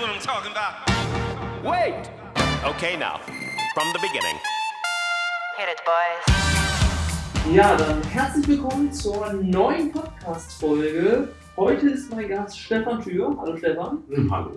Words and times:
what 0.00 0.08
I'm 0.08 0.20
talking 0.20 0.52
about. 0.52 0.88
Wait! 1.62 2.08
Okay, 2.64 2.96
now, 2.96 3.20
from 3.74 3.92
the 3.92 3.98
beginning. 3.98 4.36
Hit 5.58 5.68
it, 5.68 5.80
boys. 5.84 7.54
Ja, 7.54 7.76
dann 7.76 8.02
herzlich 8.04 8.48
willkommen 8.48 8.90
zur 8.92 9.30
neuen 9.34 9.92
Podcast-Folge. 9.92 11.28
Heute 11.54 11.90
ist 11.90 12.10
mein 12.10 12.28
Gast 12.28 12.58
Stefan 12.58 13.02
Thür. 13.02 13.36
Hallo 13.38 13.58
Stefan. 13.58 14.02
Hm, 14.08 14.30
Hallo. 14.30 14.52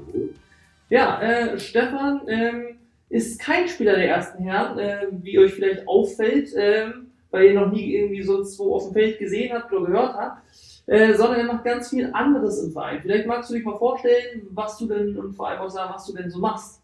Ja, 0.89 1.21
äh, 1.21 1.59
Stefan 1.59 2.21
ähm, 2.29 2.77
ist 3.09 3.37
kein 3.41 3.67
Spieler 3.67 3.95
der 3.95 4.07
ersten 4.07 4.43
Herren, 4.43 4.79
äh, 4.79 5.07
wie 5.11 5.39
euch 5.39 5.53
vielleicht 5.55 5.85
auffällt, 5.89 6.51
ähm, 6.55 7.11
weil 7.31 7.47
ihr 7.47 7.59
noch 7.59 7.69
nie 7.69 7.95
irgendwie 7.95 8.23
sonst 8.23 8.57
wo 8.59 8.75
auf 8.75 8.85
dem 8.85 8.93
Feld 8.93 9.19
gesehen 9.19 9.53
habt 9.53 9.73
oder 9.73 9.87
gehört 9.87 10.13
habt, 10.13 10.41
äh, 10.85 11.13
sondern 11.13 11.39
er 11.39 11.53
macht 11.53 11.63
ganz 11.63 11.89
viel 11.89 12.11
anderes 12.13 12.63
im 12.63 12.71
Verein. 12.71 13.01
Vielleicht 13.01 13.27
magst 13.27 13.49
du 13.49 13.55
dich 13.55 13.65
mal 13.65 13.77
vorstellen, 13.77 14.47
was 14.51 14.77
du 14.77 14.87
denn 14.87 15.17
und 15.17 15.33
vor 15.33 15.47
allem 15.47 15.61
auch 15.61 15.69
sagen, 15.69 15.93
was 15.93 16.05
du 16.05 16.13
denn 16.13 16.29
so 16.29 16.39
machst. 16.39 16.81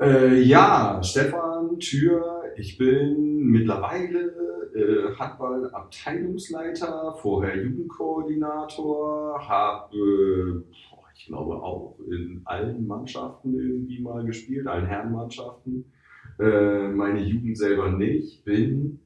Äh, 0.00 0.40
ja, 0.40 1.00
Stefan 1.02 1.78
Thür, 1.78 2.42
ich 2.56 2.76
bin 2.78 3.36
mittlerweile 3.38 4.32
äh, 4.74 5.14
Handball-Abteilungsleiter, 5.16 7.14
vorher 7.20 7.62
Jugendkoordinator, 7.62 9.46
habe, 9.46 9.94
äh, 9.96 10.62
ich 11.14 11.26
glaube, 11.26 11.54
auch 11.62 11.98
in 12.10 12.40
allen 12.46 12.86
Mannschaften 12.86 13.54
irgendwie 13.54 14.00
mal 14.00 14.24
gespielt, 14.24 14.66
allen 14.66 14.86
Herrenmannschaften. 14.86 15.84
Äh, 16.40 16.88
meine 16.88 17.20
Jugend 17.20 17.56
selber 17.56 17.92
nicht, 17.92 18.44
bin, 18.44 19.01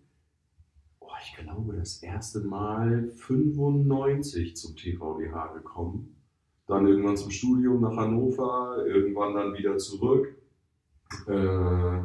ich 1.26 1.36
glaube, 1.36 1.76
das 1.76 2.02
erste 2.02 2.40
Mal 2.40 3.10
95 3.16 4.56
zum 4.56 4.76
TVDH 4.76 5.54
gekommen. 5.54 6.16
Dann 6.66 6.86
irgendwann 6.86 7.16
zum 7.16 7.30
Studium 7.30 7.80
nach 7.80 7.96
Hannover, 7.96 8.84
irgendwann 8.86 9.34
dann 9.34 9.54
wieder 9.54 9.76
zurück. 9.78 10.36
Äh, 11.26 12.00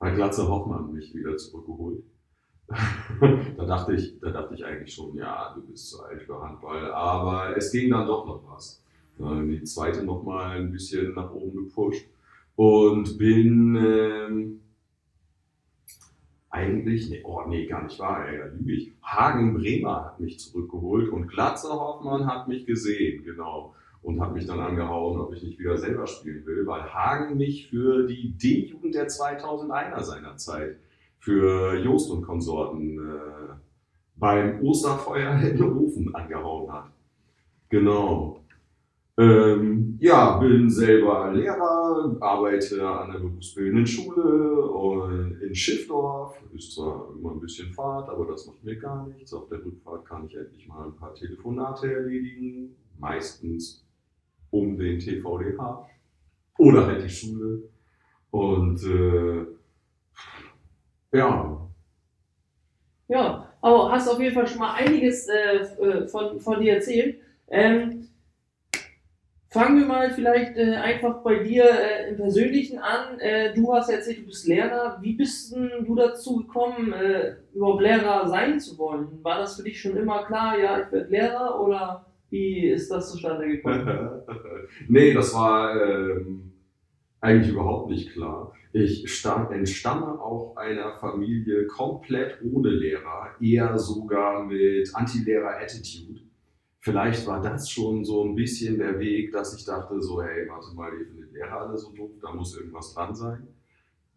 hat 0.00 0.14
Glatze 0.14 0.48
Hoffmann 0.48 0.92
mich 0.92 1.14
wieder 1.14 1.36
zurückgeholt. 1.36 2.02
da, 3.56 3.64
dachte 3.64 3.94
ich, 3.94 4.18
da 4.20 4.30
dachte 4.30 4.54
ich 4.54 4.64
eigentlich 4.64 4.94
schon, 4.94 5.14
ja, 5.16 5.52
du 5.54 5.62
bist 5.62 5.90
zu 5.90 6.02
alt 6.02 6.22
für 6.22 6.40
Handball. 6.40 6.92
Aber 6.92 7.56
es 7.56 7.70
ging 7.70 7.90
dann 7.90 8.06
doch 8.06 8.26
noch 8.26 8.42
was. 8.48 8.82
Äh, 9.18 9.46
die 9.46 9.64
zweite 9.64 10.04
nochmal 10.04 10.58
ein 10.58 10.72
bisschen 10.72 11.14
nach 11.14 11.32
oben 11.32 11.64
gepusht. 11.66 12.06
Und 12.56 13.18
bin 13.18 13.76
ähm, 13.76 14.60
eigentlich, 16.56 17.10
nee, 17.10 17.20
oh 17.24 17.42
nee, 17.46 17.66
gar 17.66 17.84
nicht 17.84 17.98
wahr, 17.98 18.26
ey, 18.26 18.38
da 18.38 18.46
lüge 18.46 18.72
ich. 18.72 18.92
Hagen 19.02 19.54
Bremer 19.54 20.06
hat 20.06 20.20
mich 20.20 20.38
zurückgeholt 20.38 21.10
und 21.10 21.28
Glatze 21.28 21.68
Hoffmann 21.68 22.26
hat 22.26 22.48
mich 22.48 22.64
gesehen, 22.64 23.22
genau. 23.24 23.74
Und 24.02 24.20
hat 24.20 24.32
mich 24.34 24.46
dann 24.46 24.60
angehauen, 24.60 25.20
ob 25.20 25.34
ich 25.34 25.42
nicht 25.42 25.58
wieder 25.58 25.76
selber 25.76 26.06
spielen 26.06 26.46
will, 26.46 26.66
weil 26.66 26.82
Hagen 26.82 27.36
mich 27.36 27.68
für 27.68 28.06
die 28.06 28.32
D-Jugend 28.36 28.94
der 28.94 29.08
2001er 29.08 30.02
seiner 30.02 30.36
Zeit, 30.36 30.76
für 31.18 31.76
Jost 31.76 32.10
und 32.10 32.22
Konsorten, 32.22 32.98
äh, 32.98 33.54
beim 34.14 34.60
Osterfeuer 34.62 35.38
in 35.40 35.62
Ofen 35.62 36.14
angehauen 36.14 36.72
hat. 36.72 36.90
Genau. 37.68 38.40
Ähm, 39.18 39.96
ja, 39.98 40.36
bin 40.38 40.68
selber 40.68 41.32
Lehrer, 41.32 42.16
arbeite 42.20 42.86
an 42.86 43.12
der 43.12 43.18
berufsbildenden 43.20 43.86
Schule 43.86 44.60
und 44.62 45.40
in 45.40 45.54
Schiffdorf. 45.54 46.38
Ist 46.54 46.74
zwar 46.74 47.10
immer 47.14 47.32
ein 47.32 47.40
bisschen 47.40 47.72
Fahrt, 47.72 48.10
aber 48.10 48.26
das 48.26 48.46
macht 48.46 48.62
mir 48.62 48.76
gar 48.76 49.06
nichts. 49.08 49.32
Auf 49.32 49.48
der 49.48 49.64
Rückfahrt 49.64 50.04
kann 50.04 50.26
ich 50.26 50.36
endlich 50.36 50.68
mal 50.68 50.86
ein 50.86 50.96
paar 50.96 51.14
Telefonate 51.14 51.92
erledigen. 51.94 52.76
Meistens 52.98 53.86
um 54.50 54.76
den 54.76 54.98
TVDH 54.98 55.88
oder 56.58 56.86
halt 56.86 57.04
die 57.04 57.08
Schule. 57.08 57.62
Und 58.30 58.82
äh, 58.84 59.46
ja, 61.16 61.66
Ja, 63.08 63.52
aber 63.60 63.90
hast 63.92 64.08
auf 64.08 64.20
jeden 64.20 64.34
Fall 64.34 64.46
schon 64.46 64.58
mal 64.58 64.74
einiges 64.74 65.28
äh, 65.28 65.58
äh, 65.58 66.08
von, 66.08 66.40
von 66.40 66.60
dir 66.60 66.74
erzählt. 66.74 67.20
Ähm, 67.48 67.95
fangen 69.56 69.78
wir 69.80 69.86
mal 69.86 70.10
vielleicht 70.10 70.56
äh, 70.56 70.74
einfach 70.74 71.22
bei 71.22 71.38
dir 71.42 71.64
äh, 71.64 72.10
im 72.10 72.16
Persönlichen 72.16 72.78
an. 72.78 73.18
Äh, 73.20 73.54
du 73.54 73.72
hast 73.72 73.88
erzählt, 73.88 74.18
du 74.18 74.26
bist 74.26 74.46
Lehrer. 74.46 74.98
Wie 75.00 75.14
bist 75.14 75.56
du 75.56 75.94
dazu 75.94 76.36
gekommen, 76.36 76.92
äh, 76.92 77.36
überhaupt 77.54 77.82
Lehrer 77.82 78.28
sein 78.28 78.60
zu 78.60 78.76
wollen? 78.76 79.08
War 79.22 79.38
das 79.38 79.56
für 79.56 79.62
dich 79.62 79.80
schon 79.80 79.96
immer 79.96 80.24
klar, 80.26 80.58
ja, 80.58 80.80
ich 80.80 80.92
werde 80.92 81.10
Lehrer 81.10 81.60
oder 81.60 82.06
wie 82.28 82.68
ist 82.68 82.90
das 82.90 83.10
zustande 83.10 83.46
gekommen? 83.46 84.22
nee, 84.88 85.14
das 85.14 85.32
war 85.32 85.74
ähm, 85.80 86.52
eigentlich 87.20 87.52
überhaupt 87.52 87.90
nicht 87.90 88.12
klar. 88.12 88.52
Ich 88.74 89.10
stamm, 89.10 89.50
entstamme 89.52 90.20
auch 90.20 90.54
einer 90.56 90.98
Familie 90.98 91.66
komplett 91.66 92.38
ohne 92.42 92.68
Lehrer, 92.68 93.30
eher 93.40 93.78
sogar 93.78 94.44
mit 94.44 94.90
Anti-Lehrer-Attitude. 94.92 96.25
Vielleicht 96.86 97.26
war 97.26 97.42
das 97.42 97.68
schon 97.68 98.04
so 98.04 98.22
ein 98.22 98.36
bisschen 98.36 98.78
der 98.78 98.96
Weg, 99.00 99.32
dass 99.32 99.58
ich 99.58 99.64
dachte, 99.64 100.00
so, 100.00 100.22
hey, 100.22 100.48
warte 100.48 100.72
mal, 100.76 100.92
ihr 100.96 101.04
findet 101.04 101.32
Lehrer 101.32 101.62
alle 101.62 101.76
so 101.76 101.90
doof, 101.90 102.12
da 102.22 102.32
muss 102.32 102.56
irgendwas 102.56 102.94
dran 102.94 103.12
sein. 103.12 103.48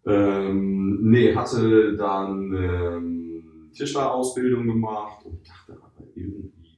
Ähm, 0.05 0.99
nee, 1.01 1.33
hatte 1.33 1.95
dann 1.97 2.53
ähm, 2.53 3.71
Tischlerausbildung 3.73 4.67
gemacht 4.67 5.25
und 5.25 5.49
dachte 5.49 5.81
aber 5.81 6.05
irgendwie, 6.13 6.77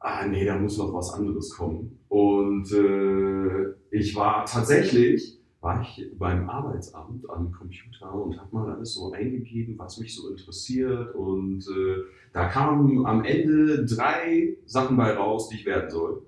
ah 0.00 0.26
nee, 0.26 0.44
da 0.44 0.58
muss 0.58 0.76
noch 0.76 0.92
was 0.92 1.14
anderes 1.14 1.50
kommen. 1.50 2.00
Und 2.08 2.72
äh, 2.72 3.74
ich 3.92 4.16
war 4.16 4.44
tatsächlich, 4.44 5.35
war 5.66 5.82
ich 5.82 6.08
beim 6.16 6.48
Arbeitsamt 6.48 7.28
am 7.28 7.50
Computer 7.50 8.14
und 8.14 8.40
habe 8.40 8.54
mal 8.54 8.72
alles 8.72 8.94
so 8.94 9.10
eingegeben, 9.10 9.76
was 9.76 9.98
mich 9.98 10.14
so 10.14 10.28
interessiert. 10.28 11.12
Und 11.16 11.66
äh, 11.66 12.04
da 12.32 12.46
kamen 12.46 13.04
am 13.04 13.24
Ende 13.24 13.84
drei 13.84 14.56
Sachen 14.64 14.96
bei 14.96 15.12
raus, 15.14 15.48
die 15.48 15.56
ich 15.56 15.66
werden 15.66 15.90
soll. 15.90 16.22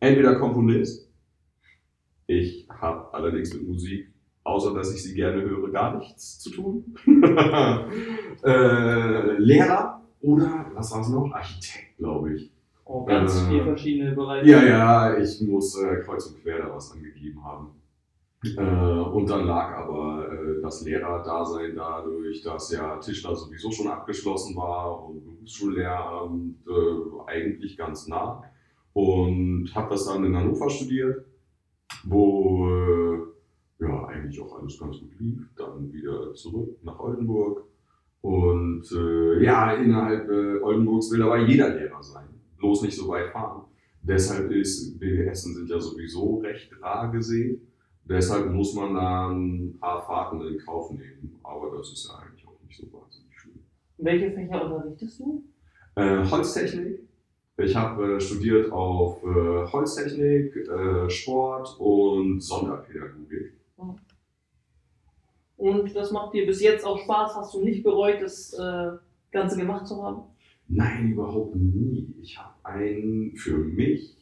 Entweder 0.00 0.36
Komponist, 0.36 1.12
ich 2.26 2.66
habe 2.70 3.12
allerdings 3.12 3.52
mit 3.52 3.68
Musik, 3.68 4.08
außer 4.44 4.72
dass 4.72 4.94
ich 4.94 5.02
sie 5.02 5.14
gerne 5.14 5.42
höre, 5.42 5.70
gar 5.70 5.98
nichts 5.98 6.38
zu 6.38 6.50
tun. 6.50 6.96
äh, 8.44 9.36
Lehrer 9.36 10.00
oder, 10.22 10.70
was 10.72 10.90
war 10.90 11.02
es 11.02 11.10
noch? 11.10 11.30
Architekt, 11.32 11.98
glaube 11.98 12.32
ich. 12.34 12.50
Oh, 12.86 13.04
ganz 13.04 13.42
Äh, 13.42 13.48
viele 13.50 13.64
verschiedene 13.64 14.12
Bereiche. 14.12 14.48
Ja, 14.50 14.64
ja, 14.64 15.18
ich 15.18 15.38
muss 15.42 15.78
äh, 15.78 15.96
kreuz 16.00 16.26
und 16.28 16.42
quer 16.42 16.60
da 16.60 16.74
was 16.74 16.92
angegeben 16.92 17.44
haben. 17.44 17.83
Äh, 18.56 18.60
und 18.60 19.28
dann 19.30 19.46
lag 19.46 19.74
aber 19.74 20.28
äh, 20.30 20.60
das 20.60 20.84
Lehrerdasein 20.84 21.74
dadurch, 21.74 22.42
dass 22.42 22.70
ja 22.72 22.96
Tischler 22.98 23.34
sowieso 23.34 23.70
schon 23.70 23.88
abgeschlossen 23.88 24.54
war 24.56 25.08
und 25.08 25.24
Berufsschullehramt 25.24 26.56
äh, 26.66 27.30
eigentlich 27.30 27.76
ganz 27.76 28.06
nah. 28.06 28.42
Und 28.92 29.70
habe 29.74 29.90
das 29.90 30.06
dann 30.06 30.24
in 30.24 30.36
Hannover 30.36 30.70
studiert, 30.70 31.24
wo 32.04 32.68
äh, 32.68 33.84
ja 33.84 34.06
eigentlich 34.06 34.40
auch 34.40 34.60
alles 34.60 34.78
ganz 34.78 35.00
gut 35.00 35.18
lief. 35.18 35.48
Dann 35.56 35.92
wieder 35.92 36.34
zurück 36.34 36.78
nach 36.82 36.98
Oldenburg. 37.00 37.64
Und 38.20 38.84
äh, 38.92 39.42
ja, 39.42 39.72
innerhalb 39.74 40.28
äh, 40.30 40.60
Oldenburgs 40.62 41.10
will 41.10 41.22
aber 41.22 41.38
jeder 41.40 41.70
Lehrer 41.70 42.02
sein, 42.02 42.28
bloß 42.56 42.82
nicht 42.82 42.96
so 42.96 43.08
weit 43.08 43.30
fahren. 43.32 43.64
Deshalb 44.02 44.50
ist 44.50 44.98
BWSen 44.98 45.54
sind 45.54 45.68
ja 45.70 45.80
sowieso 45.80 46.38
recht 46.38 46.70
rar 46.80 47.10
gesehen. 47.10 47.60
Deshalb 48.06 48.50
muss 48.52 48.74
man 48.74 48.94
da 48.94 49.30
ein 49.30 49.78
paar 49.80 50.04
Fahrten 50.04 50.40
in 50.46 50.58
Kauf 50.58 50.90
nehmen. 50.90 51.38
Aber 51.42 51.76
das 51.76 51.90
ist 51.92 52.08
ja 52.08 52.18
eigentlich 52.18 52.46
auch 52.46 52.60
nicht 52.66 52.78
so 52.78 52.86
wahnsinnig 52.92 53.38
schlimm. 53.38 53.60
Welche 53.98 54.30
Fächer 54.32 54.64
unterrichtest 54.64 55.20
du? 55.20 55.44
Äh, 55.96 56.24
Holztechnik. 56.30 57.00
Ich 57.56 57.76
habe 57.76 58.16
äh, 58.16 58.20
studiert 58.20 58.72
auf 58.72 59.22
äh, 59.22 59.72
Holztechnik, 59.72 60.56
äh, 60.56 61.08
Sport 61.08 61.76
und 61.78 62.40
Sonderpädagogik. 62.40 63.52
Und 65.56 65.94
das 65.94 66.10
macht 66.10 66.34
dir 66.34 66.46
bis 66.46 66.60
jetzt 66.60 66.84
auch 66.84 66.98
Spaß? 66.98 67.36
Hast 67.36 67.54
du 67.54 67.64
nicht 67.64 67.84
bereut, 67.84 68.20
das 68.20 68.52
äh, 68.52 68.90
Ganze 69.30 69.56
gemacht 69.56 69.86
zu 69.86 70.02
haben? 70.02 70.22
Nein, 70.68 71.12
überhaupt 71.12 71.54
nie. 71.54 72.12
Ich 72.20 72.38
habe 72.38 72.54
einen 72.64 73.36
für 73.36 73.56
mich 73.56 74.16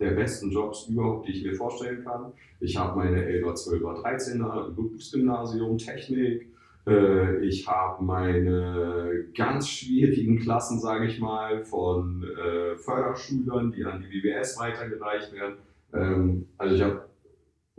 der 0.00 0.10
besten 0.12 0.50
Jobs 0.50 0.88
überhaupt, 0.88 1.26
die 1.26 1.32
ich 1.32 1.44
mir 1.44 1.54
vorstellen 1.54 2.04
kann. 2.04 2.32
Ich 2.60 2.76
habe 2.76 2.98
meine 2.98 3.24
11er, 3.24 3.54
12er, 3.54 4.02
13er 4.02 4.68
im 4.68 4.74
Berufsgymnasium 4.76 5.78
Technik. 5.78 6.48
Äh, 6.86 7.44
Ich 7.44 7.66
habe 7.66 8.02
meine 8.04 9.24
ganz 9.36 9.68
schwierigen 9.68 10.38
Klassen, 10.38 10.78
sage 10.80 11.06
ich 11.06 11.18
mal, 11.20 11.64
von 11.64 12.22
äh, 12.24 12.76
Förderschülern, 12.76 13.72
die 13.72 13.84
an 13.84 14.00
die 14.02 14.08
WWS 14.22 14.58
weitergereicht 14.58 15.32
werden. 15.32 15.56
Ähm, 15.92 16.46
Also 16.58 16.74
ich 16.76 16.82
habe 16.82 17.08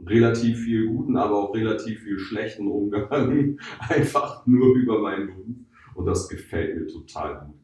relativ 0.05 0.59
viel 0.59 0.87
guten, 0.87 1.17
aber 1.17 1.35
auch 1.37 1.53
relativ 1.55 2.01
viel 2.03 2.19
schlechten 2.19 2.67
Umgang, 2.67 3.57
einfach 3.89 4.45
nur 4.47 4.75
über 4.75 4.99
meinen 4.99 5.27
Beruf. 5.27 5.45
Und 5.95 6.05
das 6.05 6.29
gefällt 6.29 6.77
mir 6.77 6.87
total 6.87 7.45
gut. 7.45 7.58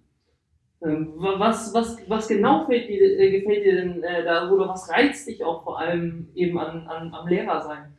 Ähm, 0.81 1.13
wa- 1.17 1.39
was, 1.39 1.73
was, 1.73 1.97
was 2.09 2.27
genau 2.27 2.67
dir, 2.67 3.19
äh, 3.19 3.31
gefällt 3.31 3.65
dir 3.65 3.75
denn 3.75 4.03
äh, 4.03 4.23
da 4.23 4.49
oder 4.51 4.67
was 4.69 4.89
reizt 4.89 5.27
dich 5.27 5.43
auch 5.43 5.63
vor 5.63 5.79
allem 5.79 6.29
eben 6.35 6.57
an, 6.59 6.87
an, 6.87 7.13
am 7.13 7.27
Lehrer 7.27 7.61
sein? 7.61 7.93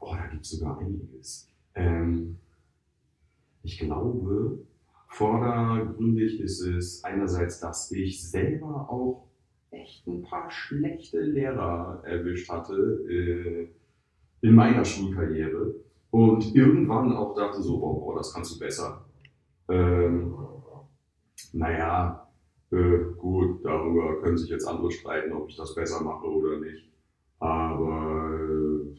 Oh, 0.00 0.14
da 0.14 0.26
gibt 0.26 0.44
es 0.44 0.50
sogar 0.52 0.78
einiges. 0.78 1.48
Ähm, 1.74 2.38
ich 3.62 3.78
glaube, 3.78 4.58
vordergründig 5.08 6.40
ist 6.40 6.60
es 6.60 7.04
einerseits, 7.04 7.60
dass 7.60 7.90
ich 7.90 8.22
selber 8.28 8.88
auch 8.88 9.26
echt 9.70 10.06
ein 10.06 10.22
paar 10.22 10.50
schlechte 10.50 11.20
Lehrer 11.20 12.02
erwischt 12.04 12.48
hatte 12.48 12.74
äh, 13.10 13.68
in 14.42 14.54
meiner 14.54 14.84
Schulkarriere 14.84 15.74
und 16.10 16.54
irgendwann 16.54 17.12
auch 17.16 17.34
dachte 17.34 17.62
so, 17.62 17.78
boah, 17.80 18.00
boah 18.00 18.16
das 18.16 18.32
kannst 18.32 18.54
du 18.54 18.58
besser. 18.60 19.04
Ähm, 19.68 20.34
naja, 21.54 22.28
äh, 22.70 22.98
gut, 23.16 23.64
darüber 23.64 24.20
können 24.20 24.36
sich 24.36 24.50
jetzt 24.50 24.66
andere 24.66 24.90
streiten, 24.90 25.32
ob 25.32 25.48
ich 25.48 25.56
das 25.56 25.74
besser 25.74 26.02
mache 26.02 26.26
oder 26.26 26.58
nicht. 26.58 26.90
Aber 27.38 28.34
äh, 28.34 28.96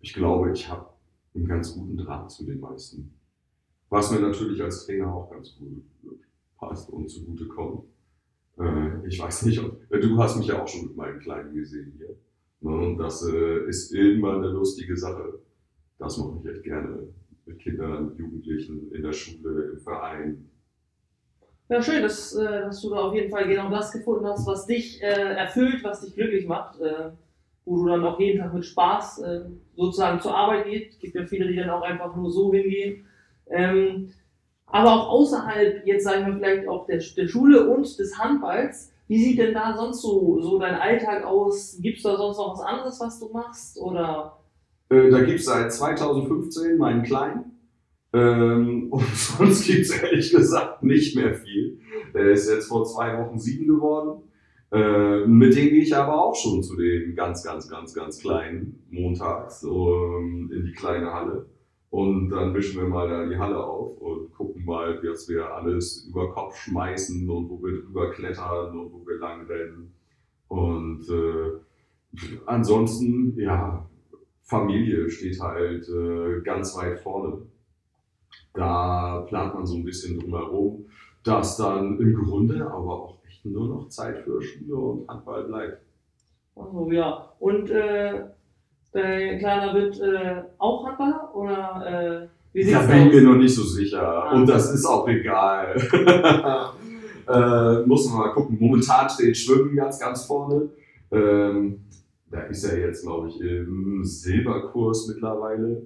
ich 0.00 0.14
glaube, 0.14 0.52
ich 0.52 0.68
habe 0.68 0.88
einen 1.34 1.46
ganz 1.46 1.74
guten 1.74 1.96
Draht 1.96 2.30
zu 2.30 2.44
den 2.44 2.60
meisten. 2.60 3.14
Was 3.88 4.10
mir 4.10 4.20
natürlich 4.20 4.62
als 4.62 4.86
Trainer 4.86 5.12
auch 5.12 5.30
ganz 5.30 5.56
gut 5.56 5.82
passt 6.60 6.90
und 6.90 7.08
zugute 7.08 7.46
kommt. 7.46 7.84
Äh, 8.58 9.06
ich 9.08 9.18
weiß 9.18 9.46
nicht, 9.46 9.58
ob, 9.58 9.80
äh, 9.90 9.98
du 9.98 10.16
hast 10.18 10.36
mich 10.36 10.48
ja 10.48 10.62
auch 10.62 10.68
schon 10.68 10.88
mit 10.88 10.96
meinem 10.96 11.18
Kleinen 11.18 11.54
gesehen 11.54 11.94
hier. 11.96 12.14
Ne? 12.60 12.70
Und 12.70 12.98
das 12.98 13.26
äh, 13.26 13.68
ist 13.68 13.92
immer 13.92 14.36
eine 14.36 14.48
lustige 14.48 14.96
Sache. 14.96 15.40
Das 15.98 16.18
mache 16.18 16.38
ich 16.40 16.50
echt 16.50 16.64
gerne 16.64 17.08
mit 17.46 17.58
Kindern, 17.58 18.14
Jugendlichen 18.16 18.92
in 18.92 19.02
der 19.02 19.12
Schule, 19.12 19.72
im 19.72 19.80
Verein. 19.80 20.49
Ja, 21.70 21.80
schön, 21.80 22.02
dass, 22.02 22.34
äh, 22.34 22.62
dass 22.62 22.82
du 22.82 22.90
da 22.90 22.96
auf 22.96 23.14
jeden 23.14 23.30
Fall 23.30 23.46
genau 23.46 23.70
das 23.70 23.92
gefunden 23.92 24.26
hast, 24.26 24.44
was 24.44 24.66
dich 24.66 25.00
äh, 25.04 25.36
erfüllt, 25.36 25.84
was 25.84 26.00
dich 26.00 26.16
glücklich 26.16 26.44
macht, 26.44 26.80
äh, 26.80 27.10
wo 27.64 27.76
du 27.76 27.86
dann 27.86 28.04
auch 28.04 28.18
jeden 28.18 28.40
Tag 28.40 28.52
mit 28.52 28.64
Spaß 28.64 29.22
sozusagen 29.76 30.20
zur 30.20 30.36
Arbeit 30.36 30.64
gehst. 30.64 30.94
Es 30.94 30.98
gibt 30.98 31.14
ja 31.14 31.24
viele, 31.26 31.46
die 31.46 31.54
dann 31.54 31.70
auch 31.70 31.82
einfach 31.82 32.16
nur 32.16 32.28
so 32.28 32.52
hingehen. 32.52 33.06
Ähm, 33.48 34.12
aber 34.66 34.92
auch 34.92 35.08
außerhalb, 35.10 35.86
jetzt 35.86 36.02
sagen 36.02 36.26
wir 36.26 36.34
vielleicht 36.34 36.66
auch 36.66 36.86
der, 36.86 37.00
der 37.16 37.28
Schule 37.28 37.68
und 37.68 37.98
des 37.98 38.18
Handballs, 38.18 38.92
wie 39.06 39.22
sieht 39.22 39.38
denn 39.38 39.54
da 39.54 39.76
sonst 39.76 40.02
so, 40.02 40.40
so 40.40 40.58
dein 40.58 40.74
Alltag 40.74 41.24
aus? 41.24 41.78
Gibt 41.80 41.98
es 41.98 42.02
da 42.02 42.16
sonst 42.16 42.38
noch 42.38 42.54
was 42.54 42.66
anderes, 42.66 43.00
was 43.00 43.20
du 43.20 43.28
machst? 43.28 43.78
Oder 43.78 44.38
da 44.88 45.20
gibt 45.20 45.38
es 45.38 45.44
seit 45.44 45.72
2015 45.72 46.78
meinen 46.78 47.04
Kleinen. 47.04 47.49
Ähm, 48.12 48.88
und 48.90 49.14
sonst 49.14 49.66
gibt 49.66 49.80
es 49.80 50.02
ehrlich 50.02 50.30
gesagt 50.30 50.82
nicht 50.82 51.16
mehr 51.16 51.34
viel. 51.34 51.78
Der 52.14 52.30
ist 52.30 52.48
jetzt 52.48 52.68
vor 52.68 52.84
zwei 52.84 53.16
Wochen 53.18 53.38
sieben 53.38 53.66
geworden. 53.66 54.22
Äh, 54.72 55.26
mit 55.26 55.56
dem 55.56 55.70
gehe 55.70 55.82
ich 55.82 55.96
aber 55.96 56.24
auch 56.24 56.34
schon 56.34 56.62
zu 56.62 56.76
den 56.76 57.14
ganz, 57.16 57.42
ganz, 57.42 57.68
ganz, 57.68 57.92
ganz 57.92 58.20
kleinen 58.20 58.84
montags 58.90 59.64
ähm, 59.64 60.50
in 60.52 60.64
die 60.64 60.72
kleine 60.72 61.12
Halle. 61.12 61.46
Und 61.90 62.30
dann 62.30 62.52
mischen 62.52 62.80
wir 62.80 62.88
mal 62.88 63.08
da 63.08 63.26
die 63.26 63.36
Halle 63.36 63.58
auf 63.64 64.00
und 64.00 64.32
gucken 64.32 64.64
mal, 64.64 65.00
was 65.02 65.28
wir 65.28 65.52
alles 65.52 66.06
über 66.08 66.32
Kopf 66.32 66.56
schmeißen 66.56 67.28
und 67.28 67.50
wo 67.50 67.60
wir 67.64 67.82
drüber 67.82 68.12
klettern 68.12 68.78
und 68.78 68.92
wo 68.92 69.04
wir 69.04 69.18
lang 69.18 69.44
rennen. 69.46 69.92
Und 70.46 71.02
äh, 71.08 72.38
ansonsten, 72.46 73.36
ja, 73.36 73.88
Familie 74.42 75.10
steht 75.10 75.40
halt 75.40 75.88
äh, 75.88 76.40
ganz 76.42 76.76
weit 76.76 77.00
vorne. 77.00 77.42
Da 78.52 79.24
plant 79.28 79.54
man 79.54 79.66
so 79.66 79.76
ein 79.76 79.84
bisschen 79.84 80.18
drumherum, 80.18 80.86
dass 81.22 81.56
dann 81.56 81.98
im 82.00 82.14
Grunde 82.14 82.66
aber 82.66 83.02
auch 83.02 83.18
echt 83.26 83.44
nur 83.44 83.68
noch 83.68 83.88
Zeit 83.88 84.18
für 84.18 84.42
Schule 84.42 84.76
und 84.76 85.08
Handball 85.08 85.44
bleibt. 85.44 85.82
also, 86.56 86.90
ja. 86.90 87.32
Und 87.38 87.70
äh, 87.70 88.24
dein 88.92 89.38
Kleiner 89.38 89.74
wird 89.74 90.00
äh, 90.00 90.42
auch 90.58 90.86
Handballer? 90.86 91.30
Oder 91.34 92.26
äh, 92.26 92.28
wie 92.52 92.64
sieht's 92.64 92.78
Da 92.78 92.86
bin 92.86 93.06
ich 93.06 93.14
mir 93.14 93.22
noch 93.22 93.36
nicht 93.36 93.54
so 93.54 93.62
sicher. 93.62 94.02
Ah. 94.02 94.32
Und 94.32 94.48
das 94.48 94.72
ist 94.72 94.84
auch 94.84 95.06
egal. 95.08 95.76
äh, 97.28 97.86
muss 97.86 98.08
man 98.08 98.18
mal 98.18 98.32
gucken. 98.32 98.56
Momentan 98.58 99.08
steht 99.08 99.36
Schwimmen 99.36 99.76
ganz, 99.76 99.98
ganz 99.98 100.24
vorne. 100.24 100.70
Ähm, 101.12 101.84
da 102.30 102.40
ist 102.42 102.64
er 102.64 102.78
jetzt, 102.78 103.02
glaube 103.02 103.28
ich, 103.28 103.40
im 103.40 104.04
Silberkurs 104.04 105.08
mittlerweile. 105.08 105.82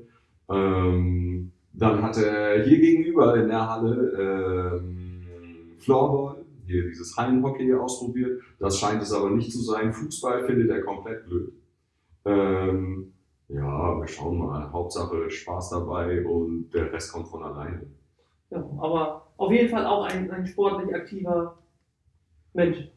Ähm, 0.50 1.52
dann 1.74 2.02
hat 2.02 2.16
er 2.18 2.62
hier 2.62 2.78
gegenüber 2.78 3.36
in 3.36 3.48
der 3.48 3.68
Halle 3.68 4.80
ähm, 4.80 5.74
Floorball, 5.78 6.44
hier 6.66 6.84
dieses 6.84 7.16
Hallenhockey 7.16 7.74
ausprobiert. 7.74 8.40
Das 8.58 8.78
scheint 8.78 9.02
es 9.02 9.12
aber 9.12 9.30
nicht 9.30 9.52
zu 9.52 9.60
sein. 9.60 9.92
Fußball 9.92 10.46
findet 10.46 10.70
er 10.70 10.82
komplett 10.82 11.26
blöd. 11.26 11.52
Ähm, 12.24 13.12
ja, 13.48 14.00
wir 14.00 14.06
schauen 14.06 14.38
mal. 14.38 14.72
Hauptsache 14.72 15.30
Spaß 15.30 15.70
dabei 15.70 16.24
und 16.24 16.70
der 16.72 16.92
Rest 16.92 17.12
kommt 17.12 17.28
von 17.28 17.42
alleine. 17.42 17.82
Ja, 18.50 18.58
aber 18.78 19.26
auf 19.36 19.52
jeden 19.52 19.68
Fall 19.68 19.84
auch 19.84 20.04
ein, 20.04 20.30
ein 20.30 20.46
sportlich 20.46 20.94
aktiver 20.94 21.58
Mensch. 22.54 22.88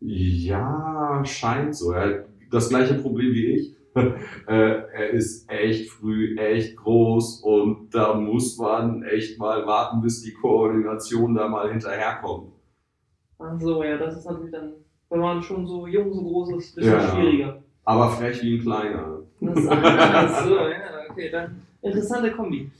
Ja, 0.00 1.22
scheint 1.24 1.76
so. 1.76 1.92
Er 1.92 2.00
hat 2.00 2.26
das 2.50 2.68
gleiche 2.68 2.94
Problem 2.94 3.32
wie 3.32 3.46
ich. 3.52 3.76
äh, 4.48 4.82
er 4.92 5.10
ist 5.10 5.50
echt 5.50 5.90
früh, 5.90 6.36
echt 6.36 6.76
groß 6.76 7.42
und 7.42 7.94
da 7.94 8.14
muss 8.14 8.58
man 8.58 9.02
echt 9.04 9.38
mal 9.38 9.66
warten, 9.66 10.00
bis 10.00 10.22
die 10.22 10.32
Koordination 10.32 11.34
da 11.34 11.48
mal 11.48 11.70
hinterherkommt. 11.70 12.52
Ach 13.38 13.60
so, 13.60 13.82
ja, 13.82 13.96
das 13.96 14.18
ist 14.18 14.26
natürlich 14.26 14.52
dann, 14.52 14.72
wenn 15.10 15.20
man 15.20 15.42
schon 15.42 15.66
so 15.66 15.86
jung, 15.86 16.12
so 16.12 16.22
groß 16.22 16.56
ist, 16.56 16.72
ein 16.72 16.80
bisschen 16.80 16.92
Ja. 16.92 17.14
schwieriger. 17.14 17.62
Aber 17.84 18.08
frech 18.08 18.42
wie 18.42 18.56
ein 18.56 18.62
Kleiner. 18.62 19.18
Das, 19.40 19.66
ach 19.68 20.44
so, 20.44 20.56
ja, 20.56 21.10
okay, 21.10 21.30
dann 21.30 21.62
interessante 21.82 22.32
Kombi. 22.32 22.70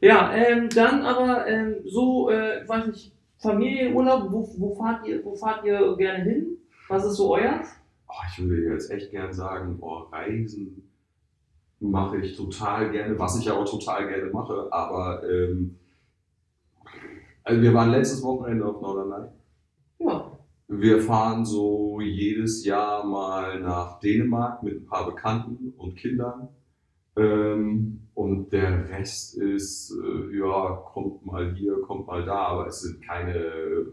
Ja, 0.00 0.32
ähm, 0.32 0.68
dann 0.74 1.02
aber 1.02 1.46
ähm, 1.46 1.76
so, 1.84 2.30
äh, 2.30 2.66
weiß 2.66 2.86
nicht, 2.88 3.12
Familienurlaub, 3.38 4.30
wo, 4.30 4.48
wo, 4.56 4.74
fahrt 4.74 5.06
ihr, 5.06 5.24
wo 5.24 5.34
fahrt 5.34 5.64
ihr 5.64 5.96
gerne 5.96 6.22
hin? 6.24 6.46
Was 6.88 7.04
ist 7.04 7.16
so 7.16 7.34
euer? 7.34 7.60
Oh, 8.12 8.24
ich 8.28 8.44
würde 8.46 8.72
jetzt 8.74 8.90
echt 8.90 9.10
gern 9.10 9.32
sagen, 9.32 9.78
oh, 9.80 10.00
Reisen 10.12 10.90
mache 11.80 12.18
ich 12.18 12.36
total 12.36 12.90
gerne, 12.90 13.18
was 13.18 13.38
ich 13.40 13.50
aber 13.50 13.64
total 13.64 14.06
gerne 14.06 14.30
mache. 14.30 14.68
Aber 14.70 15.22
ähm, 15.28 15.78
also 17.42 17.62
wir 17.62 17.72
waren 17.72 17.90
letztes 17.90 18.22
Wochenende 18.22 18.66
auf 18.66 18.82
Norderney. 18.82 19.28
Ja, 19.98 20.38
Wir 20.68 21.00
fahren 21.00 21.44
so 21.46 22.00
jedes 22.00 22.64
Jahr 22.66 23.04
mal 23.04 23.60
nach 23.60 23.98
Dänemark 24.00 24.62
mit 24.62 24.82
ein 24.82 24.86
paar 24.86 25.06
Bekannten 25.06 25.72
und 25.78 25.96
Kindern. 25.96 26.48
Ähm, 27.16 28.08
und 28.14 28.52
der 28.52 28.88
Rest 28.90 29.38
ist, 29.38 29.90
äh, 29.92 30.38
ja, 30.38 30.82
kommt 30.92 31.24
mal 31.24 31.54
hier, 31.54 31.80
kommt 31.80 32.06
mal 32.06 32.24
da, 32.24 32.46
aber 32.48 32.66
es 32.66 32.82
sind 32.82 33.02
keine 33.02 33.86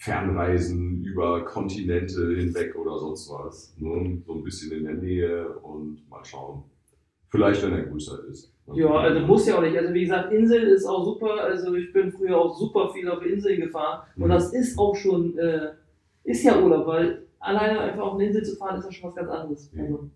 Fernreisen 0.00 1.04
über 1.04 1.44
Kontinente 1.44 2.34
hinweg 2.34 2.74
oder 2.74 2.98
sonst 2.98 3.30
was. 3.30 3.74
Ne? 3.78 4.22
So 4.26 4.32
ein 4.34 4.42
bisschen 4.42 4.72
in 4.72 4.84
der 4.86 4.94
Nähe 4.94 5.48
und 5.58 6.08
mal 6.08 6.24
schauen. 6.24 6.64
Vielleicht, 7.28 7.62
wenn 7.62 7.72
er 7.74 7.82
größer 7.82 8.24
ist. 8.30 8.52
ja, 8.72 8.88
also 8.90 9.20
muss 9.20 9.46
ja 9.46 9.58
auch 9.58 9.62
nicht. 9.62 9.76
Also 9.76 9.92
wie 9.92 10.00
gesagt, 10.00 10.32
Insel 10.32 10.62
ist 10.68 10.86
auch 10.86 11.04
super. 11.04 11.44
Also 11.44 11.74
ich 11.74 11.92
bin 11.92 12.10
früher 12.10 12.38
auch 12.38 12.56
super 12.58 12.88
viel 12.94 13.08
auf 13.10 13.24
Inseln 13.24 13.60
gefahren. 13.60 14.00
Und 14.16 14.24
Mhm. 14.24 14.28
das 14.30 14.52
ist 14.54 14.78
auch 14.78 14.96
schon, 14.96 15.38
äh, 15.38 15.72
ist 16.24 16.42
ja 16.44 16.58
Urlaub, 16.60 16.86
weil 16.86 17.26
alleine 17.38 17.78
einfach 17.80 18.02
auf 18.02 18.14
eine 18.14 18.26
Insel 18.26 18.42
zu 18.42 18.56
fahren, 18.56 18.78
ist 18.78 18.86
ja 18.86 18.92
schon 18.92 19.08
was 19.10 19.14
ganz 19.16 19.28
anderes. 19.30 19.70
Ja. 19.74 19.82
Also, 19.82 20.10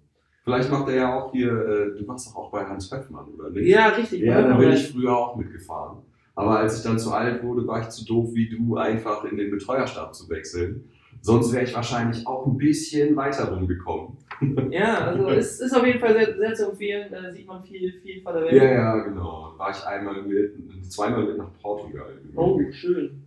Vielleicht 0.45 0.71
macht 0.71 0.89
er 0.89 0.95
ja 0.97 1.15
auch 1.23 1.31
hier, 1.33 1.49
äh, 1.53 1.99
du 1.99 2.07
warst 2.09 2.27
doch 2.29 2.37
auch 2.37 2.51
bei 2.51 2.65
Hans 2.67 2.91
Höffmann, 2.93 3.27
oder 3.35 3.51
nicht? 3.51 3.67
ja, 3.69 3.89
richtig. 3.89 4.21
Ja, 4.23 4.43
da 4.43 4.57
bin 4.57 4.73
ich 4.73 4.91
früher 4.93 5.17
auch 5.17 5.37
mitgefahren. 5.37 5.99
Aber 6.35 6.59
als 6.59 6.79
ich 6.79 6.83
dann 6.83 6.99
zu 6.99 7.13
alt 7.13 7.43
wurde, 7.43 7.67
war 7.67 7.81
ich 7.81 7.89
zu 7.91 8.05
doof 8.05 8.31
wie 8.35 8.49
du, 8.49 8.77
einfach 8.77 9.25
in 9.25 9.37
den 9.37 9.51
Betreuerstab 9.51 10.15
zu 10.15 10.29
wechseln. 10.29 10.91
Sonst 11.21 11.53
wäre 11.53 11.65
ich 11.65 11.75
wahrscheinlich 11.75 12.27
auch 12.27 12.47
ein 12.47 12.59
bisschen 12.59 13.17
weiter 13.17 13.51
rumgekommen. 13.51 14.19
Ja, 14.71 15.07
also 15.07 15.29
es 15.31 15.61
ist 15.61 15.73
auf 15.75 15.87
jeden 15.87 16.01
Fall 16.01 16.13
sehr, 16.13 16.37
sehr 16.37 16.55
zu 16.55 16.71
empfehlen. 16.71 17.09
Da 17.11 17.33
sieht 17.33 17.47
man 17.47 17.63
viel, 17.63 17.93
viel 18.03 18.21
von 18.21 18.35
der 18.35 18.43
Welt. 18.43 18.53
Ja, 18.53 18.65
ja, 18.65 18.97
genau. 18.99 19.55
War 19.57 19.71
ich 19.71 19.83
einmal 19.87 20.23
mit, 20.23 20.53
zweimal 20.93 21.25
mit 21.25 21.39
nach 21.39 21.51
Portugal. 21.63 22.19
Oh, 22.35 22.61
schön. 22.73 23.23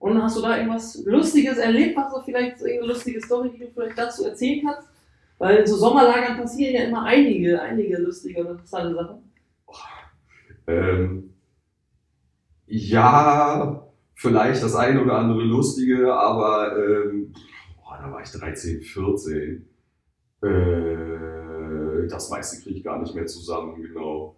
Und 0.00 0.22
hast 0.22 0.36
du 0.36 0.42
da 0.42 0.58
irgendwas 0.58 1.02
Lustiges 1.06 1.56
erlebt? 1.56 1.96
Hast 1.96 2.14
du 2.14 2.20
vielleicht 2.22 2.60
irgendeine 2.60 2.92
lustige 2.92 3.22
Story, 3.22 3.50
die 3.54 3.60
du 3.60 3.70
vielleicht 3.72 3.96
dazu 3.96 4.24
erzählen 4.24 4.66
kannst? 4.66 4.88
Weil 5.38 5.58
in 5.58 5.66
so 5.66 5.76
Sommerlagern 5.76 6.36
passieren 6.36 6.74
ja 6.74 6.82
immer 6.82 7.04
einige, 7.04 7.62
einige 7.62 7.96
lustige 7.98 8.40
und 8.40 8.50
interessante 8.50 8.94
Sachen. 8.94 9.30
Ähm, 10.66 11.33
ja, 12.66 13.86
vielleicht 14.14 14.62
das 14.62 14.74
eine 14.74 15.02
oder 15.02 15.18
andere 15.18 15.42
lustige, 15.44 16.12
aber 16.14 16.76
ähm, 16.78 17.32
boah, 17.76 17.98
da 17.98 18.10
war 18.12 18.22
ich 18.22 18.30
13, 18.30 18.80
14. 18.82 19.68
Äh, 20.42 22.08
das 22.08 22.30
meiste 22.30 22.62
kriege 22.62 22.78
ich 22.78 22.84
gar 22.84 23.00
nicht 23.00 23.14
mehr 23.14 23.26
zusammen, 23.26 23.82
genau. 23.82 24.36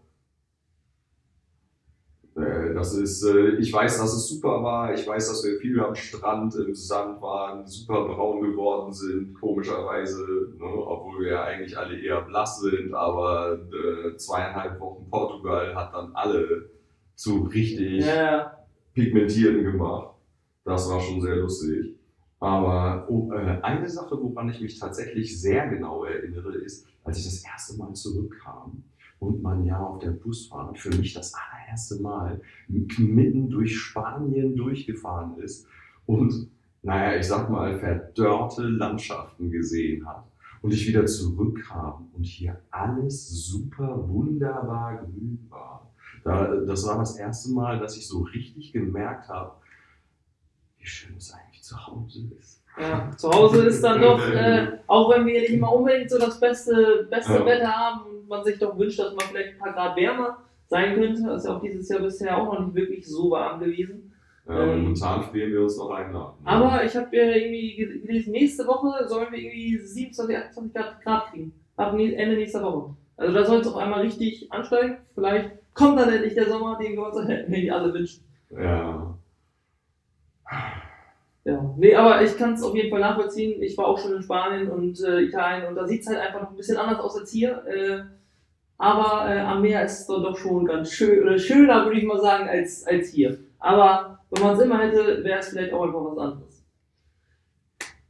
Äh, 2.36 2.74
Das 2.74 2.94
ist, 2.94 3.22
äh, 3.24 3.56
ich 3.56 3.72
weiß, 3.72 3.98
dass 3.98 4.12
es 4.14 4.28
super 4.28 4.62
war. 4.62 4.92
Ich 4.94 5.06
weiß, 5.06 5.28
dass 5.28 5.44
wir 5.44 5.58
viel 5.58 5.80
am 5.80 5.94
Strand 5.94 6.54
im 6.56 6.74
Sand 6.74 7.20
waren, 7.22 7.66
super 7.66 8.04
braun 8.06 8.42
geworden 8.42 8.92
sind, 8.92 9.34
komischerweise, 9.34 10.22
ne? 10.58 10.64
obwohl 10.64 11.20
wir 11.24 11.32
ja 11.32 11.44
eigentlich 11.44 11.76
alle 11.78 11.98
eher 11.98 12.22
blass 12.22 12.60
sind. 12.60 12.92
Aber 12.94 13.58
äh, 13.72 14.16
zweieinhalb 14.16 14.78
Wochen 14.80 15.08
Portugal 15.10 15.74
hat 15.74 15.94
dann 15.94 16.12
alle 16.14 16.70
zu 17.16 17.44
richtig 17.44 18.04
Ja, 18.04 18.58
pigmentierten 18.94 19.64
gemacht. 19.64 20.14
Das 20.64 20.88
war 20.88 21.00
schon 21.00 21.20
sehr 21.20 21.36
lustig. 21.36 21.96
Aber 22.38 23.06
oh, 23.08 23.32
äh, 23.32 23.60
eine 23.62 23.88
Sache, 23.88 24.16
woran 24.22 24.50
ich 24.50 24.60
mich 24.60 24.78
tatsächlich 24.78 25.40
sehr 25.40 25.68
genau 25.68 26.04
erinnere, 26.04 26.54
ist, 26.56 26.86
als 27.02 27.18
ich 27.18 27.24
das 27.24 27.44
erste 27.44 27.76
Mal 27.78 27.92
zurückkam 27.94 28.84
und 29.18 29.42
man 29.42 29.64
ja 29.64 29.80
auf 29.80 29.98
der 30.00 30.10
Busfahrt 30.10 30.78
für 30.78 30.90
mich 30.90 31.14
das 31.14 31.32
allererste 31.34 32.02
Mal 32.02 32.40
mitten 32.68 33.48
durch 33.48 33.76
Spanien 33.76 34.54
durchgefahren 34.54 35.38
ist 35.38 35.66
und, 36.04 36.50
naja, 36.82 37.18
ich 37.18 37.26
sag 37.26 37.48
mal, 37.48 37.78
verdörrte 37.78 38.62
Landschaften 38.62 39.50
gesehen 39.50 40.06
hat. 40.06 40.24
Und 40.62 40.72
ich 40.72 40.88
wieder 40.88 41.06
zurückkam 41.06 42.08
und 42.12 42.24
hier 42.24 42.60
alles 42.70 43.28
super 43.28 44.08
wunderbar 44.08 44.96
grün 44.96 45.46
war. 45.48 45.85
Da, 46.26 46.46
das 46.66 46.86
war 46.86 46.98
das 46.98 47.16
erste 47.16 47.52
Mal, 47.52 47.78
dass 47.78 47.96
ich 47.96 48.06
so 48.08 48.20
richtig 48.22 48.72
gemerkt 48.72 49.28
habe, 49.28 49.52
wie 50.78 50.86
schön 50.86 51.16
es 51.16 51.32
eigentlich 51.32 51.62
zu 51.62 51.76
Hause 51.86 52.20
ist. 52.38 52.62
ja. 52.80 53.10
Zu 53.16 53.30
Hause 53.30 53.66
ist 53.66 53.82
dann 53.82 54.00
doch, 54.00 54.20
äh, 54.34 54.78
auch 54.86 55.10
wenn 55.14 55.24
wir 55.26 55.40
nicht 55.40 55.52
immer 55.52 55.72
unbedingt 55.72 56.10
so 56.10 56.18
das 56.18 56.38
beste, 56.40 57.06
beste 57.10 57.32
Ja. 57.34 57.46
Wetter 57.46 57.68
haben 57.72 58.00
und 58.10 58.28
man 58.28 58.44
sich 58.44 58.58
doch 58.58 58.76
wünscht, 58.78 58.98
dass 58.98 59.14
man 59.14 59.24
vielleicht 59.26 59.54
ein 59.54 59.58
paar 59.58 59.72
Grad 59.72 59.96
wärmer 59.96 60.38
sein 60.68 60.94
könnte. 60.96 61.22
Das 61.26 61.42
ist 61.42 61.48
ja 61.48 61.56
auch 61.56 61.62
dieses 61.62 61.88
Jahr 61.88 62.00
bisher 62.00 62.36
auch 62.36 62.52
noch 62.52 62.66
nicht 62.66 62.74
wirklich 62.74 63.06
so 63.06 63.30
warm 63.30 63.60
gewesen. 63.60 64.12
Ja, 64.48 64.62
Ähm. 64.64 64.82
momentan 64.82 65.22
frieren 65.24 65.50
wir 65.52 65.62
uns 65.62 65.76
noch 65.76 65.90
einen 65.90 66.12
nach. 66.12 66.34
Aber 66.44 66.84
ich 66.84 66.94
habe 66.96 67.16
ja 67.16 67.24
irgendwie 67.24 67.74
ge- 67.76 67.98
gelesen, 68.00 68.32
nächste 68.32 68.66
Woche 68.66 69.06
sollen 69.08 69.30
wir 69.32 69.38
irgendwie 69.38 69.78
27, 69.78 70.36
28 70.36 70.72
Grad, 70.74 71.02
Grad 71.02 71.30
kriegen. 71.32 71.52
Ab 71.76 71.92
Ende 71.98 72.36
nächster 72.36 72.62
Woche. 72.62 72.94
Also 73.16 73.32
da 73.32 73.44
soll 73.44 73.60
es 73.60 73.66
auf 73.66 73.76
einmal 73.76 74.00
richtig 74.02 74.50
ansteigen. 74.52 74.98
Vielleicht 75.14 75.50
kommt 75.76 76.00
dann 76.00 76.12
endlich 76.12 76.34
der 76.34 76.48
Sommer, 76.48 76.78
den 76.80 76.96
wir 76.96 77.06
uns 77.06 77.16
irgendwie 77.28 77.70
alle 77.70 77.92
wünschen. 77.94 78.24
Ja. 78.50 79.14
Ja, 81.44 81.74
nee, 81.76 81.94
aber 81.94 82.22
ich 82.22 82.36
kann 82.36 82.54
es 82.54 82.62
auf 82.64 82.74
jeden 82.74 82.90
Fall 82.90 83.00
nachvollziehen. 83.00 83.62
Ich 83.62 83.78
war 83.78 83.86
auch 83.86 83.98
schon 83.98 84.16
in 84.16 84.22
Spanien 84.22 84.68
und 84.68 85.00
äh, 85.04 85.20
Italien 85.20 85.68
und 85.68 85.76
da 85.76 85.86
sieht 85.86 86.00
es 86.00 86.08
halt 86.08 86.18
einfach 86.18 86.42
noch 86.42 86.50
ein 86.50 86.56
bisschen 86.56 86.76
anders 86.76 86.98
aus 86.98 87.16
als 87.16 87.30
hier. 87.30 87.64
Äh, 87.66 88.00
aber 88.78 89.30
äh, 89.30 89.38
am 89.40 89.62
Meer 89.62 89.84
ist 89.84 90.00
es 90.00 90.06
dann 90.06 90.24
doch 90.24 90.36
schon 90.36 90.66
ganz 90.66 90.90
schön, 90.90 91.22
oder 91.22 91.38
schöner, 91.38 91.84
würde 91.84 91.98
ich 91.98 92.04
mal 92.04 92.20
sagen, 92.20 92.48
als, 92.48 92.84
als 92.84 93.10
hier. 93.10 93.38
Aber 93.60 94.18
wenn 94.30 94.42
man 94.42 94.54
es 94.56 94.60
immer 94.60 94.78
hätte, 94.80 95.22
wäre 95.22 95.38
es 95.38 95.48
vielleicht 95.48 95.72
auch 95.72 95.84
einfach 95.84 96.04
was 96.04 96.18
anderes. 96.18 96.45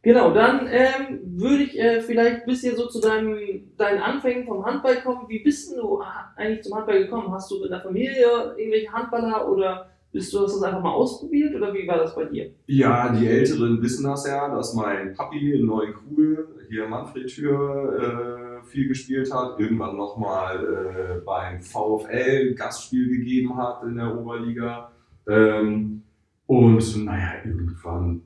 Genau, 0.06 0.32
dann 0.32 0.68
ähm, 0.70 1.18
würde 1.36 1.64
ich 1.64 1.76
äh, 1.76 2.00
vielleicht 2.00 2.42
ein 2.42 2.46
bisschen 2.46 2.76
so 2.76 2.86
zu 2.86 3.00
deinem, 3.00 3.36
deinen 3.76 3.98
Anfängen 3.98 4.46
vom 4.46 4.64
Handball 4.64 5.02
kommen. 5.02 5.28
Wie 5.28 5.42
bist 5.42 5.76
du 5.76 6.00
eigentlich 6.36 6.62
zum 6.62 6.76
Handball 6.76 7.00
gekommen? 7.00 7.32
Hast 7.32 7.50
du 7.50 7.64
in 7.64 7.70
der 7.70 7.80
Familie 7.80 8.54
irgendwelche 8.56 8.92
Handballer 8.92 9.50
oder 9.50 9.90
bist 10.12 10.32
du 10.32 10.42
hast 10.42 10.54
du 10.54 10.60
das 10.60 10.62
einfach 10.62 10.80
mal 10.80 10.92
ausprobiert 10.92 11.56
oder 11.56 11.74
wie 11.74 11.88
war 11.88 11.98
das 11.98 12.14
bei 12.14 12.24
dir? 12.26 12.52
Ja, 12.68 13.12
die 13.12 13.26
Älteren 13.26 13.82
wissen 13.82 14.04
das 14.04 14.28
ja, 14.28 14.48
dass 14.54 14.74
mein 14.74 15.12
Papi 15.12 15.54
in 15.54 15.66
Neunkugel, 15.66 16.66
hier 16.68 16.86
Manfred 16.86 17.26
Tür, 17.26 18.60
äh, 18.62 18.64
viel 18.64 18.86
gespielt 18.86 19.34
hat. 19.34 19.58
Irgendwann 19.58 19.96
nochmal 19.96 21.18
äh, 21.18 21.24
beim 21.24 21.60
VfL 21.60 22.54
Gastspiel 22.54 23.08
gegeben 23.08 23.56
hat 23.56 23.82
in 23.82 23.96
der 23.96 24.16
Oberliga. 24.16 24.92
Ähm, 25.28 26.02
und 26.46 27.04
naja, 27.04 27.32
irgendwann 27.44 28.22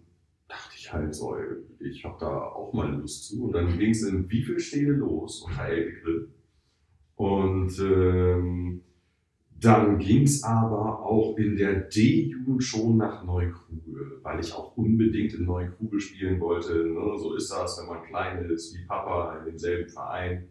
ich 0.91 0.95
halt 0.95 1.15
so, 1.15 1.37
ich 1.79 2.05
habe 2.05 2.17
da 2.19 2.27
auch 2.27 2.73
mal 2.73 2.93
Lust 2.93 3.29
zu. 3.29 3.45
Und 3.45 3.53
dann 3.53 3.79
ging 3.79 3.91
es 3.91 4.03
in 4.03 4.29
Wiefelstede 4.29 4.93
los 4.93 5.43
unter 5.43 5.65
Elbegriff. 5.65 6.29
Und 7.15 7.79
ähm, 7.81 8.83
dann 9.61 9.99
ging 9.99 10.23
es 10.23 10.43
aber 10.43 11.03
auch 11.03 11.37
in 11.37 11.57
der 11.57 11.81
D-Jugend 11.83 12.65
schon 12.65 12.97
nach 12.97 13.25
Neukrugel, 13.25 14.21
weil 14.23 14.41
ich 14.41 14.53
auch 14.55 14.77
unbedingt 14.77 15.35
in 15.35 15.45
Neukrugel 15.45 16.01
spielen 16.01 16.41
wollte. 16.41 16.75
Ne? 16.75 17.19
So 17.19 17.35
ist 17.35 17.51
das, 17.51 17.79
wenn 17.79 17.89
man 17.89 18.05
klein 18.05 18.51
ist, 18.51 18.75
wie 18.75 18.87
Papa 18.87 19.39
in 19.39 19.45
demselben 19.45 19.89
Verein. 19.91 20.49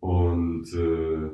Und 0.00 0.72
äh, 0.72 1.30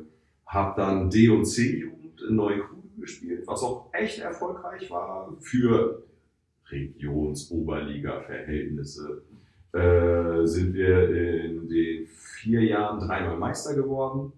habe 0.47 0.81
dann 0.81 1.11
D- 1.11 1.29
und 1.29 1.45
C-Jugend 1.45 2.23
in 2.29 2.37
Neukrugel 2.37 2.91
gespielt, 2.99 3.47
was 3.47 3.63
auch 3.63 3.91
echt 3.93 4.21
erfolgreich 4.21 4.91
war 4.91 5.37
für 5.41 6.04
Regions-Oberliga-Verhältnisse. 6.75 9.23
Äh, 9.73 10.47
sind 10.47 10.75
wir 10.75 11.45
in 11.45 11.69
den 11.69 12.07
vier 12.07 12.63
Jahren 12.63 13.01
dreimal 13.01 13.37
Meister 13.37 13.75
geworden. 13.75 14.33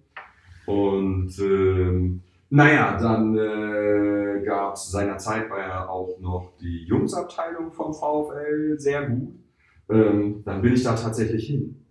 Und 0.67 1.39
ähm, 1.41 2.23
naja, 2.49 2.97
dann 2.99 3.37
äh, 3.37 4.43
gab 4.45 4.75
es 4.75 4.91
seinerzeit 4.91 5.51
war 5.51 5.59
ja 5.59 5.89
auch 5.89 6.19
noch 6.21 6.53
die 6.61 6.85
Jungsabteilung 6.85 7.73
vom 7.73 7.93
VfL 7.93 8.79
sehr 8.79 9.09
gut. 9.09 9.35
Ähm, 9.89 10.43
dann 10.45 10.63
bin 10.63 10.73
ich 10.73 10.83
da 10.83 10.95
tatsächlich 10.95 11.49
hin. 11.49 11.85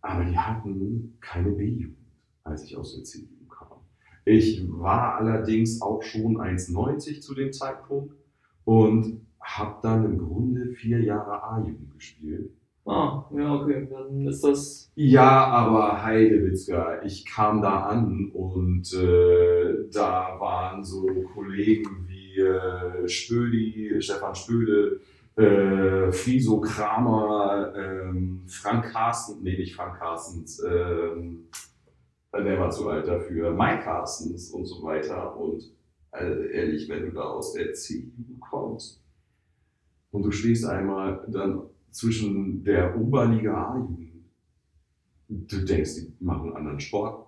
Aber 0.00 0.24
die 0.24 0.36
hatten 0.36 1.16
keine 1.20 1.50
B-Jugend, 1.50 1.96
als 2.44 2.64
ich 2.64 2.76
aus 2.76 2.94
der 2.94 3.04
C-Jugend 3.04 3.50
kam. 3.50 3.78
Ich 4.24 4.62
war 4.68 5.16
allerdings 5.16 5.80
auch 5.80 6.02
schon 6.02 6.38
1,90 6.38 7.20
zu 7.20 7.34
dem 7.34 7.52
Zeitpunkt 7.52 8.14
und 8.64 9.20
habe 9.42 9.76
dann 9.82 10.04
im 10.04 10.18
Grunde 10.18 10.72
vier 10.72 11.00
Jahre 11.00 11.42
A-Jugend 11.42 11.92
gespielt. 11.94 12.50
Ah, 12.84 13.24
ja, 13.36 13.54
okay. 13.54 13.86
Dann 13.88 14.26
ist 14.26 14.42
das. 14.42 14.90
Ja, 14.96 15.46
aber 15.46 16.02
Heidewitzka, 16.02 17.02
ich 17.04 17.24
kam 17.24 17.62
da 17.62 17.84
an 17.84 18.30
und 18.34 18.92
äh, 18.94 19.88
da 19.92 20.36
waren 20.40 20.82
so 20.82 21.06
Kollegen 21.32 22.08
wie 22.08 22.40
äh, 22.40 23.08
Spödi, 23.08 24.00
Stefan 24.00 24.34
Spöde, 24.34 25.00
äh, 25.36 26.10
Friso 26.10 26.60
Kramer, 26.60 27.72
ähm, 27.76 28.42
Frank 28.46 28.90
Carsten, 28.92 29.42
nee, 29.42 29.56
nicht 29.56 29.76
Frank 29.76 29.98
Carstens, 29.98 30.60
ähm, 30.68 31.48
der 32.34 32.58
war 32.58 32.70
zu 32.70 32.88
alt 32.88 33.06
dafür, 33.06 33.52
Mike 33.52 33.84
Carstens 33.84 34.50
und 34.50 34.64
so 34.64 34.82
weiter. 34.82 35.36
Und 35.36 35.62
äh, 36.12 36.50
ehrlich, 36.52 36.88
wenn 36.88 37.06
du 37.06 37.12
da 37.12 37.22
aus 37.22 37.52
der 37.52 37.72
CU 37.72 38.38
kommst 38.40 39.01
und 40.12 40.22
du 40.22 40.30
stehst 40.30 40.64
einmal 40.64 41.24
dann 41.28 41.62
zwischen 41.90 42.62
der 42.62 42.96
Oberliga 42.98 43.72
A-Jugend. 43.72 44.12
Du 45.28 45.64
denkst, 45.64 45.94
die 45.96 46.24
machen 46.24 46.48
einen 46.48 46.56
anderen 46.56 46.80
Sport. 46.80 47.26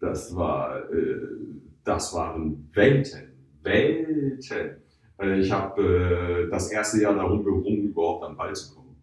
Das 0.00 0.34
war, 0.34 0.90
äh, 0.90 1.16
das 1.84 2.14
waren 2.14 2.68
Welten, 2.72 3.32
Welten. 3.62 4.38
Äh, 5.18 5.40
ich 5.40 5.52
habe 5.52 5.82
äh, 5.82 6.50
das 6.50 6.70
erste 6.72 7.00
Jahr 7.00 7.14
darum 7.14 7.44
gerungen, 7.44 7.88
überhaupt 7.88 8.24
an 8.24 8.36
Ball 8.36 8.54
zu 8.54 8.74
kommen. 8.74 8.96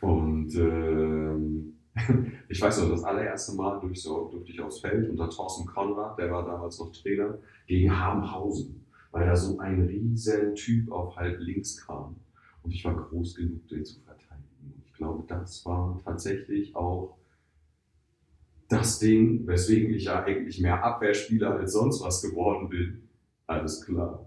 Und 0.00 0.54
ähm, 0.56 1.78
ich 2.48 2.60
weiß 2.60 2.82
noch, 2.82 2.90
das 2.90 3.04
allererste 3.04 3.54
Mal 3.54 3.78
durfte, 3.80 4.50
ich 4.50 4.60
aufs 4.60 4.80
Feld 4.80 5.08
unter 5.08 5.28
Thorsten 5.28 5.66
Konrad, 5.66 6.18
der 6.18 6.30
war 6.30 6.44
damals 6.44 6.78
noch 6.78 6.90
Trainer, 6.92 7.38
gegen 7.66 7.94
Habenhausen, 7.94 8.81
weil 9.12 9.26
da 9.26 9.36
so 9.36 9.58
ein 9.58 9.82
riesen 9.82 10.54
Typ 10.54 10.90
auf 10.90 11.16
halb 11.16 11.38
links 11.40 11.86
kam. 11.86 12.16
Und 12.62 12.72
ich 12.72 12.84
war 12.84 12.96
groß 12.96 13.36
genug, 13.36 13.68
den 13.68 13.84
zu 13.84 14.00
verteidigen. 14.00 14.72
Und 14.74 14.82
ich 14.84 14.92
glaube, 14.94 15.24
das 15.28 15.64
war 15.66 16.00
tatsächlich 16.04 16.74
auch 16.74 17.16
das 18.68 18.98
Ding, 18.98 19.46
weswegen 19.46 19.92
ich 19.92 20.04
ja 20.04 20.22
eigentlich 20.22 20.60
mehr 20.60 20.82
Abwehrspieler 20.82 21.58
als 21.58 21.74
sonst 21.74 22.02
was 22.02 22.22
geworden 22.22 22.68
bin. 22.68 23.08
Alles 23.46 23.84
klar. 23.84 24.26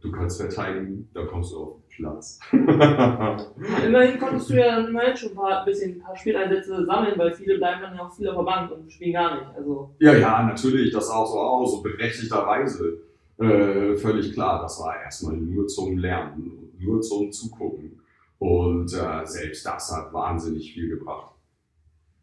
Du 0.00 0.12
kannst 0.12 0.40
verteidigen, 0.40 1.10
da 1.12 1.24
kommst 1.24 1.52
du 1.52 1.56
auf 1.58 1.76
den 1.76 1.96
Platz. 1.96 2.38
Immerhin 2.52 4.18
konntest 4.20 4.50
du 4.50 4.54
ja 4.54 4.76
dann 4.76 4.88
immerhin 4.88 5.16
schon 5.16 5.30
ein 5.30 5.34
paar, 5.34 5.64
bisschen, 5.64 5.96
ein 5.96 6.00
paar 6.00 6.14
Spieleinsätze 6.14 6.84
sammeln, 6.84 7.18
weil 7.18 7.32
viele 7.32 7.56
bleiben 7.56 7.80
dann 7.80 7.96
ja 7.96 8.06
auch 8.06 8.14
viel 8.14 8.28
auf 8.28 8.36
der 8.36 8.44
Bank 8.44 8.70
und 8.70 8.92
spielen 8.92 9.14
gar 9.14 9.34
nicht. 9.34 9.56
Also, 9.56 9.94
ja, 9.98 10.14
ja, 10.14 10.42
natürlich, 10.44 10.92
das 10.92 11.08
auch 11.08 11.26
so 11.26 11.40
aus, 11.40 11.72
so 11.72 11.82
berechtigterweise. 11.82 13.09
Äh, 13.40 13.96
völlig 13.96 14.34
klar, 14.34 14.60
das 14.60 14.78
war 14.80 15.00
erstmal 15.02 15.34
nur 15.34 15.66
zum 15.66 15.96
Lernen 15.96 16.52
und 16.58 16.80
nur 16.80 17.00
zum 17.00 17.32
Zugucken. 17.32 17.98
Und 18.38 18.92
äh, 18.92 19.26
selbst 19.26 19.64
das 19.64 19.90
hat 19.96 20.12
wahnsinnig 20.12 20.74
viel 20.74 20.90
gebracht. 20.90 21.34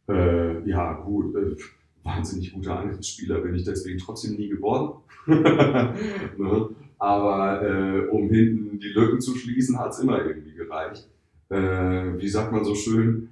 Äh, 0.08 0.68
ja, 0.70 0.94
gut, 0.94 1.36
äh, 1.36 1.56
wahnsinnig 2.04 2.54
guter 2.54 2.80
Angriffsspieler 2.80 3.40
bin 3.40 3.56
ich 3.56 3.64
deswegen 3.64 3.98
trotzdem 3.98 4.36
nie 4.36 4.50
geworden. 4.50 5.00
ne? 5.26 6.70
Aber 7.00 7.62
äh, 7.64 8.08
um 8.10 8.30
hinten 8.30 8.80
die 8.80 8.90
Lücken 8.90 9.20
zu 9.20 9.36
schließen, 9.36 9.80
hat 9.80 9.94
es 9.94 10.00
immer 10.00 10.24
irgendwie 10.24 10.54
gereicht. 10.54 11.10
Äh, 11.50 12.20
wie 12.20 12.30
sagt 12.30 12.52
man 12.52 12.64
so 12.64 12.76
schön, 12.76 13.30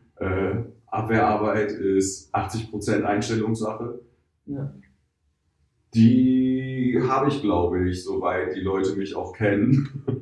Abwehrarbeit 0.87 1.73
ist 1.73 2.33
80% 2.33 3.03
Einstellungssache. 3.03 3.99
ja. 4.45 4.73
Die 5.93 6.54
die 6.95 7.07
habe 7.07 7.27
ich, 7.29 7.41
glaube 7.41 7.89
ich, 7.89 8.03
soweit 8.03 8.55
die 8.55 8.61
Leute 8.61 8.95
mich 8.95 9.15
auch 9.15 9.33
kennen. 9.33 10.03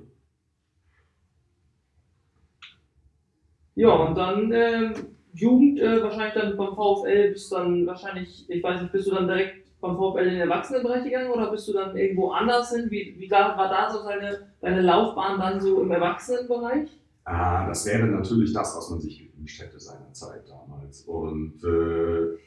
Ja, 3.75 3.89
und 3.89 4.15
dann 4.15 4.51
ähm, 4.51 4.93
Jugend, 5.33 5.79
äh, 5.79 6.03
wahrscheinlich 6.03 6.35
dann 6.35 6.55
beim 6.55 6.75
VfL 6.75 7.31
bist 7.31 7.51
du 7.51 7.55
dann 7.55 7.87
wahrscheinlich, 7.87 8.47
ich 8.47 8.61
weiß 8.61 8.81
nicht, 8.81 8.91
bist 8.91 9.07
du 9.07 9.15
dann 9.15 9.25
direkt 9.25 9.65
beim 9.81 9.97
VfL 9.97 10.27
in 10.27 10.33
den 10.33 10.41
Erwachsenenbereich 10.41 11.03
gegangen 11.03 11.31
oder 11.31 11.49
bist 11.49 11.67
du 11.67 11.73
dann 11.73 11.97
irgendwo 11.97 12.29
anders 12.29 12.71
hin? 12.71 12.91
Wie, 12.91 13.15
wie 13.17 13.31
war, 13.31 13.57
war 13.57 13.69
da 13.69 13.89
so 13.89 14.07
deine, 14.07 14.47
deine 14.61 14.81
Laufbahn 14.81 15.39
dann 15.39 15.59
so 15.59 15.81
im 15.81 15.89
Erwachsenenbereich? 15.89 16.87
Ah, 17.25 17.65
das 17.67 17.87
wäre 17.87 18.05
natürlich 18.05 18.53
das, 18.53 18.77
was 18.77 18.91
man 18.91 19.01
sich 19.01 19.31
gewünscht 19.31 19.59
hätte 19.59 19.79
seinerzeit 19.79 20.43
damals. 20.47 21.01
Und 21.05 21.63
äh, 21.63 22.37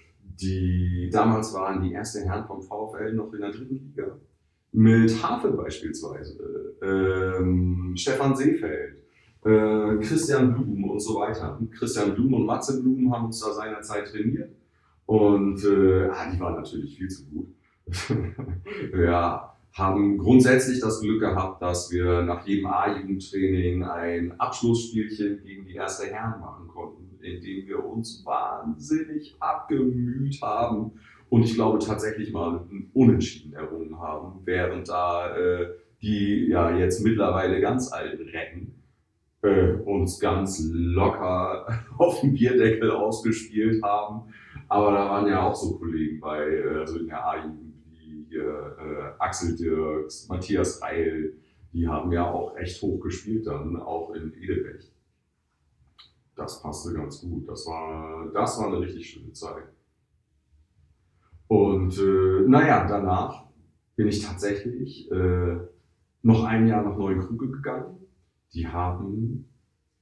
die, 0.40 1.08
damals 1.12 1.54
waren 1.54 1.82
die 1.82 1.94
ersten 1.94 2.24
Herren 2.24 2.46
vom 2.46 2.62
VfL 2.62 3.12
noch 3.14 3.32
in 3.32 3.40
der 3.40 3.50
dritten 3.50 3.76
Liga. 3.76 4.18
Mit 4.72 5.22
Hafe 5.22 5.50
beispielsweise, 5.52 6.76
ähm, 6.82 7.94
Stefan 7.96 8.36
Seefeld, 8.36 8.96
äh, 9.44 9.96
Christian 9.98 10.52
Blum 10.52 10.90
und 10.90 11.00
so 11.00 11.20
weiter. 11.20 11.58
Christian 11.72 12.14
Blum 12.14 12.34
und 12.34 12.46
Matze 12.46 12.82
Blum 12.82 13.12
haben 13.14 13.26
uns 13.26 13.40
da 13.40 13.52
seinerzeit 13.52 14.08
trainiert. 14.08 14.50
Und 15.06 15.64
äh, 15.64 16.08
ah, 16.08 16.30
die 16.30 16.40
waren 16.40 16.56
natürlich 16.56 16.98
viel 16.98 17.08
zu 17.08 17.24
gut. 17.30 17.54
ja, 18.98 19.56
haben 19.72 20.18
grundsätzlich 20.18 20.80
das 20.80 21.00
Glück 21.00 21.20
gehabt, 21.20 21.62
dass 21.62 21.90
wir 21.92 22.22
nach 22.22 22.46
jedem 22.46 22.66
A-Jugendtraining 22.66 23.84
ein 23.84 24.40
Abschlussspielchen 24.40 25.42
gegen 25.42 25.66
die 25.66 25.74
erste 25.74 26.06
Herren 26.06 26.40
machen 26.40 26.66
konnten, 26.68 27.05
in 27.26 27.40
dem 27.42 27.66
wir 27.66 27.84
uns 27.84 28.24
wahnsinnig 28.24 29.36
abgemüht 29.40 30.40
haben 30.42 30.92
und 31.28 31.42
ich 31.42 31.54
glaube 31.54 31.78
tatsächlich 31.78 32.32
mal 32.32 32.60
ein 32.70 32.90
Unentschieden 32.94 33.54
errungen 33.54 33.98
haben, 33.98 34.40
während 34.44 34.88
da 34.88 35.36
äh, 35.36 35.68
die 36.00 36.48
ja 36.48 36.76
jetzt 36.76 37.02
mittlerweile 37.02 37.60
ganz 37.60 37.92
alten 37.92 38.28
Recken 38.28 38.82
äh, 39.42 39.72
uns 39.72 40.20
ganz 40.20 40.68
locker 40.72 41.66
auf 41.98 42.20
dem 42.20 42.34
Bierdeckel 42.34 42.90
ausgespielt 42.90 43.82
haben. 43.82 44.32
Aber 44.68 44.92
da 44.92 45.08
waren 45.08 45.28
ja 45.28 45.42
auch 45.42 45.54
so 45.54 45.78
Kollegen 45.78 46.20
bei, 46.20 46.44
äh, 46.44 46.78
also 46.78 46.98
in 46.98 47.06
der 47.06 47.26
A-Jugend 47.26 47.74
wie 47.90 48.26
hier, 48.28 48.76
äh, 48.78 49.22
Axel 49.22 49.56
Dirks, 49.56 50.28
Matthias 50.28 50.82
Reil, 50.82 51.34
die 51.72 51.86
haben 51.86 52.12
ja 52.12 52.30
auch 52.30 52.56
echt 52.56 52.80
hoch 52.82 53.00
gespielt 53.00 53.46
dann, 53.46 53.76
auch 53.76 54.14
in 54.14 54.32
Edelrecht. 54.40 54.95
Das 56.36 56.62
passte 56.62 56.94
ganz 56.94 57.20
gut. 57.22 57.48
Das 57.48 57.66
war, 57.66 58.30
das 58.32 58.60
war 58.60 58.68
eine 58.68 58.80
richtig 58.80 59.08
schöne 59.08 59.32
Zeit. 59.32 59.64
Und 61.48 61.98
äh, 61.98 62.40
naja, 62.46 62.86
danach 62.86 63.44
bin 63.96 64.08
ich 64.08 64.24
tatsächlich 64.24 65.10
äh, 65.10 65.56
noch 66.22 66.44
ein 66.44 66.68
Jahr 66.68 66.82
nach 66.82 66.96
Neuenkruge 66.96 67.50
gegangen 67.50 67.96
die 68.56 68.66
haben 68.66 69.46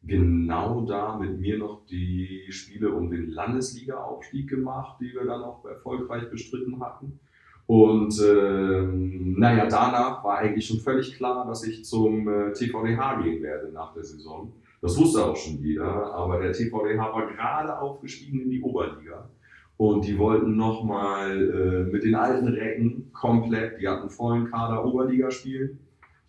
genau 0.02 0.84
da 0.86 1.18
mit 1.18 1.40
mir 1.40 1.58
noch 1.58 1.84
die 1.86 2.46
Spiele 2.50 2.92
um 2.92 3.10
den 3.10 3.30
Landesliga-Aufstieg 3.30 4.48
gemacht, 4.48 4.98
die 5.00 5.12
wir 5.12 5.24
dann 5.24 5.42
auch 5.42 5.64
erfolgreich 5.64 6.30
bestritten 6.30 6.80
hatten. 6.80 7.18
Und 7.66 8.20
ähm, 8.22 9.38
naja, 9.38 9.66
danach 9.66 10.22
war 10.22 10.38
eigentlich 10.38 10.66
schon 10.66 10.80
völlig 10.80 11.16
klar, 11.16 11.46
dass 11.46 11.64
ich 11.64 11.84
zum 11.84 12.28
äh, 12.28 12.52
TVDH 12.52 13.22
gehen 13.22 13.42
werde 13.42 13.72
nach 13.72 13.94
der 13.94 14.04
Saison. 14.04 14.52
Das 14.84 14.98
wusste 14.98 15.24
auch 15.24 15.34
schon 15.34 15.62
jeder, 15.62 16.12
aber 16.12 16.40
der 16.42 16.52
TVDH 16.52 17.10
war 17.10 17.26
gerade 17.32 17.80
aufgestiegen 17.80 18.42
in 18.42 18.50
die 18.50 18.60
Oberliga. 18.60 19.30
Und 19.78 20.04
die 20.04 20.18
wollten 20.18 20.56
nochmal 20.56 21.40
äh, 21.40 21.90
mit 21.90 22.04
den 22.04 22.14
alten 22.14 22.48
Recken 22.48 23.10
komplett, 23.14 23.80
die 23.80 23.88
hatten 23.88 24.10
vollen 24.10 24.50
Kader 24.50 24.84
Oberliga 24.84 25.30
spielen. 25.30 25.78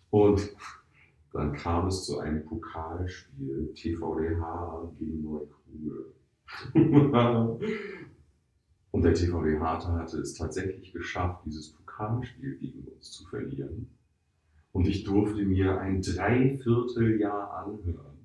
Und 0.08 0.56
dann 1.34 1.52
kam 1.52 1.88
es 1.88 2.06
zu 2.06 2.18
einem 2.18 2.46
Pokalspiel 2.46 3.74
TVDH 3.74 4.90
gegen 4.98 5.22
Neukruge. 5.22 6.14
Und 8.90 9.04
der 9.04 9.12
TVDH 9.12 9.86
hatte 9.86 10.16
es 10.16 10.32
tatsächlich 10.32 10.94
geschafft, 10.94 11.42
dieses 11.44 11.74
Pokalspiel 11.74 12.56
gegen 12.56 12.88
uns 12.88 13.10
zu 13.10 13.26
verlieren. 13.26 13.90
Und 14.72 14.88
ich 14.88 15.04
durfte 15.04 15.44
mir 15.44 15.78
ein 15.78 16.00
Dreivierteljahr 16.00 17.52
anhören, 17.52 18.15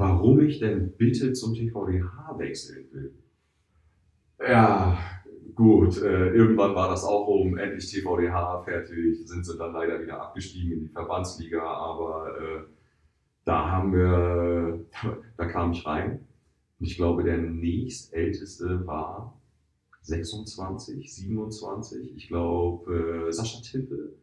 warum 0.00 0.40
ich 0.40 0.58
denn 0.58 0.92
bitte 0.96 1.32
zum 1.32 1.54
TVDH 1.54 2.38
wechseln 2.38 2.86
will. 2.92 3.14
Ja, 4.38 4.98
Gut, 5.60 6.00
äh, 6.00 6.30
irgendwann 6.30 6.74
war 6.74 6.88
das 6.88 7.04
auch 7.04 7.26
um, 7.26 7.58
endlich 7.58 7.90
TVDH 7.90 8.62
fertig, 8.62 9.26
sind 9.26 9.44
sie 9.44 9.58
dann 9.58 9.74
leider 9.74 10.00
wieder 10.00 10.18
abgestiegen 10.18 10.72
in 10.72 10.80
die 10.80 10.88
Verbandsliga, 10.88 11.62
aber 11.62 12.34
äh, 12.40 12.62
da 13.44 13.70
haben 13.70 13.92
wir, 13.92 14.86
da 15.36 15.44
kam 15.44 15.72
ich 15.72 15.84
rein. 15.84 16.26
Und 16.78 16.86
ich 16.86 16.96
glaube, 16.96 17.24
der 17.24 17.36
nächstälteste 17.36 18.86
war 18.86 19.38
26, 20.00 21.14
27, 21.14 22.16
ich 22.16 22.28
glaube 22.28 23.26
äh, 23.28 23.30
Sascha 23.30 23.60
Tippe 23.60 24.14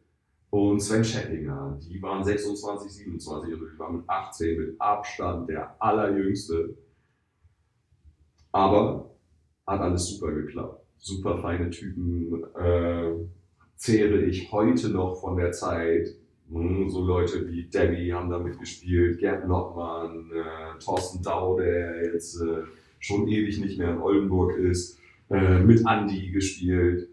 und 0.50 0.80
Sven 0.80 1.04
Schettinger, 1.04 1.78
die 1.82 2.00
waren 2.00 2.24
26, 2.24 2.90
27 2.90 3.54
und 3.54 3.72
ich 3.72 3.78
war 3.78 3.92
mit 3.92 4.08
18 4.08 4.58
mit 4.58 4.80
Abstand 4.80 5.48
der 5.48 5.76
allerjüngste. 5.80 6.76
Aber 8.52 9.10
hat 9.66 9.80
alles 9.80 10.06
super 10.06 10.32
geklappt 10.32 10.88
super 10.98 11.38
feine 11.38 11.70
Typen, 11.70 12.44
äh, 12.54 13.12
zehre 13.76 14.22
ich 14.22 14.50
heute 14.52 14.90
noch 14.90 15.20
von 15.20 15.36
der 15.36 15.52
Zeit. 15.52 16.08
Hm, 16.50 16.88
so 16.88 17.04
Leute 17.04 17.46
wie 17.48 17.64
Debbie 17.64 18.12
haben 18.12 18.30
da 18.30 18.38
mitgespielt, 18.38 19.18
Gerd 19.18 19.46
Lottmann, 19.46 20.30
äh, 20.32 20.78
Thorsten 20.82 21.22
Dau, 21.22 21.58
der 21.58 22.12
jetzt 22.12 22.40
äh, 22.40 22.62
schon 22.98 23.28
ewig 23.28 23.60
nicht 23.60 23.78
mehr 23.78 23.90
in 23.90 24.00
Oldenburg 24.00 24.56
ist, 24.58 24.98
äh, 25.30 25.58
mit 25.60 25.84
Andy 25.86 26.30
gespielt. 26.30 27.08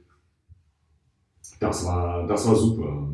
Das 1.60 1.86
war, 1.86 2.28
das 2.28 2.48
war 2.48 2.56
super. 2.56 3.14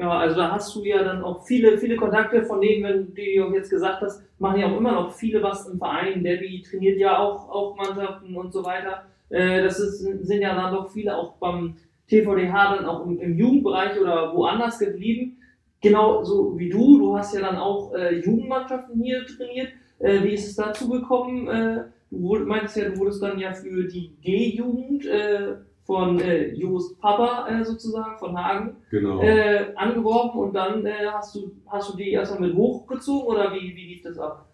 Ja, 0.00 0.18
also 0.18 0.34
da 0.36 0.50
hast 0.52 0.74
du 0.74 0.82
ja 0.82 1.04
dann 1.04 1.22
auch 1.22 1.44
viele, 1.46 1.76
viele 1.76 1.94
Kontakte 1.94 2.42
von 2.42 2.62
denen, 2.62 2.82
wenn 2.84 3.14
du 3.14 3.54
jetzt 3.54 3.68
gesagt 3.68 4.00
hast, 4.00 4.22
machen 4.38 4.58
ja 4.58 4.66
auch 4.66 4.78
immer 4.78 4.92
noch 4.92 5.12
viele 5.12 5.42
was 5.42 5.68
im 5.68 5.76
Verein. 5.76 6.24
Debbie 6.24 6.62
trainiert 6.62 6.98
ja 6.98 7.18
auch, 7.18 7.50
auch 7.50 7.76
Mannschaften 7.76 8.34
und 8.34 8.50
so 8.50 8.64
weiter. 8.64 9.04
Äh, 9.28 9.62
das 9.62 9.78
ist, 9.78 9.98
sind 9.98 10.40
ja 10.40 10.54
dann 10.54 10.72
doch 10.72 10.90
viele 10.90 11.14
auch 11.14 11.34
beim 11.34 11.76
TVDH 12.08 12.76
dann 12.76 12.86
auch 12.86 13.04
im, 13.04 13.20
im 13.20 13.36
Jugendbereich 13.36 14.00
oder 14.00 14.34
woanders 14.34 14.78
geblieben. 14.78 15.36
Genau 15.82 16.24
so 16.24 16.58
wie 16.58 16.70
du. 16.70 16.98
Du 16.98 17.18
hast 17.18 17.34
ja 17.34 17.42
dann 17.42 17.56
auch 17.56 17.92
äh, 17.92 18.20
Jugendmannschaften 18.20 19.02
hier 19.02 19.26
trainiert. 19.26 19.68
Äh, 19.98 20.22
wie 20.22 20.32
ist 20.32 20.48
es 20.48 20.56
dazu 20.56 20.88
gekommen? 20.88 21.46
Äh, 21.46 21.84
du 22.10 22.38
meintest 22.46 22.76
ja, 22.78 22.88
du 22.88 22.96
wurdest 22.96 23.22
dann 23.22 23.38
ja 23.38 23.52
für 23.52 23.84
die 23.84 24.16
G-Jugend 24.22 25.04
äh, 25.04 25.56
von 25.90 26.20
äh, 26.20 26.54
Jost 26.54 27.00
Papa 27.00 27.48
äh, 27.48 27.64
sozusagen, 27.64 28.16
von 28.16 28.38
Hagen, 28.38 28.76
genau. 28.92 29.20
äh, 29.20 29.74
angeworben 29.74 30.38
und 30.38 30.54
dann 30.54 30.86
äh, 30.86 31.08
hast, 31.12 31.34
du, 31.34 31.50
hast 31.66 31.92
du 31.92 31.96
die 31.96 32.12
erstmal 32.12 32.48
mit 32.48 32.54
hochgezogen 32.56 33.26
oder 33.26 33.52
wie, 33.52 33.74
wie 33.74 33.94
lief 33.94 34.02
das 34.04 34.16
ab? 34.16 34.48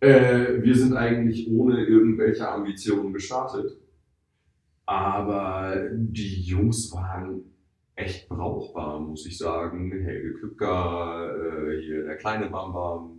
Äh, 0.00 0.62
wir 0.62 0.76
sind 0.76 0.94
eigentlich 0.94 1.50
ohne 1.50 1.82
irgendwelche 1.82 2.46
Ambitionen 2.46 3.14
gestartet. 3.14 3.72
Aber 4.84 5.74
die 5.92 6.42
Jungs 6.42 6.92
waren 6.92 7.40
echt 7.94 8.28
brauchbar, 8.28 9.00
muss 9.00 9.24
ich 9.24 9.38
sagen. 9.38 9.90
Helge 9.90 10.34
Küpker, 10.34 11.70
äh, 11.70 11.80
hier 11.80 12.04
der 12.04 12.16
kleine 12.16 12.50
Bambam, 12.50 13.16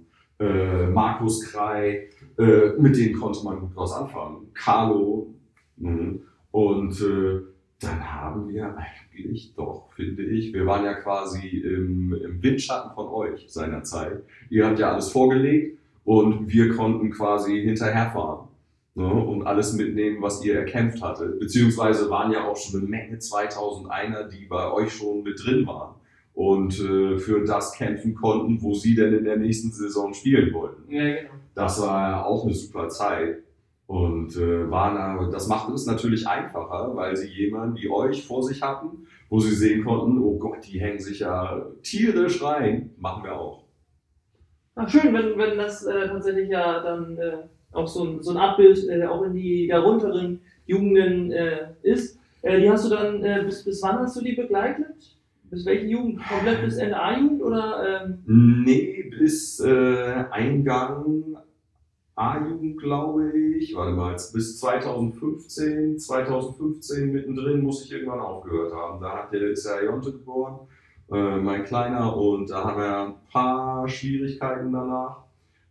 Markus 0.91 1.51
Krei, 1.51 2.09
mit 2.35 2.97
denen 2.97 3.13
konnte 3.13 3.43
man 3.43 3.59
gut 3.59 3.75
was 3.75 3.93
anfangen. 3.93 4.51
Carlo, 4.55 5.35
mh. 5.77 6.19
Und 6.51 6.99
äh, 7.01 7.41
dann 7.79 8.11
haben 8.11 8.49
wir 8.49 8.75
eigentlich 8.77 9.53
doch, 9.55 9.89
finde 9.95 10.23
ich, 10.23 10.53
wir 10.53 10.65
waren 10.65 10.85
ja 10.85 10.93
quasi 10.93 11.47
im, 11.47 12.13
im 12.13 12.43
Windschatten 12.43 12.91
von 12.93 13.07
euch 13.07 13.45
seinerzeit. 13.49 14.23
Ihr 14.49 14.65
habt 14.67 14.79
ja 14.79 14.91
alles 14.91 15.09
vorgelegt 15.09 15.79
und 16.03 16.51
wir 16.51 16.75
konnten 16.75 17.09
quasi 17.11 17.61
hinterherfahren 17.61 18.47
ne, 18.95 19.05
und 19.05 19.47
alles 19.47 19.73
mitnehmen, 19.73 20.21
was 20.21 20.43
ihr 20.45 20.55
erkämpft 20.55 21.01
hattet. 21.01 21.39
Beziehungsweise 21.39 22.09
waren 22.09 22.31
ja 22.31 22.47
auch 22.47 22.57
schon 22.57 22.81
eine 22.81 22.89
Menge 22.89 23.17
2001er, 23.17 24.27
die 24.27 24.45
bei 24.45 24.71
euch 24.71 24.93
schon 24.93 25.23
mit 25.23 25.43
drin 25.43 25.65
waren 25.65 25.95
und 26.33 26.79
äh, 26.79 27.17
für 27.17 27.43
das 27.45 27.73
kämpfen 27.73 28.15
konnten, 28.15 28.61
wo 28.61 28.73
sie 28.73 28.95
denn 28.95 29.13
in 29.13 29.23
der 29.23 29.37
nächsten 29.37 29.71
Saison 29.71 30.13
spielen 30.13 30.53
wollten. 30.53 30.91
Ja, 30.91 31.03
genau. 31.03 31.29
Das 31.53 31.81
war 31.81 32.09
ja 32.09 32.23
auch 32.23 32.45
eine 32.45 32.53
super 32.53 32.89
Zeit. 32.89 33.43
Und 33.91 34.37
äh, 34.37 34.71
waren, 34.71 35.31
das 35.33 35.49
macht 35.49 35.69
es 35.73 35.85
natürlich 35.85 36.25
einfacher, 36.25 36.95
weil 36.95 37.13
sie 37.17 37.27
jemanden 37.27 37.75
wie 37.75 37.89
euch 37.89 38.25
vor 38.25 38.41
sich 38.41 38.61
hatten, 38.61 39.05
wo 39.27 39.41
sie 39.41 39.53
sehen 39.53 39.83
konnten, 39.83 40.17
oh 40.17 40.39
Gott, 40.39 40.59
die 40.65 40.79
hängen 40.79 41.01
sich 41.01 41.19
ja 41.19 41.65
tierisch 41.83 42.41
rein. 42.41 42.91
Machen 42.97 43.25
wir 43.25 43.35
auch. 43.35 43.65
Ach, 44.75 44.87
schön, 44.89 45.13
wenn, 45.13 45.37
wenn 45.37 45.57
das 45.57 45.85
äh, 45.85 46.07
tatsächlich 46.07 46.49
ja 46.49 46.81
dann 46.81 47.17
äh, 47.17 47.33
auch 47.73 47.85
so 47.85 48.05
ein, 48.05 48.23
so 48.23 48.31
ein 48.31 48.37
Abbild 48.37 48.87
äh, 48.87 49.03
auch 49.03 49.23
in 49.23 49.33
die 49.33 49.67
daruntereren 49.67 50.39
Jugenden 50.67 51.33
äh, 51.33 51.73
ist. 51.81 52.17
Äh, 52.43 52.61
die 52.61 52.69
hast 52.69 52.89
du 52.89 52.95
dann, 52.95 53.21
bis, 53.45 53.65
bis 53.65 53.83
wann 53.83 53.99
hast 53.99 54.15
du 54.15 54.23
die 54.23 54.37
begleitet? 54.37 55.17
Bis 55.49 55.65
welche 55.65 55.87
Jugend? 55.87 56.21
Komplett 56.29 56.61
bis 56.61 56.77
Ende 56.77 56.97
A-Jugend 56.97 57.41
oder? 57.41 58.05
Ähm? 58.05 58.19
Nee, 58.63 59.11
bis 59.19 59.59
Eingang 59.59 61.35
A-Jugend, 62.15 62.77
glaube 62.79 63.31
ich. 63.37 63.75
Warte 63.75 63.93
mal, 63.93 64.13
bis 64.13 64.59
2015. 64.59 65.97
2015 65.97 67.11
mittendrin 67.11 67.61
muss 67.61 67.85
ich 67.85 67.91
irgendwann 67.91 68.19
aufgehört 68.19 68.73
haben. 68.73 69.01
Da 69.01 69.17
hat 69.17 69.33
der, 69.33 69.53
Jonte 69.83 70.11
geboren, 70.11 70.67
äh, 71.11 71.37
mein 71.37 71.63
Kleiner, 71.63 72.15
und 72.15 72.49
da 72.49 72.63
haben 72.63 72.81
wir 72.81 72.97
ein 73.07 73.15
paar 73.31 73.87
Schwierigkeiten 73.87 74.71
danach. 74.71 75.23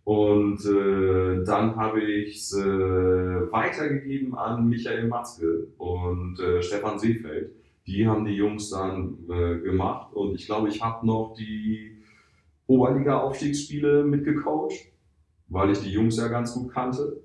Und 0.05 0.65
äh, 0.65 1.45
dann 1.45 1.77
habe 1.77 2.01
ich 2.01 2.37
es 2.37 2.53
äh, 2.55 3.53
weitergegeben 3.53 4.35
an 4.35 4.69
Michael 4.69 5.07
Matzke 5.07 5.69
und 5.79 6.41
äh, 6.41 6.63
Stefan 6.63 6.99
Seefeld. 6.99 7.53
Die 7.87 8.07
haben 8.07 8.25
die 8.25 8.35
Jungs 8.35 8.71
dann 8.71 9.19
äh, 9.29 9.59
gemacht 9.59 10.13
und 10.15 10.35
ich 10.35 10.47
glaube, 10.47 10.69
ich 10.69 10.83
habe 10.83 11.07
noch 11.07 11.35
die 11.39 11.99
Oberliga-Aufstiegsspiele 12.67 14.05
mitgecoacht, 14.05 14.90
weil 15.51 15.71
ich 15.71 15.81
die 15.81 15.93
Jungs 15.93 16.17
ja 16.17 16.29
ganz 16.29 16.55
gut 16.55 16.73
kannte. 16.73 17.23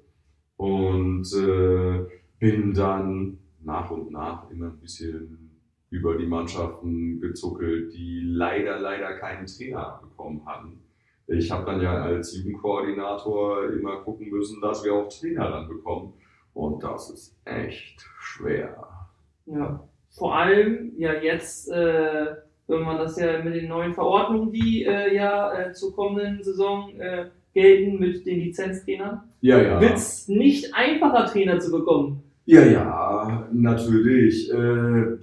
Und 0.58 1.26
äh, 1.34 2.06
bin 2.40 2.74
dann 2.74 3.40
nach 3.62 3.90
und 3.92 4.12
nach 4.12 4.50
immer 4.52 4.68
ein 4.68 4.80
bisschen 4.80 5.52
über 5.90 6.18
die 6.18 6.28
Mannschaften 6.28 7.22
gezuckelt, 7.22 7.94
die 7.94 8.22
leider, 8.26 8.80
leider 8.80 9.14
keinen 9.18 9.46
Trainer 9.46 10.00
bekommen 10.02 10.46
hatten. 10.46 10.82
Ich 11.28 11.50
habe 11.50 11.66
dann 11.66 11.82
ja 11.82 12.04
als 12.04 12.38
Jugendkoordinator 12.38 13.72
immer 13.72 13.98
gucken 14.02 14.30
müssen, 14.30 14.62
dass 14.62 14.84
wir 14.84 14.94
auch 14.94 15.08
Trainer 15.08 15.50
dann 15.50 15.68
bekommen. 15.68 16.14
Und 16.54 16.84
das 16.84 17.10
ist 17.10 17.42
echt 17.46 18.00
schwer. 18.20 19.08
Ja, 19.46 19.88
vor 20.10 20.36
allem 20.36 20.94
ja 20.98 21.14
jetzt, 21.14 21.70
äh, 21.72 22.36
wenn 22.68 22.82
man 22.82 22.98
das 22.98 23.20
ja 23.20 23.44
mit 23.44 23.56
den 23.56 23.68
neuen 23.68 23.94
Verordnungen, 23.94 24.52
die 24.52 24.84
äh, 24.84 25.16
ja 25.16 25.54
äh, 25.54 25.74
zur 25.74 25.96
kommenden 25.96 26.44
Saison 26.44 26.90
äh, 27.00 27.30
gelten 27.56 27.98
mit 28.00 28.24
den 28.26 28.40
Lizenztrainern, 28.42 29.22
Ja, 29.42 29.60
ja. 29.62 29.82
wird 29.82 29.96
es 29.96 30.28
nicht 30.28 30.74
einfacher, 30.76 31.26
Trainer 31.26 31.60
zu 31.60 31.72
bekommen. 31.72 32.22
Ja, 32.46 32.64
ja, 32.64 33.48
natürlich. 33.52 34.52
Äh, 34.54 35.16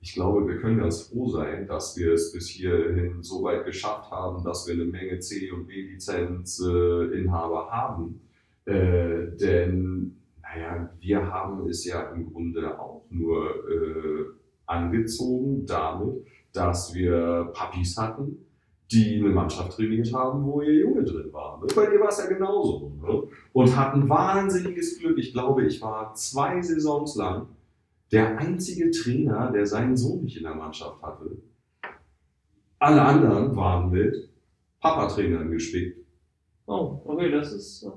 ich 0.00 0.14
glaube, 0.14 0.48
wir 0.48 0.56
können 0.56 0.78
ganz 0.78 1.02
froh 1.02 1.28
sein, 1.28 1.66
dass 1.68 1.96
wir 1.98 2.14
es 2.14 2.32
bis 2.32 2.48
hierhin 2.48 3.22
so 3.22 3.42
weit 3.44 3.64
geschafft 3.66 4.10
haben, 4.10 4.42
dass 4.42 4.66
wir 4.66 4.74
eine 4.74 4.86
Menge 4.86 5.20
C- 5.20 5.52
und 5.52 5.66
B-Lizenzinhaber 5.68 7.70
haben. 7.70 8.20
Äh, 8.64 9.36
denn, 9.38 10.16
naja, 10.42 10.90
wir 10.98 11.30
haben 11.30 11.68
es 11.68 11.84
ja 11.84 12.10
im 12.10 12.32
Grunde 12.32 12.80
auch 12.80 13.04
nur 13.10 13.50
äh, 13.70 14.24
angezogen 14.66 15.66
damit, 15.66 16.24
dass 16.52 16.94
wir 16.94 17.52
Puppies 17.54 17.96
hatten, 17.98 18.38
die 18.90 19.16
eine 19.20 19.28
Mannschaft 19.28 19.72
trainiert 19.76 20.12
haben, 20.14 20.44
wo 20.44 20.62
ihr 20.62 20.74
Junge 20.74 21.04
drin 21.04 21.30
war. 21.32 21.60
Ne? 21.60 21.66
Bei 21.74 21.86
dir 21.86 22.00
war 22.00 22.08
es 22.08 22.18
ja 22.18 22.26
genauso. 22.26 22.92
Ne? 23.02 23.22
Und 23.52 23.76
hatten 23.76 24.08
wahnsinniges 24.08 24.98
Glück. 24.98 25.18
Ich 25.18 25.32
glaube, 25.32 25.64
ich 25.66 25.80
war 25.82 26.14
zwei 26.14 26.62
Saisons 26.62 27.16
lang 27.16 27.48
der 28.12 28.38
einzige 28.38 28.90
Trainer, 28.90 29.50
der 29.52 29.66
seinen 29.66 29.96
Sohn 29.96 30.22
nicht 30.22 30.38
in 30.38 30.44
der 30.44 30.54
Mannschaft 30.54 31.02
hatte. 31.02 31.36
Alle 32.78 33.02
anderen 33.02 33.54
waren 33.54 33.90
mit 33.90 34.30
Papa-Trainern 34.80 35.50
gespickt. 35.50 35.98
Oh, 36.66 37.00
okay, 37.04 37.30
das 37.30 37.52
ist. 37.52 37.82
Äh, 37.82 37.90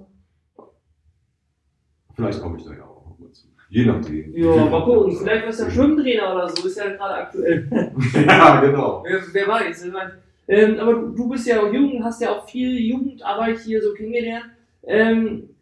Vielleicht 2.16 2.42
komme 2.42 2.58
ich 2.58 2.66
da 2.66 2.74
ja 2.74 2.84
auch 2.84 3.06
noch 3.06 3.20
mal 3.20 3.32
zu. 3.32 3.48
Je 3.70 3.86
nachdem. 3.86 4.36
ja, 4.36 4.66
mal 4.66 4.84
gucken, 4.84 5.16
vielleicht 5.16 5.48
was 5.48 5.58
der 5.58 5.72
Schwimmtrainer 5.72 6.34
oder 6.36 6.50
so, 6.50 6.68
ist 6.68 6.78
ja 6.78 6.90
gerade 6.90 7.14
aktuell. 7.16 7.70
ja, 8.28 8.60
genau. 8.60 9.04
wer, 9.06 9.22
wer 9.32 9.48
weiß. 9.48 9.86
Ich 9.86 9.94
mein, 9.94 10.12
ähm, 10.52 10.80
aber 10.80 10.94
du, 10.96 11.10
du 11.12 11.30
bist 11.30 11.48
ja 11.48 11.62
auch 11.62 11.72
jung, 11.72 12.04
hast 12.04 12.22
ja 12.22 12.32
auch 12.36 12.46
viel 12.46 12.78
Jugendarbeit 12.78 13.60
hier 13.60 13.82
so 13.82 13.94
kennengelernt. 13.94 14.48
Ähm, 14.84 15.56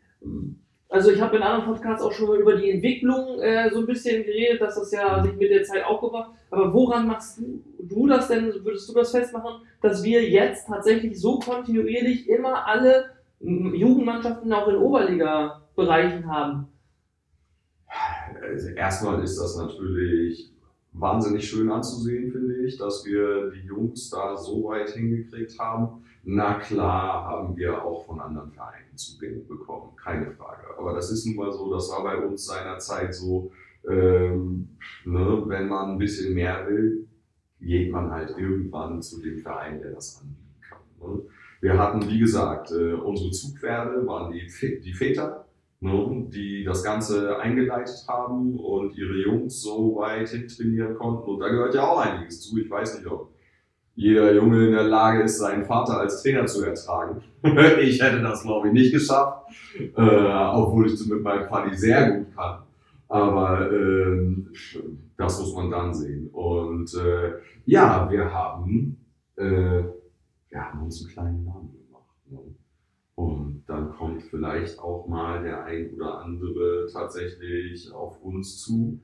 also 0.89 1.11
ich 1.11 1.21
habe 1.21 1.37
in 1.37 1.43
anderen 1.43 1.71
Podcasts 1.71 2.03
auch 2.03 2.11
schon 2.11 2.29
mal 2.29 2.39
über 2.39 2.55
die 2.55 2.71
Entwicklung 2.71 3.39
äh, 3.39 3.69
so 3.71 3.81
ein 3.81 3.85
bisschen 3.85 4.23
geredet, 4.23 4.59
dass 4.59 4.73
das 4.73 4.91
ja 4.91 5.21
sich 5.21 5.35
mit 5.35 5.51
der 5.51 5.63
Zeit 5.63 5.85
aufgebaut. 5.85 6.29
Aber 6.49 6.73
woran 6.73 7.05
machst 7.05 7.37
du, 7.37 7.61
du 7.77 8.07
das 8.07 8.29
denn, 8.29 8.51
würdest 8.65 8.89
du 8.89 8.95
das 8.95 9.11
festmachen, 9.11 9.61
dass 9.83 10.03
wir 10.03 10.27
jetzt 10.27 10.65
tatsächlich 10.65 11.21
so 11.21 11.37
kontinuierlich 11.37 12.27
immer 12.27 12.65
alle 12.65 13.11
m, 13.39 13.75
Jugendmannschaften 13.75 14.51
auch 14.51 14.67
in 14.69 14.77
Oberliga-Bereichen 14.77 16.25
haben? 16.27 16.67
Also 18.41 18.69
erstmal 18.69 19.23
ist 19.23 19.37
das 19.37 19.55
natürlich 19.57 20.51
wahnsinnig 20.93 21.47
schön 21.49 21.71
anzusehen, 21.71 22.31
finde 22.31 22.55
ich, 22.65 22.77
dass 22.77 23.05
wir 23.05 23.51
die 23.51 23.67
Jungs 23.67 24.09
da 24.09 24.35
so 24.35 24.65
weit 24.65 24.89
hingekriegt 24.89 25.57
haben. 25.59 26.03
Na 26.23 26.55
klar 26.55 27.25
haben 27.25 27.55
wir 27.55 27.83
auch 27.83 28.05
von 28.05 28.19
anderen 28.19 28.51
Vereinen 28.51 28.95
Zugänge 28.95 29.39
bekommen, 29.39 29.95
keine 29.95 30.31
Frage. 30.31 30.63
Aber 30.77 30.93
das 30.93 31.11
ist 31.11 31.25
nun 31.25 31.35
mal 31.37 31.51
so, 31.51 31.73
das 31.73 31.89
war 31.89 32.03
bei 32.03 32.17
uns 32.17 32.45
seinerzeit 32.45 33.13
so, 33.15 33.51
ähm, 33.89 34.69
ne, 35.05 35.43
wenn 35.47 35.67
man 35.69 35.91
ein 35.91 35.97
bisschen 35.97 36.33
mehr 36.33 36.67
will, 36.67 37.07
geht 37.61 37.91
man 37.91 38.11
halt 38.11 38.37
irgendwann 38.37 39.01
zu 39.01 39.21
dem 39.21 39.39
Verein, 39.39 39.79
der 39.81 39.91
das 39.91 40.19
anbieten 40.21 40.55
kann. 40.61 40.79
Ne? 40.99 41.21
Wir 41.61 41.77
hatten, 41.77 42.07
wie 42.09 42.19
gesagt, 42.19 42.71
äh, 42.71 42.93
unsere 42.93 43.31
Zugpferde 43.31 44.05
waren 44.05 44.31
die, 44.31 44.47
Vä- 44.49 44.81
die 44.81 44.93
Väter, 44.93 45.45
ne, 45.79 46.27
die 46.29 46.63
das 46.63 46.83
Ganze 46.83 47.39
eingeleitet 47.39 48.05
haben 48.07 48.59
und 48.59 48.95
ihre 48.95 49.21
Jungs 49.21 49.61
so 49.61 49.95
weit 49.97 50.29
hintrainieren 50.29 50.95
konnten. 50.95 51.29
Und 51.29 51.39
da 51.39 51.49
gehört 51.49 51.75
ja 51.75 51.87
auch 51.87 51.99
einiges 51.99 52.41
zu. 52.41 52.57
Ich 52.57 52.69
weiß 52.69 52.99
nicht, 52.99 53.07
ob 53.07 53.33
jeder 53.95 54.33
Junge 54.33 54.67
in 54.67 54.71
der 54.71 54.83
Lage 54.83 55.23
ist, 55.23 55.39
seinen 55.39 55.65
Vater 55.65 55.99
als 55.99 56.23
Trainer 56.23 56.45
zu 56.45 56.63
ertragen. 56.63 57.21
ich 57.81 58.01
hätte 58.01 58.21
das, 58.21 58.43
glaube 58.43 58.67
ich, 58.67 58.73
nicht 58.73 58.93
geschafft, 58.93 59.51
äh, 59.77 60.53
obwohl 60.53 60.87
ich 60.87 61.05
mit 61.07 61.21
meinem 61.21 61.49
Vati 61.49 61.75
sehr 61.75 62.11
gut 62.11 62.35
kann. 62.35 62.63
Aber 63.09 63.69
ähm, 63.71 64.47
das 65.17 65.39
muss 65.39 65.53
man 65.53 65.71
dann 65.71 65.93
sehen. 65.93 66.29
Und 66.29 66.93
äh, 66.93 67.39
ja, 67.65 68.09
wir 68.09 68.31
haben, 68.31 69.05
äh, 69.35 69.83
wir 70.49 70.61
haben 70.61 70.83
uns 70.83 71.01
einen 71.01 71.11
kleinen 71.11 71.43
Namen? 71.43 71.78
Und 73.19 73.65
dann 73.67 73.91
kommt 73.91 74.23
vielleicht 74.23 74.79
auch 74.79 75.05
mal 75.05 75.43
der 75.43 75.65
ein 75.65 75.93
oder 75.93 76.21
andere 76.21 76.87
tatsächlich 76.89 77.91
auf 77.91 78.17
uns 78.21 78.59
zu. 78.59 78.97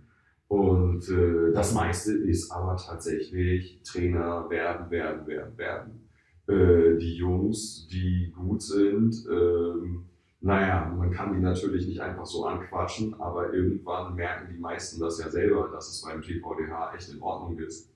Und 0.48 1.10
äh, 1.10 1.52
das 1.52 1.74
meiste 1.74 2.14
ist 2.14 2.50
aber 2.50 2.78
tatsächlich 2.78 3.82
Trainer 3.84 4.50
werden, 4.50 4.90
werden, 4.90 5.28
werden, 5.28 5.58
werden. 5.58 6.10
Äh, 6.48 6.98
die 6.98 7.18
Jungs, 7.18 7.90
die 7.92 8.32
gut 8.34 8.62
sind, 8.62 9.28
ähm, 9.30 10.06
naja, 10.40 10.96
man 10.98 11.12
kann 11.12 11.34
die 11.34 11.42
natürlich 11.42 11.86
nicht 11.86 12.00
einfach 12.00 12.26
so 12.26 12.46
anquatschen, 12.46 13.16
aber 13.20 13.54
irgendwann 13.54 14.16
merken 14.16 14.48
die 14.50 14.62
meisten 14.62 15.02
das 15.02 15.20
ja 15.20 15.30
selber, 15.30 15.68
dass 15.74 15.90
es 15.90 16.02
beim 16.04 16.22
TVDH 16.22 16.94
echt 16.96 17.14
in 17.14 17.22
Ordnung 17.22 17.58
ist. 17.58 17.92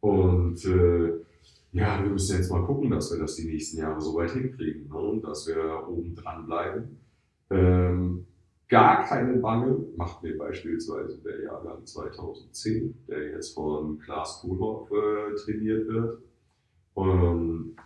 Und 0.00 0.62
äh, 0.66 1.14
ja, 1.76 2.02
wir 2.02 2.10
müssen 2.10 2.38
jetzt 2.38 2.50
mal 2.50 2.64
gucken, 2.64 2.90
dass 2.90 3.12
wir 3.12 3.18
das 3.18 3.36
die 3.36 3.46
nächsten 3.46 3.78
Jahre 3.78 4.00
so 4.00 4.14
weit 4.14 4.30
hinkriegen, 4.30 4.88
ne? 4.88 4.96
und 4.96 5.22
dass 5.22 5.46
wir 5.46 5.86
oben 5.88 6.14
dran 6.14 6.46
bleiben. 6.46 6.98
Ähm, 7.50 8.26
gar 8.66 9.04
keine 9.04 9.36
Bange 9.38 9.84
macht 9.96 10.22
mir 10.22 10.38
beispielsweise 10.38 11.18
der 11.18 11.42
Jahrgang 11.42 11.84
2010, 11.84 12.94
der 13.08 13.30
jetzt 13.32 13.54
von 13.54 13.98
Klaas 13.98 14.40
Kohlhoff 14.40 14.90
äh, 14.90 15.34
trainiert 15.36 15.86
wird 15.86 16.22
ähm, 16.96 17.76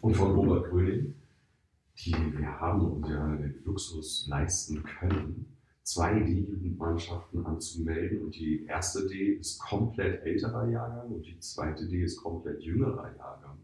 und 0.00 0.16
von 0.16 0.32
Robert 0.32 0.70
Gröning. 0.70 1.14
Die, 1.98 2.14
wir 2.14 2.58
haben 2.58 2.80
uns 2.80 3.08
ja 3.10 3.36
den 3.36 3.62
Luxus 3.64 4.26
leisten 4.30 4.82
können, 4.82 5.44
zwei 5.92 6.20
D-Jugendmannschaften 6.20 7.44
anzumelden 7.44 8.22
und 8.22 8.36
die 8.36 8.64
erste 8.66 9.08
D 9.08 9.32
ist 9.34 9.58
komplett 9.58 10.24
älterer 10.24 10.68
Jahrgang 10.68 11.10
und 11.10 11.26
die 11.26 11.38
zweite 11.40 11.88
D 11.88 12.04
ist 12.04 12.22
komplett 12.22 12.62
jüngerer 12.62 13.12
Jahrgang. 13.16 13.58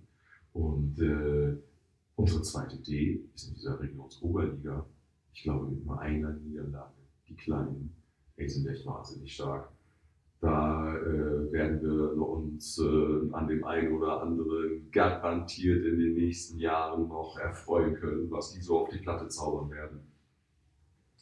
Und 0.53 0.99
äh, 1.01 1.57
unsere 2.17 2.43
zweite 2.43 2.79
D 2.79 3.21
ist 3.33 3.49
in 3.49 3.55
dieser 3.55 3.79
Regionsoberliga, 3.79 4.85
ich 5.35 5.45
glaube, 5.45 5.67
mit 5.67 5.87
nur 5.87 6.01
einer 6.01 6.33
Niederlage. 6.33 6.95
Die 7.29 7.37
Kleinen, 7.37 7.95
ey, 8.37 8.49
sind 8.49 8.67
echt 8.67 8.85
wahnsinnig 8.85 9.33
stark. 9.33 9.71
Da 10.41 10.97
äh, 10.97 11.53
werden 11.53 11.81
wir 11.81 12.29
uns 12.29 12.79
äh, 12.79 13.33
an 13.35 13.47
dem 13.47 13.65
einen 13.65 13.93
oder 13.93 14.23
anderen 14.23 14.91
garantiert 14.91 15.85
in 15.85 15.99
den 15.99 16.15
nächsten 16.15 16.59
Jahren 16.59 17.07
noch 17.07 17.39
erfreuen 17.39 17.95
können, 17.95 18.29
was 18.33 18.53
die 18.53 18.61
so 18.61 18.81
auf 18.81 18.89
die 18.89 18.99
Platte 18.99 19.29
zaubern 19.29 19.71
werden. 19.71 20.16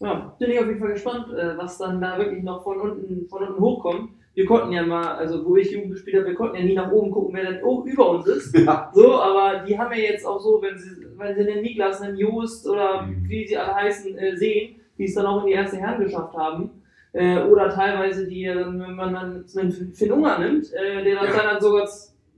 Ja, 0.00 0.35
bin 0.38 0.50
ich 0.50 0.59
auf 0.59 0.66
jeden 0.66 0.80
Fall 0.80 0.92
gespannt, 0.92 1.26
äh, 1.33 1.57
was 1.57 1.78
dann 1.78 2.00
da 2.00 2.18
wirklich 2.18 2.42
noch 2.42 2.62
von 2.64 2.80
unten, 2.80 3.26
von 3.28 3.46
unten 3.46 3.61
hochkommt. 3.61 4.11
Wir 4.35 4.44
konnten 4.46 4.72
ja 4.72 4.83
mal, 4.85 5.14
also 5.14 5.44
wo 5.44 5.54
ich 5.57 5.70
Jugend 5.70 5.92
gespielt 5.92 6.16
habe, 6.16 6.26
wir 6.26 6.35
konnten 6.35 6.57
ja 6.57 6.64
nie 6.64 6.74
nach 6.74 6.90
oben 6.90 7.12
gucken, 7.12 7.35
wer 7.37 7.44
dann 7.52 7.62
o- 7.62 7.85
über 7.85 8.11
uns 8.11 8.26
ist. 8.26 8.59
Ja. 8.59 8.90
So, 8.92 9.14
aber 9.20 9.61
die 9.64 9.78
haben 9.78 9.92
ja 9.92 9.98
jetzt 9.98 10.26
auch 10.26 10.40
so, 10.40 10.61
wenn 10.61 10.76
sie, 10.76 11.07
wenn 11.16 11.37
sie 11.37 11.44
den 11.44 11.62
Niklas, 11.62 12.00
den 12.00 12.16
Joost 12.16 12.68
oder 12.68 13.02
Mhm. 13.02 13.28
wie 13.28 13.46
sie 13.46 13.57
alle 13.57 13.74
heißen, 13.74 14.18
äh, 14.18 14.37
sehen, 14.37 14.74
die 14.98 15.04
es 15.04 15.14
dann 15.14 15.26
auch 15.26 15.40
in 15.42 15.46
die 15.46 15.52
erste 15.52 15.76
Herren 15.76 16.02
geschafft 16.02 16.35
haben, 16.37 16.70
Äh, 17.16 17.44
oder 17.44 17.68
teilweise 17.70 18.26
die, 18.26 18.44
wenn 18.52 18.76
man 18.96 19.14
dann 19.14 19.44
einen 19.57 19.70
Finn 19.94 20.11
Unger 20.11 20.37
nimmt, 20.40 20.72
der 20.72 21.04
dann, 21.14 21.28
Ja. 21.28 21.42
dann 21.44 21.61
sogar 21.61 21.88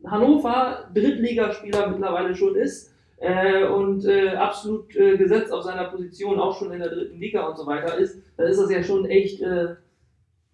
Hannover 0.05 0.91
Drittligaspieler 0.95 1.89
mittlerweile 1.89 2.35
schon 2.37 2.55
ist 2.57 2.95
äh, 3.19 3.65
und 3.65 4.05
äh, 4.05 4.31
absolut 4.37 4.95
äh, 4.97 5.17
gesetzt 5.17 5.53
auf 5.53 5.63
seiner 5.63 5.85
Position 5.85 6.39
auch 6.39 6.57
schon 6.59 6.73
in 6.73 6.81
der 6.81 6.91
dritten 6.91 7.19
Liga 7.19 7.47
und 7.47 7.57
so 7.57 7.67
weiter 7.67 7.97
ist, 7.97 8.19
dann 8.37 8.47
ist 8.47 8.61
das 8.61 8.71
ja 8.71 8.83
schon 8.83 9.07
echt, 9.07 9.41
äh, 9.41 9.77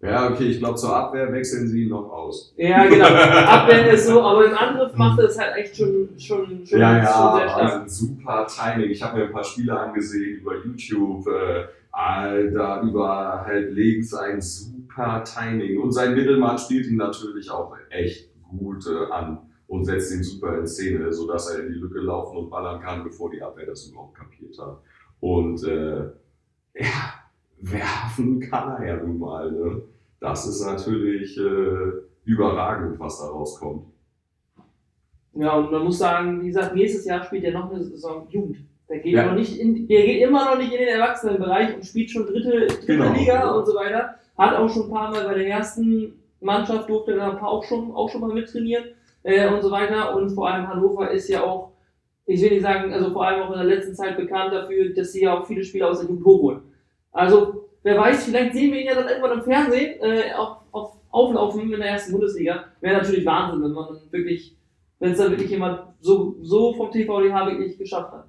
Ja, 0.01 0.29
okay, 0.29 0.45
ich 0.45 0.59
glaube, 0.59 0.75
zur 0.75 0.95
Abwehr 0.95 1.31
wechseln 1.31 1.67
sie 1.67 1.83
ihn 1.83 1.89
noch 1.89 2.11
aus. 2.11 2.53
ja 2.57 2.85
genau, 2.85 3.05
Abwehr 3.05 3.91
ist 3.93 4.07
so, 4.07 4.21
aber 4.21 4.45
im 4.45 4.57
Angriff 4.57 4.93
macht 4.95 5.19
er 5.19 5.25
es 5.25 5.39
halt 5.39 5.55
echt 5.57 5.75
schon, 5.77 6.09
schon, 6.17 6.65
schon, 6.65 6.79
ja, 6.79 7.05
schon 7.05 7.23
ja, 7.23 7.35
sehr 7.37 7.49
stark. 7.49 7.71
also 7.73 8.07
super 8.07 8.47
Timing. 8.47 8.89
Ich 8.91 9.03
habe 9.03 9.17
mir 9.17 9.25
ein 9.25 9.31
paar 9.31 9.43
Spiele 9.43 9.77
angesehen 9.79 10.39
über 10.39 10.55
YouTube. 10.63 11.27
Äh, 11.27 11.65
Alter, 11.95 12.81
über 12.81 13.43
halt 13.45 13.71
links 13.71 14.15
ein 14.15 14.41
super 14.41 15.23
Timing. 15.23 15.79
Und 15.79 15.91
sein 15.91 16.15
Mittelmann 16.15 16.57
spielt 16.57 16.87
ihn 16.87 16.97
natürlich 16.97 17.51
auch 17.51 17.75
echt 17.91 18.29
gut 18.49 18.87
äh, 18.87 19.11
an 19.11 19.37
und 19.73 19.85
setzt 19.85 20.13
ihn 20.13 20.21
super 20.21 20.59
in 20.59 20.67
Szene, 20.67 21.11
sodass 21.11 21.49
er 21.49 21.63
in 21.65 21.73
die 21.73 21.79
Lücke 21.79 21.97
laufen 21.99 22.37
und 22.37 22.49
ballern 22.51 22.79
kann, 22.79 23.03
bevor 23.03 23.31
die 23.31 23.41
Abwehr 23.41 23.65
das 23.65 23.87
überhaupt 23.87 24.15
kapiert 24.15 24.55
hat. 24.59 24.77
Und 25.19 25.63
äh, 25.63 26.11
ja, 26.75 27.13
werfen 27.59 28.39
kann 28.39 28.69
er 28.73 28.85
ja 28.87 28.97
nun 29.03 29.17
mal. 29.17 29.51
Ne? 29.51 29.81
Das 30.19 30.45
ist 30.45 30.63
natürlich 30.63 31.35
äh, 31.39 31.91
überragend, 32.23 32.99
was 32.99 33.17
da 33.17 33.25
rauskommt. 33.29 33.87
Ja, 35.33 35.57
und 35.57 35.71
man 35.71 35.85
muss 35.85 35.97
sagen, 35.97 36.39
wie 36.43 36.47
gesagt, 36.47 36.75
nächstes 36.75 37.05
Jahr 37.05 37.23
spielt 37.23 37.43
er 37.43 37.53
noch 37.53 37.71
eine 37.71 37.83
Saison 37.83 38.27
Jugend. 38.29 38.57
Der 38.87 38.99
geht, 38.99 39.13
Ja. 39.15 39.25
noch 39.25 39.33
nicht 39.33 39.57
in, 39.59 39.87
der 39.87 40.05
geht 40.05 40.21
immer 40.21 40.45
noch 40.45 40.57
nicht 40.59 40.71
in 40.71 40.77
den 40.81 40.89
Erwachsenenbereich 40.89 41.73
und 41.75 41.83
spielt 41.83 42.11
schon 42.11 42.27
dritte, 42.27 42.67
dritte 42.67 42.85
Genau. 42.85 43.11
Liga 43.13 43.49
und 43.55 43.65
so 43.65 43.73
weiter. 43.73 44.19
Hat 44.37 44.55
auch 44.55 44.69
schon 44.69 44.83
ein 44.83 44.91
paar 44.91 45.09
Mal 45.09 45.25
bei 45.25 45.33
der 45.33 45.47
ersten 45.47 46.13
Mannschaft 46.41 46.87
durfte 46.89 47.13
er 47.17 47.41
auch 47.43 47.63
schon, 47.63 47.91
auch 47.91 48.09
schon 48.09 48.21
mal 48.21 48.33
mittrainieren 48.35 48.85
äh, 49.23 49.47
und 49.47 49.61
so 49.61 49.71
weiter. 49.71 50.15
Und 50.15 50.29
vor 50.29 50.49
allem 50.49 50.67
Hannover 50.67 51.11
ist 51.11 51.29
ja 51.29 51.43
auch, 51.43 51.71
ich 52.25 52.41
will 52.41 52.51
nicht 52.51 52.61
sagen, 52.61 52.93
also 52.93 53.11
vor 53.11 53.25
allem 53.25 53.43
auch 53.43 53.51
in 53.51 53.57
der 53.57 53.75
letzten 53.75 53.95
Zeit 53.95 54.15
bekannt 54.17 54.53
dafür, 54.53 54.93
dass 54.93 55.11
sie 55.11 55.23
ja 55.23 55.37
auch 55.37 55.45
viele 55.45 55.63
Spieler 55.63 55.89
aus 55.89 55.99
der 55.99 56.09
Jugend 56.09 56.25
hochholen. 56.25 56.61
Also, 57.11 57.69
wer 57.83 57.97
weiß, 57.97 58.25
vielleicht 58.25 58.53
sehen 58.53 58.71
wir 58.71 58.81
ihn 58.81 58.87
ja 58.87 58.95
dann 58.95 59.07
irgendwann 59.07 59.39
im 59.39 59.43
Fernsehen 59.43 60.01
äh, 60.01 60.33
auf, 60.33 60.57
auf 60.71 60.93
Auflaufen 61.13 61.71
in 61.71 61.79
der 61.79 61.89
ersten 61.89 62.11
Bundesliga. 62.11 62.65
Wäre 62.81 62.97
natürlich 62.97 63.25
Wahnsinn, 63.25 63.63
wenn 63.63 63.71
man 63.71 63.99
wirklich, 64.09 64.57
wenn 64.99 65.11
es 65.11 65.19
dann 65.19 65.29
wirklich 65.29 65.51
jemand 65.51 65.93
so, 65.99 66.35
so 66.41 66.73
vom 66.73 66.91
TVDH 66.91 67.45
wirklich 67.51 67.77
geschafft 67.77 68.11
hat. 68.11 68.27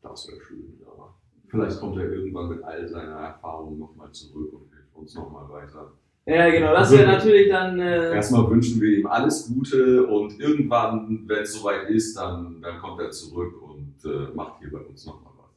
Das 0.00 0.28
wäre 0.28 0.40
schön, 0.40 0.78
ja. 0.80 1.14
Vielleicht 1.48 1.80
kommt 1.80 1.96
er 1.96 2.12
irgendwann 2.12 2.50
mit 2.50 2.62
all 2.62 2.86
seiner 2.86 3.16
Erfahrung 3.16 3.78
nochmal 3.80 4.12
zurück 4.12 4.52
und 4.52 4.72
hilft 4.72 4.94
uns 4.94 5.14
nochmal 5.16 5.48
weiter. 5.48 5.92
Ja, 6.26 6.48
genau, 6.48 6.72
das 6.72 6.90
wäre 6.90 7.06
natürlich 7.06 7.50
dann. 7.50 7.78
Äh, 7.78 8.14
Erstmal 8.14 8.48
wünschen 8.50 8.80
wir 8.80 8.98
ihm 8.98 9.06
alles 9.06 9.46
Gute 9.46 10.06
und 10.06 10.40
irgendwann, 10.40 11.24
wenn 11.26 11.42
es 11.42 11.52
soweit 11.52 11.90
ist, 11.90 12.16
dann, 12.16 12.62
dann 12.62 12.78
kommt 12.80 13.00
er 13.00 13.10
zurück 13.10 13.54
und 13.62 13.94
äh, 14.10 14.34
macht 14.34 14.58
hier 14.60 14.70
bei 14.70 14.78
uns 14.78 15.04
nochmal 15.04 15.32
was. 15.36 15.50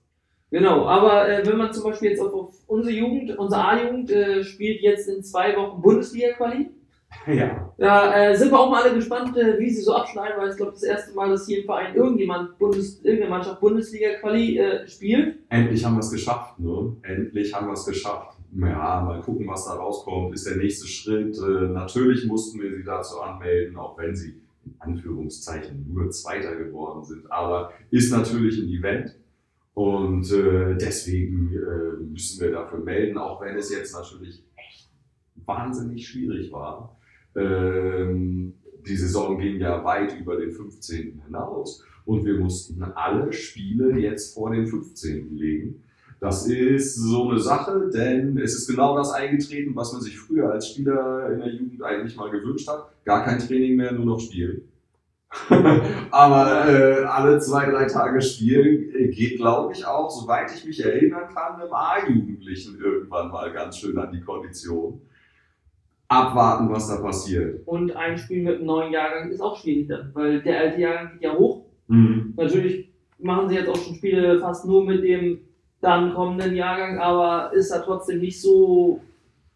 Genau, 0.51 0.85
aber 0.85 1.29
äh, 1.29 1.45
wenn 1.47 1.57
man 1.57 1.71
zum 1.71 1.85
Beispiel 1.85 2.09
jetzt 2.09 2.21
auf, 2.21 2.33
auf 2.33 2.55
unsere 2.67 2.93
Jugend, 2.93 3.37
unsere 3.37 3.63
A-Jugend 3.63 4.11
äh, 4.11 4.43
spielt 4.43 4.81
jetzt 4.81 5.07
in 5.07 5.23
zwei 5.23 5.55
Wochen 5.55 5.81
Bundesliga-Quali. 5.81 6.71
Ja. 7.27 7.73
Da 7.77 8.31
äh, 8.31 8.35
sind 8.35 8.51
wir 8.51 8.59
auch 8.59 8.69
mal 8.69 8.83
alle 8.83 8.93
gespannt, 8.95 9.37
äh, 9.37 9.57
wie 9.59 9.69
sie 9.69 9.81
so 9.81 9.95
abschneiden, 9.95 10.37
weil 10.37 10.49
ich 10.49 10.57
glaube, 10.57 10.73
das 10.73 10.83
erste 10.83 11.15
Mal, 11.15 11.29
dass 11.29 11.47
hier 11.47 11.59
im 11.59 11.65
Verein 11.65 11.95
irgendjemand 11.95 12.57
Bundes, 12.57 13.01
irgendeine 13.03 13.29
Mannschaft 13.29 13.61
Bundesliga-Quali 13.61 14.57
äh, 14.57 14.87
spielt. 14.87 15.37
Endlich 15.47 15.85
haben 15.85 15.95
wir 15.95 16.01
es 16.01 16.11
geschafft, 16.11 16.59
ne? 16.59 16.95
Endlich 17.03 17.53
haben 17.53 17.67
wir 17.67 17.73
es 17.73 17.85
geschafft. 17.85 18.36
Ja, 18.55 19.01
mal 19.05 19.21
gucken, 19.21 19.47
was 19.47 19.65
da 19.65 19.73
rauskommt. 19.73 20.33
Ist 20.33 20.47
der 20.47 20.57
nächste 20.57 20.87
Schritt. 20.87 21.37
Äh, 21.37 21.67
natürlich 21.67 22.25
mussten 22.25 22.61
wir 22.61 22.75
sie 22.75 22.83
dazu 22.83 23.19
anmelden, 23.21 23.77
auch 23.77 23.97
wenn 23.97 24.15
sie 24.15 24.41
in 24.65 24.75
Anführungszeichen 24.79 25.85
nur 25.93 26.09
Zweiter 26.11 26.55
geworden 26.55 27.03
sind. 27.03 27.31
Aber 27.31 27.71
ist 27.91 28.11
natürlich 28.11 28.59
ein 28.59 28.69
Event. 28.69 29.15
Und 29.73 30.31
äh, 30.31 30.75
deswegen 30.75 31.53
äh, 31.53 32.03
müssen 32.03 32.41
wir 32.41 32.51
dafür 32.51 32.79
melden, 32.79 33.17
auch 33.17 33.41
wenn 33.41 33.55
es 33.55 33.71
jetzt 33.71 33.93
natürlich 33.93 34.43
echt 34.55 34.89
wahnsinnig 35.45 36.07
schwierig 36.07 36.51
war. 36.51 36.97
Ähm, 37.35 38.55
die 38.87 38.95
Saison 38.95 39.37
ging 39.37 39.59
ja 39.59 39.83
weit 39.83 40.19
über 40.19 40.37
den 40.37 40.51
15. 40.51 41.21
hinaus 41.25 41.83
und 42.05 42.25
wir 42.25 42.39
mussten 42.39 42.81
alle 42.81 43.31
Spiele 43.33 43.99
jetzt 43.99 44.33
vor 44.33 44.51
den 44.51 44.65
15. 44.65 45.35
legen. 45.35 45.83
Das 46.19 46.47
ist 46.47 46.95
so 46.95 47.29
eine 47.29 47.39
Sache, 47.39 47.91
denn 47.93 48.37
es 48.39 48.55
ist 48.55 48.67
genau 48.67 48.97
das 48.97 49.11
eingetreten, 49.11 49.75
was 49.75 49.93
man 49.93 50.01
sich 50.01 50.17
früher 50.17 50.51
als 50.51 50.69
Spieler 50.69 51.31
in 51.31 51.39
der 51.39 51.49
Jugend 51.49 51.83
eigentlich 51.83 52.15
mal 52.15 52.31
gewünscht 52.31 52.67
hat. 52.67 52.91
Gar 53.05 53.23
kein 53.23 53.39
Training 53.39 53.75
mehr, 53.75 53.91
nur 53.91 54.05
noch 54.05 54.19
spielen. 54.19 54.63
Aber 56.11 56.67
äh, 56.67 57.03
alle 57.03 57.37
zwei, 57.39 57.69
drei 57.69 57.85
Tage 57.85 58.21
spielen 58.21 58.89
äh, 58.95 59.09
geht, 59.09 59.37
glaube 59.37 59.73
ich, 59.73 59.85
auch, 59.85 60.09
soweit 60.09 60.51
ich 60.55 60.65
mich 60.65 60.83
erinnern 60.83 61.29
kann, 61.33 61.61
einem 61.61 61.71
A-Jugendlichen 61.71 62.79
irgendwann 62.79 63.29
mal 63.29 63.51
ganz 63.51 63.77
schön 63.77 63.97
an 63.97 64.11
die 64.11 64.21
Kondition. 64.21 65.01
Abwarten, 66.07 66.69
was 66.71 66.87
da 66.87 67.01
passiert. 67.01 67.67
Und 67.67 67.93
ein 67.95 68.17
Spiel 68.17 68.41
mit 68.41 68.55
einem 68.55 68.65
neuen 68.65 68.93
Jahrgang 68.93 69.29
ist 69.29 69.41
auch 69.41 69.59
schwierig 69.59 69.89
weil 70.13 70.41
der 70.41 70.61
alte 70.61 70.79
Jahrgang 70.79 71.11
geht 71.13 71.23
ja 71.23 71.33
hoch. 71.33 71.65
Mhm. 71.87 72.33
Natürlich 72.37 72.89
machen 73.19 73.49
sie 73.49 73.55
jetzt 73.55 73.67
auch 73.67 73.75
schon 73.75 73.95
Spiele 73.95 74.39
fast 74.39 74.65
nur 74.65 74.85
mit 74.85 75.03
dem 75.03 75.39
dann 75.81 76.13
kommenden 76.13 76.55
Jahrgang, 76.55 76.99
aber 76.99 77.53
ist 77.53 77.71
da 77.71 77.79
trotzdem 77.79 78.19
nicht 78.19 78.41
so. 78.41 79.01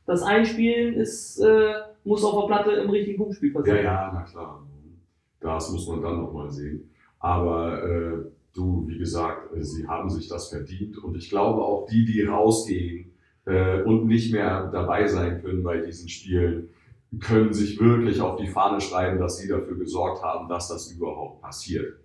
Das 0.06 0.22
Einspielen 0.24 0.96
ist, 0.96 1.40
äh, 1.40 1.74
muss 2.04 2.24
auf 2.24 2.40
der 2.42 2.48
Platte 2.54 2.72
im 2.72 2.90
richtigen 2.90 3.18
Punktspiel 3.18 3.52
Ja, 3.54 3.60
passieren. 3.60 3.84
ja, 3.84 4.12
na 4.14 4.22
klar. 4.24 4.68
Das 5.40 5.72
muss 5.72 5.88
man 5.88 6.02
dann 6.02 6.22
nochmal 6.22 6.50
sehen. 6.52 6.92
Aber 7.20 7.84
äh, 7.84 8.18
du, 8.54 8.86
wie 8.88 8.98
gesagt, 8.98 9.56
äh, 9.56 9.64
sie 9.64 9.88
haben 9.88 10.10
sich 10.10 10.28
das 10.28 10.50
verdient 10.50 10.98
und 11.04 11.16
ich 11.18 11.30
glaube 11.30 11.62
auch 11.62 11.88
die, 11.88 12.06
die 12.06 12.24
rausgehen 12.24 13.12
äh, 13.46 13.82
und 13.84 14.06
nicht 14.08 14.32
mehr 14.34 14.70
dabei 14.72 15.08
sein 15.08 15.42
können 15.42 15.64
bei 15.64 15.78
diesen 15.78 16.10
Spielen, 16.10 16.70
können 17.20 17.54
sich 17.54 17.80
wirklich 17.80 18.22
auf 18.22 18.38
die 18.38 18.48
Fahne 18.48 18.80
schreiben, 18.82 19.20
dass 19.20 19.38
sie 19.38 19.48
dafür 19.48 19.78
gesorgt 19.78 20.24
haben, 20.24 20.48
dass 20.48 20.68
das 20.70 20.92
überhaupt 20.92 21.42
passiert. 21.42 21.96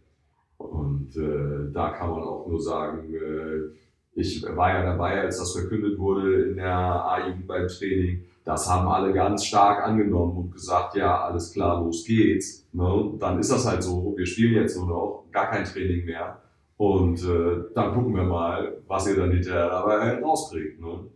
Und 0.58 1.16
äh, 1.16 1.72
da 1.72 1.90
kann 1.90 2.10
man 2.10 2.22
auch 2.22 2.46
nur 2.48 2.60
sagen, 2.60 3.14
äh, 3.14 3.76
ich 4.16 4.42
war 4.42 4.70
ja 4.70 4.82
dabei, 4.82 5.20
als 5.20 5.38
das 5.38 5.52
verkündet 5.52 5.98
wurde 5.98 6.44
in 6.46 6.56
der 6.56 6.74
A-Jugend 6.74 7.46
beim 7.46 7.68
Training. 7.68 8.24
Das 8.44 8.68
haben 8.68 8.88
alle 8.88 9.12
ganz 9.12 9.44
stark 9.44 9.84
angenommen 9.84 10.36
und 10.38 10.52
gesagt, 10.52 10.96
ja, 10.96 11.20
alles 11.24 11.52
klar, 11.52 11.82
los 11.82 12.04
geht's. 12.04 12.66
Ne? 12.72 13.12
Dann 13.18 13.38
ist 13.38 13.52
das 13.52 13.66
halt 13.66 13.82
so, 13.82 14.14
wir 14.16 14.24
spielen 14.24 14.54
jetzt 14.54 14.76
nur 14.76 14.86
noch, 14.86 15.24
gar 15.30 15.50
kein 15.50 15.64
Training 15.64 16.06
mehr. 16.06 16.40
Und 16.78 17.22
äh, 17.24 17.64
dann 17.74 17.92
gucken 17.94 18.14
wir 18.14 18.22
mal, 18.22 18.82
was 18.86 19.06
ihr 19.06 19.16
dann 19.16 19.32
hinterher 19.32 19.68
dabei 19.68 20.00
halt 20.00 20.24
rauskriegt. 20.24 20.80
Ne? 20.80 21.10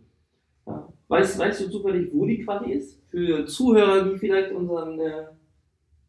Weißt, 1.07 1.39
weißt 1.39 1.61
du 1.61 1.69
zufällig, 1.69 2.09
wo 2.13 2.25
die 2.25 2.43
Quali 2.43 2.73
ist? 2.73 3.01
Für 3.09 3.45
Zuhörer, 3.45 4.03
die 4.09 4.17
vielleicht 4.17 4.51
unseren. 4.51 4.99
Äh, 4.99 5.25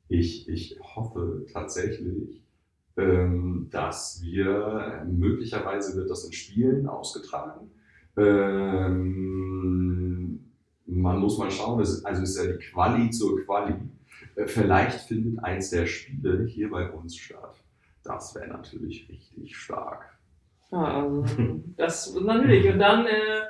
Ich, 0.08 0.48
ich 0.48 0.78
hoffe 0.94 1.46
tatsächlich, 1.52 2.41
ähm, 2.96 3.68
dass 3.70 4.20
wir, 4.22 5.04
möglicherweise 5.06 5.96
wird 5.96 6.10
das 6.10 6.24
in 6.24 6.32
Spielen 6.32 6.86
ausgetragen. 6.86 7.70
Ähm, 8.16 9.32
man 10.86 11.18
muss 11.18 11.38
mal 11.38 11.50
schauen, 11.50 11.80
ist, 11.80 12.04
also 12.04 12.22
ist 12.22 12.36
ja 12.38 12.52
die 12.52 12.58
Quali 12.58 13.10
zur 13.10 13.42
Quali. 13.44 13.74
Äh, 14.36 14.46
Vielleicht 14.46 15.00
findet 15.00 15.42
eins 15.42 15.70
der 15.70 15.86
Spiele 15.86 16.44
hier 16.46 16.70
bei 16.70 16.90
uns 16.90 17.16
statt. 17.16 17.54
Das 18.04 18.34
wäre 18.34 18.48
natürlich 18.48 19.08
richtig 19.08 19.56
stark. 19.56 20.18
ja, 20.70 21.06
also, 21.06 21.24
das 21.76 22.14
natürlich. 22.20 22.70
Und 22.70 22.78
dann 22.78 23.06
äh, 23.06 23.42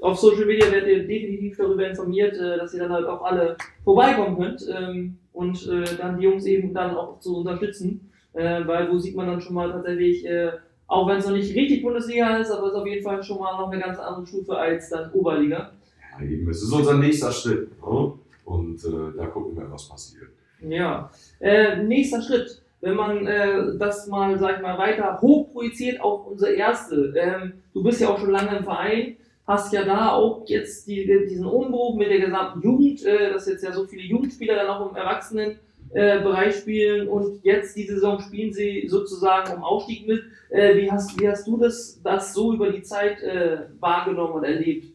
auf 0.00 0.18
Social 0.18 0.46
Media 0.46 0.70
werdet 0.70 0.88
ihr 0.88 1.06
definitiv 1.06 1.56
darüber 1.56 1.88
informiert, 1.88 2.36
äh, 2.36 2.58
dass 2.58 2.74
ihr 2.74 2.80
dann 2.80 2.92
halt 2.92 3.06
auch 3.06 3.22
alle 3.22 3.56
vorbeikommen 3.84 4.36
könnt 4.36 4.66
ähm, 4.70 5.18
und 5.32 5.66
äh, 5.68 5.96
dann 5.96 6.18
die 6.18 6.24
Jungs 6.24 6.44
eben 6.46 6.74
dann 6.74 6.96
auch 6.96 7.20
zu 7.20 7.38
unterstützen. 7.38 8.09
Äh, 8.32 8.66
weil 8.66 8.90
wo 8.90 8.98
sieht 8.98 9.16
man 9.16 9.26
dann 9.26 9.40
schon 9.40 9.54
mal 9.54 9.70
tatsächlich, 9.72 10.24
äh, 10.24 10.52
auch 10.86 11.08
wenn 11.08 11.18
es 11.18 11.26
noch 11.26 11.34
nicht 11.34 11.54
richtig 11.54 11.82
Bundesliga 11.82 12.36
ist, 12.36 12.50
aber 12.50 12.66
es 12.66 12.72
ist 12.72 12.78
auf 12.78 12.86
jeden 12.86 13.02
Fall 13.02 13.22
schon 13.22 13.38
mal 13.38 13.56
noch 13.56 13.70
eine 13.70 13.80
ganz 13.80 13.98
andere 13.98 14.26
Stufe 14.26 14.56
als 14.56 14.90
dann 14.90 15.12
Oberliga. 15.12 15.72
Ja, 16.18 16.26
eben, 16.26 16.48
es 16.48 16.62
ist 16.62 16.72
unser 16.72 16.94
nächster 16.94 17.32
Schritt. 17.32 17.70
Ne? 17.80 18.12
Und 18.44 18.84
äh, 18.84 19.16
da 19.16 19.26
gucken 19.26 19.56
wir, 19.56 19.70
was 19.70 19.88
passiert. 19.88 20.30
Ja. 20.60 21.10
Äh, 21.38 21.82
nächster 21.82 22.20
Schritt, 22.22 22.62
wenn 22.80 22.96
man 22.96 23.26
äh, 23.26 23.76
das 23.78 24.06
mal, 24.08 24.38
sag 24.38 24.56
ich 24.56 24.62
mal, 24.62 24.78
weiter 24.78 25.20
hochprojiziert 25.20 26.00
auf 26.00 26.26
unsere 26.26 26.52
erste. 26.52 27.14
Ähm, 27.16 27.52
du 27.72 27.82
bist 27.82 28.00
ja 28.00 28.08
auch 28.08 28.18
schon 28.18 28.30
lange 28.30 28.56
im 28.56 28.64
Verein, 28.64 29.16
hast 29.46 29.72
ja 29.72 29.84
da 29.84 30.12
auch 30.12 30.42
jetzt 30.46 30.86
die, 30.86 31.06
diesen 31.28 31.46
Umbruch 31.46 31.96
mit 31.96 32.10
der 32.10 32.20
gesamten 32.20 32.62
Jugend, 32.62 33.04
äh, 33.04 33.32
dass 33.32 33.46
jetzt 33.46 33.64
ja 33.64 33.72
so 33.72 33.86
viele 33.86 34.02
Jugendspieler 34.02 34.56
dann 34.56 34.68
auch 34.68 34.90
im 34.90 34.96
Erwachsenenbereich 34.96 35.58
äh, 35.92 36.20
Bereich 36.22 36.56
spielen 36.56 37.08
und 37.08 37.42
jetzt 37.42 37.76
die 37.76 37.86
Saison 37.86 38.20
spielen 38.20 38.52
sie 38.52 38.86
sozusagen 38.88 39.54
um 39.54 39.64
Aufstieg 39.64 40.06
mit. 40.06 40.22
Äh, 40.50 40.76
wie, 40.76 40.90
hast, 40.90 41.20
wie 41.20 41.28
hast 41.28 41.46
du 41.46 41.56
das, 41.56 42.00
das 42.02 42.32
so 42.32 42.54
über 42.54 42.70
die 42.70 42.82
Zeit 42.82 43.22
äh, 43.22 43.66
wahrgenommen 43.80 44.34
und 44.34 44.44
erlebt? 44.44 44.86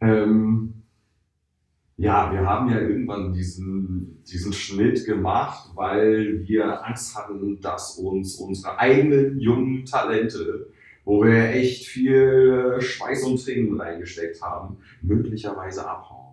Ähm, 0.00 0.74
ja, 1.96 2.32
wir 2.32 2.40
haben 2.40 2.70
ja 2.70 2.80
irgendwann 2.80 3.34
diesen, 3.34 4.24
diesen 4.24 4.52
Schnitt 4.52 5.04
gemacht, 5.04 5.70
weil 5.74 6.46
wir 6.48 6.86
Angst 6.86 7.14
hatten, 7.14 7.60
dass 7.60 7.98
uns 7.98 8.36
unsere 8.36 8.78
eigenen 8.78 9.38
jungen 9.38 9.84
Talente, 9.84 10.70
wo 11.04 11.22
wir 11.22 11.50
echt 11.50 11.86
viel 11.86 12.80
Schweiß 12.80 13.24
und 13.24 13.44
Tränen 13.44 13.78
reingesteckt 13.78 14.40
haben, 14.40 14.78
möglicherweise 15.02 15.86
abhauen. 15.86 16.29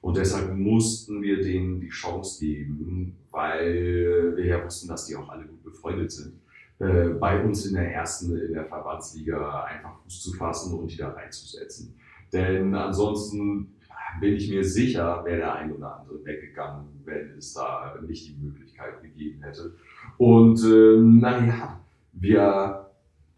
Und 0.00 0.16
deshalb 0.16 0.54
mussten 0.54 1.22
wir 1.22 1.42
denen 1.42 1.80
die 1.80 1.88
Chance 1.88 2.40
geben, 2.40 3.16
weil 3.30 4.36
wir 4.36 4.46
ja 4.46 4.64
wussten, 4.64 4.88
dass 4.88 5.06
die 5.06 5.16
auch 5.16 5.28
alle 5.28 5.44
gut 5.44 5.62
befreundet 5.64 6.12
sind, 6.12 6.34
äh, 6.78 7.08
bei 7.08 7.42
uns 7.42 7.66
in 7.66 7.74
der 7.74 7.92
ersten, 7.92 8.36
in 8.36 8.52
der 8.52 8.64
Verbandsliga 8.64 9.64
einfach 9.64 10.00
Fuß 10.02 10.22
zu 10.22 10.32
fassen 10.34 10.78
und 10.78 10.90
die 10.90 10.96
da 10.96 11.10
reinzusetzen. 11.10 11.94
Denn 12.32 12.74
ansonsten 12.74 13.74
bin 14.20 14.34
ich 14.34 14.50
mir 14.50 14.64
sicher, 14.64 15.24
wäre 15.24 15.38
der 15.38 15.54
ein 15.54 15.72
oder 15.72 16.00
andere 16.00 16.24
weggegangen, 16.24 16.86
wenn 17.04 17.36
es 17.36 17.54
da 17.54 17.94
nicht 18.06 18.28
die 18.28 18.36
Möglichkeit 18.40 19.02
gegeben 19.02 19.42
hätte. 19.42 19.74
Und 20.16 20.62
äh, 20.64 20.96
naja, 21.00 21.80
wir 22.12 22.86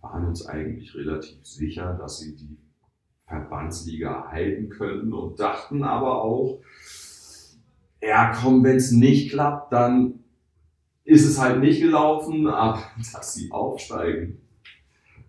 waren 0.00 0.26
uns 0.26 0.46
eigentlich 0.46 0.94
relativ 0.94 1.44
sicher, 1.44 1.96
dass 2.00 2.20
sie 2.20 2.36
die 2.36 2.56
Verbandsliga 3.30 4.28
halten 4.30 4.68
können 4.68 5.12
und 5.12 5.38
dachten 5.38 5.84
aber 5.84 6.22
auch, 6.22 6.60
ja 8.02 8.32
komm, 8.34 8.64
wenn 8.64 8.76
es 8.76 8.90
nicht 8.90 9.30
klappt, 9.30 9.72
dann 9.72 10.24
ist 11.04 11.26
es 11.26 11.40
halt 11.40 11.60
nicht 11.60 11.80
gelaufen, 11.80 12.46
aber 12.48 12.82
dass 13.12 13.34
sie 13.34 13.50
aufsteigen, 13.52 14.40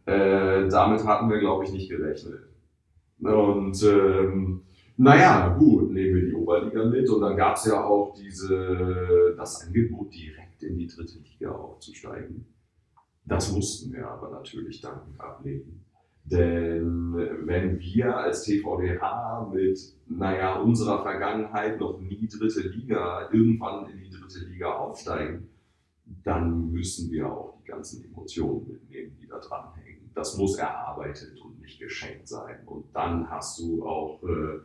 äh, 0.05 0.67
damit 0.67 1.05
hatten 1.05 1.29
wir, 1.29 1.39
glaube 1.39 1.63
ich, 1.63 1.71
nicht 1.71 1.89
gerechnet. 1.89 2.39
Und 3.19 3.83
ähm, 3.83 4.63
naja, 4.97 5.55
gut, 5.59 5.91
nehmen 5.91 6.15
wir 6.15 6.25
die 6.25 6.33
Oberliga 6.33 6.85
mit 6.85 7.07
und 7.07 7.21
dann 7.21 7.37
gab 7.37 7.55
es 7.55 7.65
ja 7.65 7.83
auch 7.83 8.15
diese, 8.15 9.35
das 9.37 9.61
Angebot, 9.61 10.11
direkt 10.11 10.63
in 10.63 10.77
die 10.77 10.87
dritte 10.87 11.19
Liga 11.19 11.51
aufzusteigen. 11.51 12.45
Das 13.25 13.51
mussten 13.51 13.93
wir 13.93 14.07
aber 14.07 14.31
natürlich 14.31 14.81
dankend 14.81 15.19
ablehnen. 15.21 15.85
Denn 16.31 17.13
wenn 17.45 17.77
wir 17.77 18.15
als 18.15 18.43
TVDH 18.43 19.51
mit, 19.53 19.77
naja, 20.07 20.61
unserer 20.61 21.01
Vergangenheit 21.01 21.77
noch 21.79 21.99
nie 21.99 22.27
dritte 22.27 22.69
Liga, 22.69 23.29
irgendwann 23.33 23.89
in 23.89 23.97
die 23.97 24.09
dritte 24.09 24.45
Liga 24.45 24.71
aufsteigen, 24.71 25.49
dann 26.23 26.71
müssen 26.71 27.11
wir 27.11 27.29
auch 27.29 27.57
die 27.59 27.67
ganzen 27.67 28.05
Emotionen 28.05 28.65
mitnehmen, 28.65 29.17
die 29.21 29.27
da 29.27 29.39
dranhängen. 29.39 30.09
Das 30.13 30.37
muss 30.37 30.57
erarbeitet 30.57 31.39
und 31.43 31.59
nicht 31.59 31.79
geschenkt 31.79 32.29
sein. 32.29 32.65
Und 32.65 32.85
dann 32.93 33.29
hast 33.29 33.59
du 33.59 33.85
auch 33.85 34.23
äh, 34.23 34.59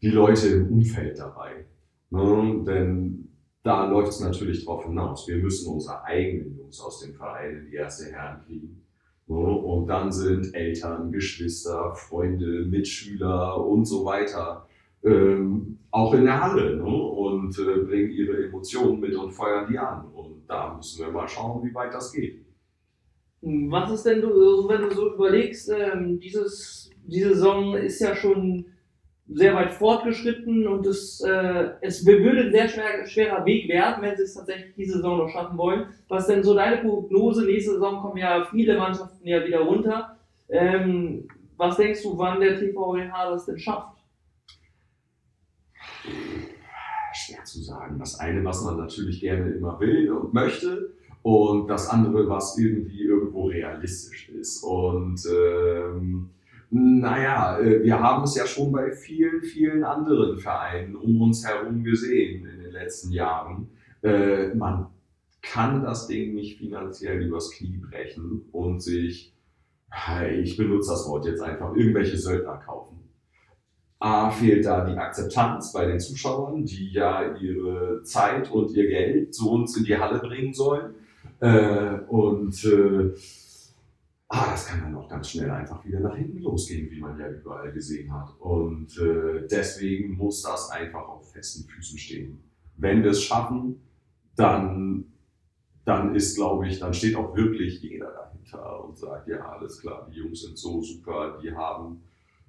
die 0.00 0.10
Leute 0.10 0.48
im 0.48 0.72
Umfeld 0.72 1.18
dabei. 1.18 1.66
Ne? 2.10 2.64
Denn 2.66 3.28
da 3.62 3.88
läuft 3.88 4.10
es 4.10 4.20
natürlich 4.20 4.64
drauf 4.64 4.84
hinaus. 4.84 5.28
Wir 5.28 5.36
müssen 5.36 5.72
unsere 5.72 6.02
eigenen 6.02 6.56
Jungs 6.56 6.80
aus 6.80 7.00
dem 7.00 7.14
Verein 7.14 7.58
in 7.58 7.66
die 7.66 7.76
erste 7.76 8.10
Herren 8.12 8.42
kriegen. 8.44 8.84
Und 9.26 9.86
dann 9.86 10.12
sind 10.12 10.54
Eltern, 10.54 11.12
Geschwister, 11.12 11.94
Freunde, 11.94 12.66
Mitschüler 12.66 13.64
und 13.64 13.84
so 13.84 14.04
weiter 14.04 14.66
ähm, 15.04 15.78
auch 15.90 16.14
in 16.14 16.24
der 16.24 16.40
Halle 16.40 16.76
ne? 16.76 16.84
und 16.84 17.58
äh, 17.58 17.78
bringen 17.84 18.10
ihre 18.10 18.44
Emotionen 18.46 19.00
mit 19.00 19.14
und 19.14 19.32
feuern 19.32 19.66
die 19.70 19.78
an. 19.78 20.06
Und 20.12 20.44
da 20.48 20.74
müssen 20.74 21.04
wir 21.04 21.12
mal 21.12 21.28
schauen, 21.28 21.66
wie 21.66 21.74
weit 21.74 21.92
das 21.92 22.12
geht. 22.12 22.44
Was 23.40 23.92
ist 23.92 24.06
denn, 24.06 24.20
du, 24.20 24.68
wenn 24.68 24.82
du 24.82 24.94
so 24.94 25.14
überlegst, 25.14 25.70
ähm, 25.70 26.20
dieses, 26.20 26.90
diese 27.04 27.30
Saison 27.30 27.74
ist 27.74 28.00
ja 28.00 28.14
schon 28.14 28.66
sehr 29.28 29.54
weit 29.54 29.70
fortgeschritten 29.70 30.66
und 30.66 30.86
es, 30.86 31.20
äh, 31.20 31.70
es 31.80 32.04
würde 32.04 32.42
ein 32.42 32.52
sehr 32.52 32.68
schwer, 32.68 33.06
schwerer 33.06 33.44
Weg 33.46 33.68
werden, 33.68 34.02
wenn 34.02 34.16
sie 34.16 34.24
es 34.24 34.34
tatsächlich 34.34 34.74
diese 34.74 34.94
Saison 34.94 35.18
noch 35.18 35.28
schaffen 35.28 35.56
wollen. 35.56 35.86
Was 36.08 36.26
denn 36.26 36.42
so 36.42 36.54
deine 36.54 36.78
Prognose? 36.78 37.44
Nächste 37.44 37.72
Saison 37.72 38.00
kommen 38.00 38.18
ja 38.18 38.44
viele 38.50 38.76
Mannschaften 38.76 39.26
ja 39.26 39.44
wieder 39.46 39.60
runter. 39.60 40.16
Ähm, 40.48 41.28
was 41.56 41.76
denkst 41.76 42.02
du, 42.02 42.18
wann 42.18 42.40
der 42.40 42.58
TVH 42.58 43.30
das 43.30 43.46
denn 43.46 43.58
schafft? 43.58 43.98
Schwer 47.14 47.44
zu 47.44 47.62
sagen. 47.62 47.98
Das 47.98 48.18
eine, 48.18 48.44
was 48.44 48.64
man 48.64 48.78
natürlich 48.78 49.20
gerne 49.20 49.50
immer 49.52 49.78
will 49.78 50.10
und 50.10 50.34
möchte, 50.34 50.92
und 51.22 51.68
das 51.68 51.88
andere, 51.88 52.28
was 52.28 52.58
irgendwie 52.58 53.02
irgendwo 53.02 53.46
realistisch 53.46 54.28
ist. 54.30 54.62
Und 54.64 55.24
ähm, 55.30 56.30
naja, 56.74 57.58
äh, 57.58 57.82
wir 57.82 58.00
haben 58.00 58.24
es 58.24 58.34
ja 58.34 58.46
schon 58.46 58.72
bei 58.72 58.92
vielen, 58.92 59.42
vielen 59.42 59.84
anderen 59.84 60.38
Vereinen 60.38 60.96
um 60.96 61.20
uns 61.20 61.46
herum 61.46 61.84
gesehen 61.84 62.46
in 62.46 62.62
den 62.62 62.72
letzten 62.72 63.12
Jahren. 63.12 63.68
Äh, 64.02 64.54
man 64.54 64.86
kann 65.42 65.82
das 65.82 66.06
Ding 66.06 66.34
nicht 66.34 66.58
finanziell 66.58 67.20
übers 67.22 67.50
Knie 67.50 67.76
brechen 67.76 68.46
und 68.52 68.80
sich, 68.80 69.34
ich 70.32 70.56
benutze 70.56 70.92
das 70.92 71.06
Wort 71.06 71.26
jetzt 71.26 71.42
einfach, 71.42 71.74
irgendwelche 71.76 72.16
Söldner 72.16 72.56
kaufen. 72.56 73.00
A, 73.98 74.30
fehlt 74.30 74.64
da 74.64 74.84
die 74.84 74.96
Akzeptanz 74.96 75.72
bei 75.72 75.84
den 75.84 76.00
Zuschauern, 76.00 76.64
die 76.64 76.92
ja 76.92 77.36
ihre 77.36 78.02
Zeit 78.04 78.50
und 78.50 78.74
ihr 78.74 78.86
Geld 78.88 79.34
zu 79.34 79.50
uns 79.50 79.76
in 79.76 79.84
die 79.84 79.98
Halle 79.98 80.20
bringen 80.20 80.54
sollen. 80.54 80.94
Äh, 81.40 81.98
und 82.08 82.64
ah, 84.32 84.50
das 84.50 84.66
kann 84.66 84.80
dann 84.80 84.94
auch 84.96 85.08
ganz 85.08 85.30
schnell 85.30 85.50
einfach 85.50 85.84
wieder 85.84 86.00
nach 86.00 86.16
hinten 86.16 86.38
losgehen, 86.38 86.90
wie 86.90 87.00
man 87.00 87.18
ja 87.18 87.28
überall 87.28 87.70
gesehen 87.70 88.12
hat. 88.12 88.34
Und 88.38 88.98
äh, 88.98 89.46
deswegen 89.50 90.16
muss 90.16 90.42
das 90.42 90.70
einfach 90.70 91.06
auf 91.06 91.32
festen 91.32 91.68
Füßen 91.68 91.98
stehen. 91.98 92.42
Wenn 92.78 93.02
wir 93.02 93.10
es 93.10 93.22
schaffen, 93.22 93.82
dann, 94.34 95.04
dann 95.84 96.14
ist, 96.14 96.34
glaube 96.36 96.66
ich, 96.66 96.78
dann 96.78 96.94
steht 96.94 97.14
auch 97.14 97.36
wirklich 97.36 97.82
jeder 97.82 98.10
dahinter 98.10 98.84
und 98.84 98.96
sagt, 98.96 99.28
ja, 99.28 99.44
alles 99.44 99.80
klar, 99.80 100.08
die 100.10 100.18
Jungs 100.18 100.40
sind 100.40 100.56
so 100.56 100.80
super, 100.80 101.38
die 101.42 101.54
haben 101.54 102.02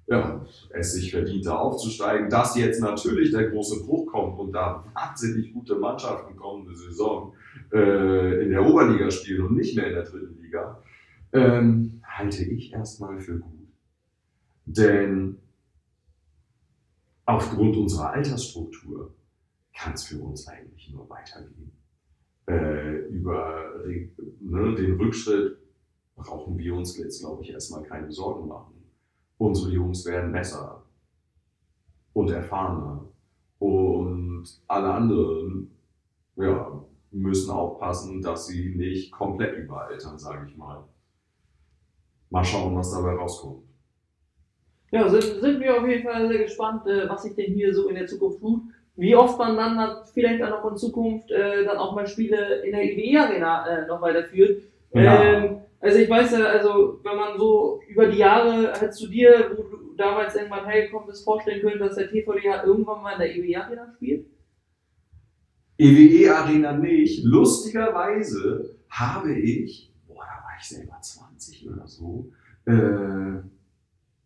ja, 0.06 0.44
es 0.70 0.94
sich 0.94 1.10
verdient, 1.10 1.46
da 1.46 1.56
aufzusteigen. 1.56 2.30
Dass 2.30 2.56
jetzt 2.56 2.80
natürlich 2.80 3.30
der 3.30 3.50
große 3.50 3.84
Bruch 3.84 4.06
kommt 4.06 4.38
und 4.38 4.52
da 4.52 4.84
wahnsinnig 4.94 5.52
gute 5.52 5.76
Mannschaften 5.76 6.36
kommende 6.36 6.74
Saison 6.74 7.34
äh, 7.72 8.44
in 8.44 8.50
der 8.50 8.64
Oberliga 8.64 9.10
spielen 9.10 9.46
und 9.46 9.56
nicht 9.56 9.76
mehr 9.76 9.86
in 9.86 9.94
der 9.94 10.04
dritten 10.04 10.40
Liga, 10.42 10.82
ähm, 11.34 12.00
halte 12.04 12.44
ich 12.44 12.72
erstmal 12.72 13.20
für 13.20 13.38
gut. 13.38 13.68
Denn 14.64 15.38
aufgrund 17.26 17.76
unserer 17.76 18.10
Altersstruktur 18.12 19.12
kann 19.76 19.94
es 19.94 20.04
für 20.04 20.20
uns 20.22 20.46
eigentlich 20.46 20.90
nur 20.90 21.08
weitergehen. 21.10 21.72
Äh, 22.46 23.08
über 23.08 23.72
ne, 24.40 24.74
den 24.74 24.96
Rückschritt 24.96 25.58
brauchen 26.14 26.56
wir 26.56 26.74
uns 26.74 26.96
jetzt, 26.96 27.20
glaube 27.20 27.42
ich, 27.42 27.50
erstmal 27.50 27.82
keine 27.82 28.12
Sorgen 28.12 28.46
machen. 28.46 28.74
Unsere 29.38 29.70
Jungs 29.72 30.04
werden 30.06 30.30
besser 30.30 30.84
und 32.12 32.30
erfahrener. 32.30 33.08
Und 33.58 34.62
alle 34.68 34.92
anderen 34.92 35.70
ja, 36.36 36.84
müssen 37.10 37.50
aufpassen, 37.50 38.22
dass 38.22 38.46
sie 38.46 38.74
nicht 38.76 39.10
komplett 39.10 39.56
überaltern, 39.56 40.18
sage 40.18 40.48
ich 40.48 40.56
mal 40.56 40.84
mal 42.34 42.44
schauen, 42.44 42.76
was 42.76 42.90
dabei 42.90 43.14
rauskommt. 43.14 43.62
Ja, 44.90 45.08
sind, 45.08 45.40
sind 45.40 45.60
wir 45.60 45.76
auf 45.76 45.86
jeden 45.86 46.02
Fall 46.02 46.28
sehr 46.28 46.42
gespannt, 46.42 46.86
äh, 46.86 47.08
was 47.08 47.22
sich 47.22 47.34
denn 47.36 47.54
hier 47.54 47.72
so 47.72 47.88
in 47.88 47.94
der 47.94 48.06
Zukunft 48.06 48.40
tut. 48.40 48.62
Wie 48.96 49.14
oft 49.14 49.38
man 49.38 49.56
dann 49.56 49.78
hat, 49.78 50.08
vielleicht 50.12 50.40
dann 50.40 50.52
auch 50.52 50.68
in 50.70 50.76
Zukunft 50.76 51.30
äh, 51.30 51.64
dann 51.64 51.78
auch 51.78 51.94
mal 51.94 52.06
Spiele 52.06 52.62
in 52.64 52.72
der 52.72 52.84
IWE-Arena 52.84 53.66
äh, 53.66 53.86
noch 53.86 54.02
weiterführt. 54.02 54.62
Ja. 54.92 55.22
Ähm, 55.22 55.60
also 55.80 55.98
ich 55.98 56.10
weiß 56.10 56.32
ja, 56.32 56.44
also 56.46 57.00
wenn 57.04 57.16
man 57.16 57.38
so 57.38 57.80
über 57.88 58.06
die 58.06 58.18
Jahre 58.18 58.72
halt 58.72 58.94
zu 58.94 59.08
dir, 59.08 59.52
wo 59.56 59.62
du 59.62 59.94
damals 59.96 60.34
irgendwann 60.34 60.66
hergekommen 60.66 61.06
bist, 61.06 61.24
vorstellen 61.24 61.60
könnte, 61.60 61.78
dass 61.78 61.96
der 61.96 62.08
TVD 62.08 62.46
irgendwann 62.64 63.02
mal 63.02 63.12
in 63.12 63.18
der 63.20 63.36
IWE-Arena 63.36 63.92
spielt? 63.94 64.26
EWE-Arena 65.78 66.72
nicht. 66.72 67.24
Lustigerweise 67.24 68.76
habe 68.88 69.34
ich 69.34 69.93
ich 70.60 70.68
selber 70.68 70.98
20 71.00 71.70
oder 71.70 71.86
so, 71.86 72.32
äh, 72.64 73.40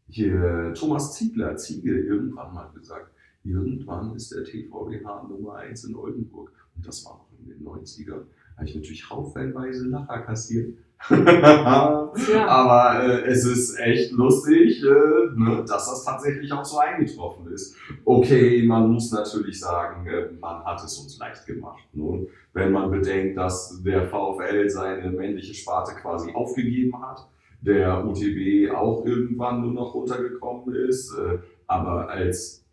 hier 0.09 0.72
Thomas 0.74 1.14
Ziegler, 1.14 1.57
Ziegel, 1.57 2.05
irgendwann 2.05 2.55
mal 2.55 2.70
gesagt, 2.72 3.12
irgendwann 3.45 4.14
ist 4.14 4.32
der 4.32 4.45
TVDH 4.45 5.28
Nummer 5.28 5.57
1 5.57 5.84
in 5.84 5.97
Oldenburg. 5.97 6.53
Und 6.74 6.86
das 6.86 7.05
war 7.05 7.18
noch 7.18 7.28
in 7.39 7.49
den 7.49 7.64
90ern. 7.64 8.24
Da 8.24 8.57
habe 8.57 8.66
ich 8.66 8.74
natürlich 8.74 9.11
haufenweise 9.11 9.86
Lacher 9.89 10.22
kassiert. 10.22 10.78
ja. 11.11 12.46
Aber 12.46 13.05
äh, 13.05 13.26
es 13.26 13.44
ist 13.44 13.78
echt 13.78 14.12
lustig, 14.12 14.82
äh, 14.82 15.36
ne, 15.36 15.64
dass 15.66 15.88
das 15.88 16.05
tatsächlich 16.05 16.53
auch 16.53 16.64
so 16.64 16.78
eingetroffen 16.78 17.53
ist. 17.53 17.76
Okay, 18.05 18.64
man 18.66 18.90
muss 18.90 19.12
natürlich 19.12 19.61
sagen, 19.61 20.07
äh, 20.07 20.32
man 20.40 20.64
hat 20.64 20.82
es 20.82 20.99
uns 20.99 21.18
leicht 21.18 21.46
gemacht. 21.46 21.82
Ne? 21.92 22.26
Wenn 22.53 22.72
man 22.72 22.90
bedenkt, 22.90 23.38
dass 23.38 23.80
der 23.82 24.09
VfL 24.09 24.68
seine 24.68 25.11
männliche 25.11 25.55
Sparte 25.55 25.94
quasi 25.94 26.32
aufgegeben 26.32 27.01
hat, 27.01 27.28
der 27.61 28.05
UTB 28.05 28.74
auch 28.74 29.05
irgendwann 29.05 29.61
nur 29.62 29.72
noch 29.72 29.94
runtergekommen 29.94 30.74
ist, 30.74 31.16
äh, 31.16 31.38
aber 31.66 32.09
als 32.09 32.64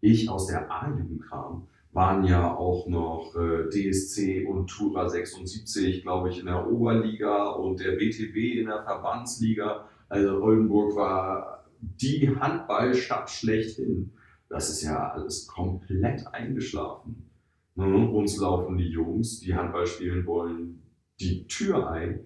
ich 0.00 0.28
aus 0.30 0.46
der 0.46 0.70
A-Jugend 0.70 1.28
kam, 1.28 1.66
waren 1.96 2.24
ja 2.24 2.54
auch 2.54 2.86
noch 2.88 3.34
äh, 3.36 3.70
DSC 3.70 4.44
und 4.44 4.66
Tura 4.66 5.08
76, 5.08 6.02
glaube 6.02 6.28
ich, 6.28 6.38
in 6.38 6.44
der 6.44 6.70
Oberliga 6.70 7.52
und 7.52 7.80
der 7.80 7.92
BTB 7.92 8.58
in 8.58 8.66
der 8.66 8.82
Verbandsliga. 8.84 9.88
Also 10.10 10.42
Oldenburg 10.42 10.94
war 10.94 11.64
die 11.80 12.36
Handballstadt 12.38 13.30
schlechthin. 13.30 14.12
Das 14.50 14.68
ist 14.68 14.82
ja 14.82 15.08
alles 15.08 15.46
komplett 15.46 16.26
eingeschlafen. 16.34 17.30
Ne? 17.76 18.10
Uns 18.10 18.36
laufen 18.36 18.76
die 18.76 18.90
Jungs, 18.90 19.40
die 19.40 19.54
Handball 19.54 19.86
spielen 19.86 20.26
wollen, 20.26 20.82
die 21.18 21.46
Tür 21.46 21.90
ein, 21.90 22.20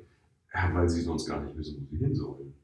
weil 0.74 0.88
sie 0.88 1.02
sonst 1.02 1.28
gar 1.28 1.42
nicht 1.42 1.56
wissen, 1.56 1.78
wo 1.80 1.96
sie 1.96 2.04
hin 2.04 2.14
sollen. 2.16 2.54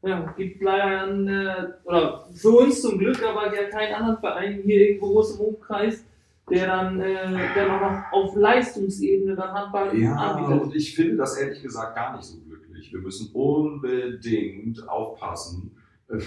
Ja, 0.00 0.32
gibt 0.34 0.62
leider 0.62 1.08
äh, 1.08 1.72
oder 1.84 2.24
für 2.32 2.50
uns 2.50 2.80
zum 2.80 2.98
Glück, 2.98 3.22
aber 3.22 3.54
ja 3.54 3.68
keinen 3.68 3.94
anderen 3.94 4.18
Verein 4.18 4.62
hier 4.64 4.88
irgendwo 4.88 5.08
groß 5.12 5.38
im 5.38 5.46
Umkreis, 5.46 6.04
der 6.50 6.66
dann, 6.66 7.00
äh, 7.00 7.54
der 7.54 7.68
noch 7.68 8.02
auf 8.12 8.36
Leistungsebene 8.36 9.34
dann 9.36 9.52
Handball 9.52 9.96
Ja, 9.98 10.14
anbietet. 10.14 10.62
und 10.62 10.74
ich 10.74 10.94
finde 10.94 11.16
das 11.16 11.36
ehrlich 11.36 11.62
gesagt 11.62 11.94
gar 11.94 12.16
nicht 12.16 12.24
so 12.24 12.38
glücklich. 12.40 12.92
Wir 12.92 13.00
müssen 13.00 13.30
unbedingt 13.34 14.88
aufpassen. 14.88 15.76
Äh, 16.08 16.18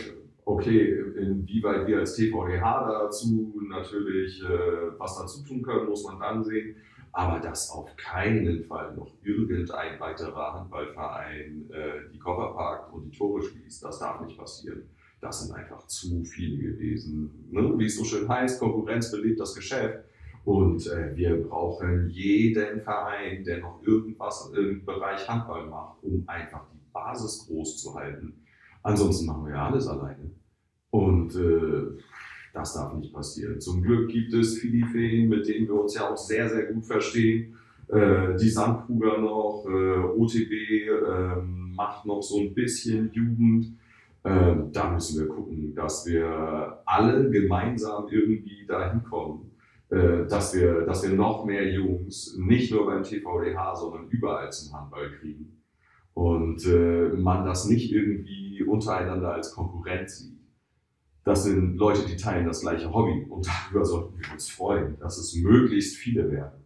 Okay, 0.44 1.00
inwieweit 1.18 1.86
wir 1.86 2.00
als 2.00 2.16
TVDH 2.16 2.88
dazu 2.90 3.62
natürlich 3.70 4.42
äh, 4.44 4.48
was 4.98 5.16
dazu 5.20 5.44
tun 5.44 5.62
können, 5.62 5.88
muss 5.88 6.04
man 6.04 6.20
dann 6.20 6.44
sehen. 6.44 6.76
Aber 7.12 7.40
dass 7.40 7.70
auf 7.70 7.96
keinen 7.96 8.64
Fall 8.64 8.96
noch 8.96 9.14
irgendein 9.24 10.00
weiterer 10.00 10.54
Handballverein 10.56 11.70
äh, 11.72 12.10
die 12.12 12.18
Koffer 12.18 12.54
packt 12.56 12.92
und 12.92 13.06
die 13.06 13.18
Tore 13.18 13.42
schließt, 13.44 13.84
das 13.84 14.00
darf 14.00 14.20
nicht 14.22 14.38
passieren. 14.38 14.82
Das 15.22 15.46
sind 15.46 15.56
einfach 15.56 15.86
zu 15.86 16.24
viele 16.26 16.58
gewesen. 16.58 17.48
Ne? 17.52 17.74
Wie 17.78 17.86
es 17.86 17.98
so 17.98 18.04
schön 18.04 18.28
heißt, 18.28 18.60
Konkurrenz 18.60 19.12
belebt 19.12 19.40
das 19.40 19.54
Geschäft. 19.54 20.04
Und 20.44 20.88
äh, 20.88 21.16
wir 21.16 21.44
brauchen 21.44 22.10
jeden 22.10 22.82
Verein, 22.82 23.44
der 23.44 23.60
noch 23.60 23.82
irgendwas 23.84 24.52
im 24.56 24.84
Bereich 24.86 25.28
Handball 25.28 25.68
macht, 25.68 26.04
um 26.04 26.24
einfach 26.28 26.66
die 26.74 26.80
Basis 26.92 27.46
groß 27.48 27.78
zu 27.78 27.94
halten. 27.94 28.34
Ansonsten 28.84 29.28
machen 29.28 29.46
wir 29.46 29.54
ja 29.54 29.68
alles 29.68 29.88
alleine. 29.88 30.32
Und 30.90 31.36
äh, 31.36 32.02
das 32.54 32.74
darf 32.74 32.94
nicht 32.96 33.14
passieren. 33.14 33.62
Zum 33.62 33.82
Glück 33.82 34.10
gibt 34.10 34.34
es 34.34 34.58
Filifeen, 34.58 35.30
mit 35.30 35.48
denen 35.48 35.68
wir 35.68 35.82
uns 35.82 35.96
ja 35.96 36.10
auch 36.10 36.18
sehr, 36.18 36.50
sehr 36.50 36.66
gut 36.66 36.86
verstehen. 36.86 37.56
Äh, 37.88 38.36
die 38.38 38.50
Sandkruger 38.50 39.20
noch, 39.20 39.66
äh, 39.70 39.98
OTB 40.18 40.52
ähm, 41.08 41.74
macht 41.76 42.06
noch 42.06 42.22
so 42.22 42.40
ein 42.40 42.54
bisschen 42.54 43.12
Jugend. 43.14 43.74
Ähm, 44.24 44.72
da 44.72 44.92
müssen 44.92 45.20
wir 45.20 45.28
gucken, 45.28 45.74
dass 45.76 46.06
wir 46.06 46.82
alle 46.86 47.30
gemeinsam 47.30 48.08
irgendwie 48.10 48.66
dahin 48.68 49.04
kommen, 49.04 49.51
dass, 50.28 50.56
wir, 50.56 50.86
dass 50.86 51.04
wir 51.04 51.16
noch 51.16 51.46
mehr 51.46 51.70
Jungs 51.70 52.38
nicht 52.38 52.72
nur 52.72 52.86
beim 52.86 53.04
TVDH, 53.04 53.76
sondern 53.76 54.08
überall 54.10 54.52
zum 54.52 54.74
Handball 54.74 55.12
kriegen. 55.20 55.62
Und 56.14 56.66
äh, 56.66 57.10
man 57.16 57.46
das 57.46 57.66
nicht 57.66 57.92
irgendwie 57.92 58.64
untereinander 58.64 59.34
als 59.34 59.54
Konkurrenz 59.54 60.20
sieht. 60.20 60.40
Das 61.24 61.44
sind 61.44 61.78
Leute, 61.78 62.06
die 62.08 62.16
teilen 62.16 62.48
das 62.48 62.62
gleiche 62.62 62.92
Hobby 62.92 63.26
und 63.30 63.48
darüber 63.48 63.86
sollten 63.86 64.18
wir 64.20 64.32
uns 64.32 64.50
freuen, 64.50 64.98
dass 65.00 65.18
es 65.18 65.36
möglichst 65.36 65.98
viele 65.98 66.32
werden. 66.32 66.62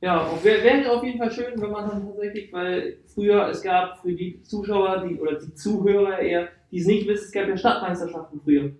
Ja, 0.00 0.30
wäre 0.44 0.92
auf 0.92 1.02
jeden 1.02 1.18
Fall 1.18 1.32
schön, 1.32 1.60
wenn 1.60 1.72
man 1.72 1.88
dann 1.88 2.06
tatsächlich, 2.06 2.52
weil 2.52 2.98
früher, 3.12 3.48
es 3.48 3.60
gab 3.62 4.00
für 4.00 4.12
die 4.12 4.40
Zuschauer, 4.42 5.04
die, 5.04 5.18
oder 5.18 5.40
die 5.40 5.52
Zuhörer 5.54 6.20
eher, 6.20 6.48
die 6.70 6.78
es 6.78 6.86
nicht 6.86 7.08
wissen, 7.08 7.24
es 7.24 7.32
gab 7.32 7.48
ja 7.48 7.56
Stadtmeisterschaften 7.56 8.40
früher. 8.40 8.70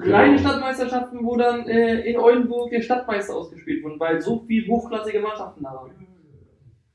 Kleine 0.00 0.38
Stadtmeisterschaften, 0.38 1.24
wo 1.24 1.36
dann 1.36 1.66
äh, 1.68 2.00
in 2.10 2.18
Oldenburg 2.18 2.70
der 2.70 2.82
Stadtmeister 2.82 3.34
ausgespielt 3.34 3.82
wurden, 3.84 3.98
weil 3.98 4.20
so 4.20 4.44
viele 4.46 4.66
hochklassige 4.68 5.20
Mannschaften 5.20 5.62
da 5.62 5.74
waren. 5.74 5.90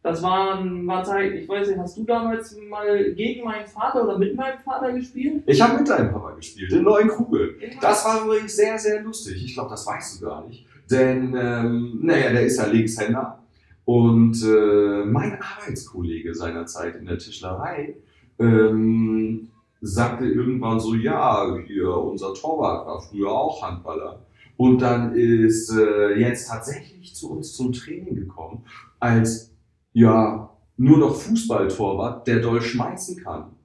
Das 0.04 0.24
waren, 0.24 0.88
war 0.88 1.04
Zeit, 1.04 1.32
ich 1.34 1.48
weiß 1.48 1.68
nicht, 1.68 1.78
hast 1.78 1.96
du 1.96 2.04
damals 2.04 2.58
mal 2.68 3.14
gegen 3.14 3.44
meinen 3.44 3.68
Vater 3.68 4.04
oder 4.04 4.18
mit 4.18 4.36
meinem 4.36 4.58
Vater 4.60 4.92
gespielt? 4.94 5.44
Ich 5.46 5.62
habe 5.62 5.78
mit 5.78 5.88
deinem 5.88 6.12
Papa 6.12 6.32
gespielt, 6.32 6.72
in 6.72 6.84
Neuenkugel. 6.84 7.56
Das 7.80 8.04
war 8.04 8.26
übrigens 8.26 8.56
sehr, 8.56 8.80
sehr 8.80 9.04
lustig. 9.04 9.46
Ich 9.46 9.54
glaube, 9.54 9.70
das 9.70 9.86
weißt 9.86 10.20
du 10.20 10.26
gar 10.26 10.48
nicht. 10.48 10.66
Denn, 10.90 11.36
ähm, 11.40 12.00
naja, 12.02 12.32
der 12.32 12.46
ist 12.46 12.58
ja 12.58 12.66
Linkshänder. 12.66 13.44
Und 13.86 14.44
äh, 14.44 15.06
mein 15.06 15.38
Arbeitskollege 15.40 16.34
seinerzeit 16.34 16.96
in 16.96 17.06
der 17.06 17.20
Tischlerei 17.20 17.96
ähm, 18.40 19.50
sagte 19.82 20.26
irgendwann 20.26 20.80
so, 20.80 20.94
ja, 20.94 21.58
hier, 21.66 21.90
unser 21.90 22.34
Torwart 22.34 22.88
war 22.88 23.02
früher 23.02 23.32
auch 23.32 23.62
Handballer. 23.64 24.26
Und 24.58 24.80
dann 24.80 25.16
ist 25.16 25.72
äh, 25.76 26.20
jetzt 26.20 26.48
tatsächlich 26.48 27.16
zu 27.16 27.32
uns 27.32 27.54
zum 27.56 27.74
Training 27.74 28.16
gekommen, 28.16 28.64
als 29.00 29.52
ja, 29.94 30.50
nur 30.78 30.98
noch 31.00 31.16
Fußballtorwart, 31.16 32.28
der 32.28 32.40
doll 32.40 32.62
schmeißen 32.62 33.24
kann. 33.24 33.56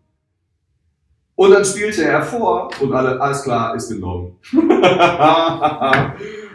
Und 1.34 1.50
dann 1.50 1.64
spielte 1.64 2.02
er 2.04 2.22
vor 2.22 2.70
und 2.80 2.92
alle, 2.94 3.20
alles 3.20 3.42
klar, 3.42 3.74
ist 3.74 3.90
genommen. 3.90 4.38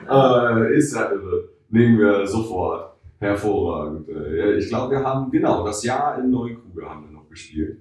äh, 0.10 0.76
ist 0.76 0.96
ja 0.96 1.12
irre. 1.12 1.50
Nehmen 1.70 2.00
wir 2.00 2.26
sofort. 2.26 2.96
Hervorragend. 3.20 4.10
Äh, 4.10 4.58
Ich 4.58 4.68
glaube, 4.70 4.96
wir 4.96 5.04
haben, 5.04 5.30
genau, 5.30 5.64
das 5.64 5.84
Jahr 5.84 6.18
in 6.18 6.32
Neukrug 6.32 6.82
haben 6.84 7.06
wir 7.06 7.12
noch 7.12 7.30
gespielt. 7.30 7.80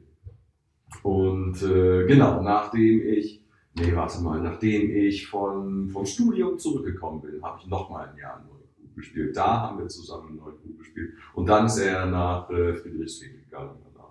Und 1.02 1.62
äh, 1.62 2.06
genau, 2.06 2.42
nachdem 2.42 3.06
ich, 3.06 3.42
nee, 3.74 3.94
warte 3.94 4.20
mal, 4.22 4.40
nachdem 4.40 4.90
ich 4.90 5.26
von, 5.26 5.88
vom 5.88 6.04
Studium 6.06 6.58
zurückgekommen 6.58 7.20
bin, 7.22 7.42
habe 7.42 7.58
ich 7.60 7.66
nochmal 7.66 8.08
ein 8.08 8.18
Jahr 8.18 8.38
in 8.40 8.46
Neukrug 8.48 8.94
gespielt. 8.94 9.36
Da 9.36 9.60
haben 9.62 9.78
wir 9.78 9.86
zusammen 9.88 10.30
in 10.30 10.36
Neukrug 10.36 10.78
gespielt. 10.78 11.14
Und 11.34 11.48
dann 11.48 11.66
ist 11.66 11.78
er 11.78 12.06
nach 12.06 12.50
äh, 12.50 12.74
Friedrichsfeld 12.74 13.44
gegangen 13.44 13.76
danach. 13.92 14.10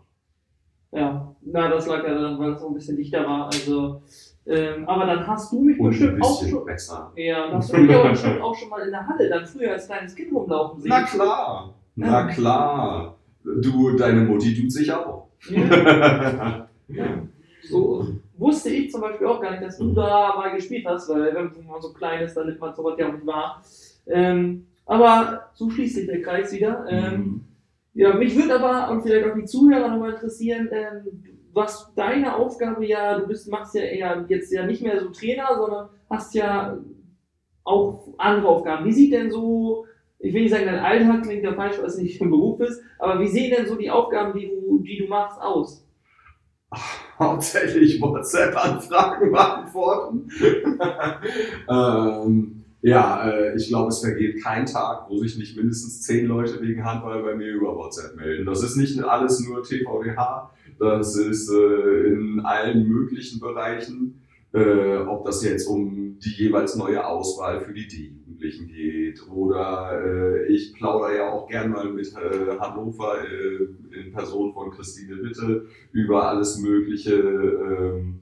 Ja, 0.92 1.36
na, 1.42 1.70
das 1.70 1.86
lag 1.88 2.04
ja 2.04 2.20
dann, 2.20 2.40
weil 2.40 2.54
es 2.54 2.60
so 2.62 2.68
ein 2.70 2.74
bisschen 2.74 2.98
dichter 2.98 3.24
war. 3.26 3.46
Also, 3.46 4.02
ähm, 4.48 4.88
aber 4.90 5.06
dann 5.06 5.28
hast 5.28 5.52
du 5.52 5.62
mich 5.62 5.80
Und 5.80 5.88
ein 5.88 5.90
bestimmt 5.92 6.24
auch 6.24 6.40
bisschen 6.40 6.50
schon. 6.58 6.66
besser. 6.66 7.14
Ja, 7.16 7.48
dann 7.48 7.58
hast 7.58 7.72
du 7.72 7.78
mich 7.82 7.96
aber 7.96 8.10
bestimmt 8.10 8.42
auch 8.42 8.56
schon 8.56 8.70
mal 8.70 8.82
in 8.82 8.92
der 8.92 9.08
Halle 9.08 9.30
dann 9.30 9.46
früher 9.46 9.74
als 9.74 9.86
kleines 9.86 10.16
Kind 10.16 10.34
rumlaufen 10.34 10.82
sehen. 10.82 10.90
Na 10.90 11.04
klar, 11.04 11.76
na 11.96 12.24
klar. 12.28 13.16
Du, 13.44 13.96
deine 13.96 14.22
Mutti 14.22 14.60
tut 14.60 14.72
sich 14.72 14.92
auch. 14.92 15.28
Ja, 15.50 16.68
ja. 16.90 17.28
So 17.64 18.06
wusste 18.38 18.70
ich 18.70 18.92
zum 18.92 19.02
Beispiel 19.02 19.28
auch 19.28 19.42
gar 19.42 19.52
nicht, 19.52 19.64
dass 19.64 19.78
du 19.78 19.94
da 19.94 20.36
mal 20.38 20.56
gespielt 20.56 20.86
hast, 20.86 21.10
weil 21.10 21.34
wenn 21.36 21.52
man 21.68 21.82
so 21.82 21.94
klein 21.94 22.24
ist, 22.24 22.36
dann 22.36 22.48
nimmt 22.48 22.60
man 22.60 22.74
sowas 22.74 22.96
ja 22.98 23.08
auch 23.10 23.14
nicht 23.14 23.26
wahr. 23.26 23.62
Ähm, 24.08 24.68
aber 24.86 25.50
so 25.54 25.70
schließt 25.70 25.96
sich 25.96 26.08
der 26.08 26.22
Kreis 26.22 26.52
wieder. 26.54 26.86
Ähm, 26.90 27.46
Ja, 27.94 28.14
mich 28.14 28.36
würde 28.36 28.56
aber 28.56 28.92
und 28.92 29.02
vielleicht 29.02 29.28
auch 29.30 29.36
die 29.36 29.46
Zuhörer 29.46 29.90
nochmal 29.90 30.14
interessieren, 30.14 30.70
ähm, 30.72 31.24
was 31.54 31.92
deine 31.96 32.36
Aufgabe 32.36 32.86
ja, 32.86 33.20
du 33.20 33.28
bist, 33.28 33.50
machst 33.50 33.76
ja 33.76 33.82
eher 33.82 34.26
jetzt 34.30 34.54
ja 34.54 34.66
nicht 34.66 34.82
mehr 34.84 35.00
so 35.02 35.10
Trainer, 35.10 35.48
sondern 35.58 35.90
hast 36.10 36.34
ja 36.36 36.78
auch 37.64 38.08
andere 38.18 38.48
Aufgaben. 38.48 38.86
Wie 38.86 38.94
sieht 38.94 39.12
denn 39.12 39.32
so, 39.32 39.86
ich 40.20 40.34
will 40.34 40.44
nicht 40.44 40.52
sagen, 40.52 40.68
dein 40.68 40.80
Alltag 40.80 41.24
klingt 41.24 41.44
ja 41.44 41.54
falsch, 41.54 41.78
weil 41.80 41.88
es 41.88 41.98
nicht 41.98 42.22
im 42.22 42.30
Beruf 42.30 42.60
ist, 42.62 42.82
aber 43.00 43.20
wie 43.20 43.28
sehen 43.28 43.52
denn 43.52 43.68
so 43.68 43.76
die 43.76 43.90
Aufgaben, 43.90 44.38
die 44.40 44.48
du, 44.48 44.80
die 44.80 45.00
du 45.00 45.08
machst, 45.08 45.42
aus? 45.42 45.86
Hauptsächlich 47.20 48.02
WhatsApp-Anfragen 48.02 49.32
beantworten. 49.32 50.30
ähm, 51.70 52.60
ja, 52.82 53.30
äh, 53.30 53.56
ich 53.58 53.68
glaube, 53.68 53.90
es 53.90 54.00
vergeht 54.00 54.42
kein 54.42 54.66
Tag, 54.66 55.10
wo 55.10 55.18
sich 55.18 55.38
nicht 55.38 55.58
mindestens 55.58 56.02
zehn 56.02 56.28
Leute 56.28 56.62
wegen 56.62 56.86
Handball 56.86 57.22
bei 57.24 57.36
mir 57.36 57.52
über 57.52 57.76
WhatsApp 57.76 58.16
melden. 58.16 58.46
Das 58.46 58.64
ist 58.64 58.78
nicht 58.78 59.04
alles 59.04 59.40
nur 59.42 59.64
TVDH, 59.64 60.52
das 60.80 61.16
ist 61.18 61.52
äh, 61.52 62.08
in 62.08 62.40
allen 62.46 62.88
möglichen 62.88 63.42
Bereichen, 63.42 64.22
äh, 64.54 64.98
ob 64.98 65.26
das 65.26 65.44
jetzt 65.44 65.68
um 65.68 66.20
die 66.20 66.32
jeweils 66.32 66.76
neue 66.76 67.06
Auswahl 67.06 67.60
für 67.60 67.74
die 67.74 67.88
D-Jugendlichen 68.40 68.68
geht 68.68 69.28
oder 69.30 70.02
äh, 70.04 70.48
ich 70.48 70.74
plaudere 70.74 71.18
ja 71.18 71.32
auch 71.32 71.48
gern 71.48 71.72
mal 71.72 71.92
mit 71.92 72.14
äh, 72.16 72.58
Hannover 72.60 73.18
äh, 73.24 74.00
in 74.00 74.12
Person 74.12 74.54
von 74.54 74.72
Christine 74.72 75.22
Witte 75.22 75.66
über 75.92 76.28
alles 76.28 76.60
Mögliche. 76.60 77.14
Ähm, 77.14 78.22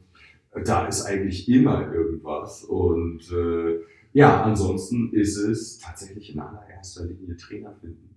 da 0.64 0.88
ist 0.88 1.06
eigentlich 1.06 1.48
immer 1.50 1.94
irgendwas. 1.94 2.64
Und 2.64 3.32
äh, 3.32 3.80
ja, 4.14 4.44
ansonsten 4.44 5.14
ist 5.14 5.38
es 5.38 5.80
tatsächlich 5.80 6.34
in 6.34 6.40
allererster 6.40 7.06
Linie 7.06 7.36
Trainer 7.38 7.74
finden. 7.80 8.16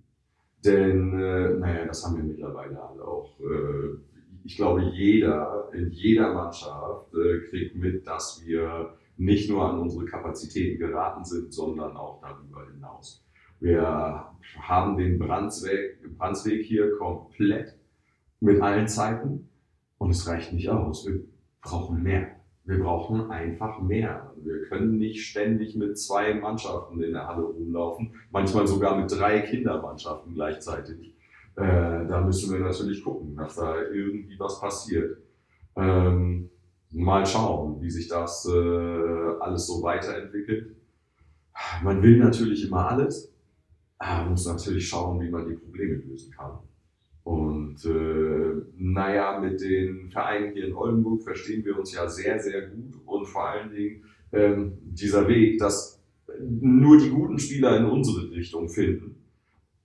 Denn, 0.65 1.19
äh, 1.19 1.53
naja, 1.55 1.85
das 1.85 2.05
haben 2.05 2.17
wir 2.17 2.23
mittlerweile 2.23 2.81
alle 2.81 3.03
auch. 3.03 3.39
Äh, 3.39 3.97
ich 4.43 4.55
glaube, 4.55 4.81
jeder 4.81 5.69
in 5.73 5.91
jeder 5.91 6.33
Mannschaft 6.33 7.13
äh, 7.13 7.47
kriegt 7.47 7.75
mit, 7.75 8.07
dass 8.07 8.41
wir 8.43 8.95
nicht 9.21 9.49
nur 9.49 9.69
an 9.69 9.79
unsere 9.79 10.05
Kapazitäten 10.05 10.79
geraten 10.79 11.23
sind, 11.23 11.53
sondern 11.53 11.95
auch 11.95 12.19
darüber 12.21 12.65
hinaus. 12.65 13.23
Wir 13.59 14.25
haben 14.59 14.97
den 14.97 15.19
Brandsweg, 15.19 15.99
Brandsweg 16.17 16.65
hier 16.65 16.97
komplett 16.97 17.77
mit 18.39 18.59
allen 18.61 18.87
Zeiten 18.87 19.47
und 19.99 20.09
es 20.09 20.27
reicht 20.27 20.53
nicht 20.53 20.69
aus. 20.69 21.05
Wir 21.05 21.19
brauchen 21.61 22.01
mehr. 22.01 22.35
wir 22.63 22.79
brauchen 22.79 23.29
einfach 23.29 23.79
mehr. 23.79 24.33
Wir 24.37 24.63
können 24.63 24.97
nicht 24.97 25.27
ständig 25.27 25.75
mit 25.75 25.99
zwei 25.99 26.33
Mannschaften 26.33 27.01
in 27.03 27.13
der 27.13 27.27
Halle 27.27 27.43
rumlaufen, 27.43 28.15
manchmal 28.31 28.65
sogar 28.65 28.99
mit 28.99 29.11
drei 29.11 29.41
Kindermannschaften 29.41 30.33
gleichzeitig. 30.33 31.15
Äh, 31.57 32.07
da 32.07 32.21
müssen 32.21 32.51
wir 32.51 32.59
natürlich 32.59 33.03
gucken, 33.03 33.35
dass 33.35 33.55
da 33.55 33.79
irgendwie 33.83 34.39
was 34.39 34.59
passiert. 34.59 35.17
Ähm, 35.75 36.49
mal 36.91 37.25
schauen, 37.25 37.81
wie 37.81 37.89
sich 37.89 38.07
das 38.07 38.45
äh, 38.45 39.39
alles 39.39 39.67
so 39.67 39.81
weiterentwickelt. 39.81 40.75
Man 41.83 42.01
will 42.01 42.17
natürlich 42.17 42.65
immer 42.67 42.89
alles, 42.89 43.31
aber 43.97 44.29
muss 44.29 44.45
natürlich 44.45 44.87
schauen, 44.87 45.21
wie 45.21 45.29
man 45.29 45.47
die 45.47 45.55
Probleme 45.55 45.95
lösen 45.95 46.31
kann. 46.31 46.59
Und 47.23 47.85
äh, 47.85 48.61
naja, 48.77 49.39
mit 49.39 49.61
den 49.61 50.09
Vereinen 50.09 50.53
hier 50.53 50.67
in 50.67 50.75
Oldenburg 50.75 51.21
verstehen 51.21 51.63
wir 51.63 51.77
uns 51.77 51.93
ja 51.93 52.07
sehr, 52.07 52.39
sehr 52.39 52.67
gut 52.67 52.95
und 53.05 53.25
vor 53.25 53.47
allen 53.47 53.69
Dingen 53.69 54.03
ähm, 54.31 54.73
dieser 54.83 55.27
Weg, 55.27 55.59
dass 55.59 56.01
nur 56.39 56.97
die 56.97 57.09
guten 57.09 57.37
Spieler 57.37 57.77
in 57.77 57.85
unsere 57.85 58.31
Richtung 58.31 58.69
finden 58.69 59.15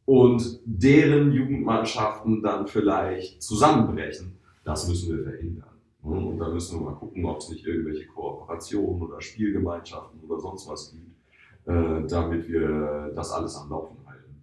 und 0.07 0.61
deren 0.65 1.33
Jugendmannschaften 1.33 2.43
dann 2.43 2.67
vielleicht 2.67 3.43
zusammenbrechen, 3.43 4.39
das 4.65 4.89
müssen 4.89 5.17
wir 5.17 5.25
verhindern. 5.25 5.66
Und 6.07 6.39
da 6.39 6.49
müssen 6.49 6.79
wir 6.79 6.91
mal 6.91 6.97
gucken, 6.97 7.25
ob 7.25 7.39
es 7.39 7.49
nicht 7.49 7.67
irgendwelche 7.67 8.07
Kooperationen 8.07 9.03
oder 9.03 9.21
Spielgemeinschaften 9.21 10.21
oder 10.21 10.39
sonst 10.39 10.69
was 10.69 10.93
gibt, 10.93 11.69
äh, 11.69 12.07
damit 12.07 12.49
wir 12.49 13.13
das 13.15 13.33
alles 13.33 13.57
am 13.57 13.71
Laufen 13.71 13.97
halten. 14.07 14.41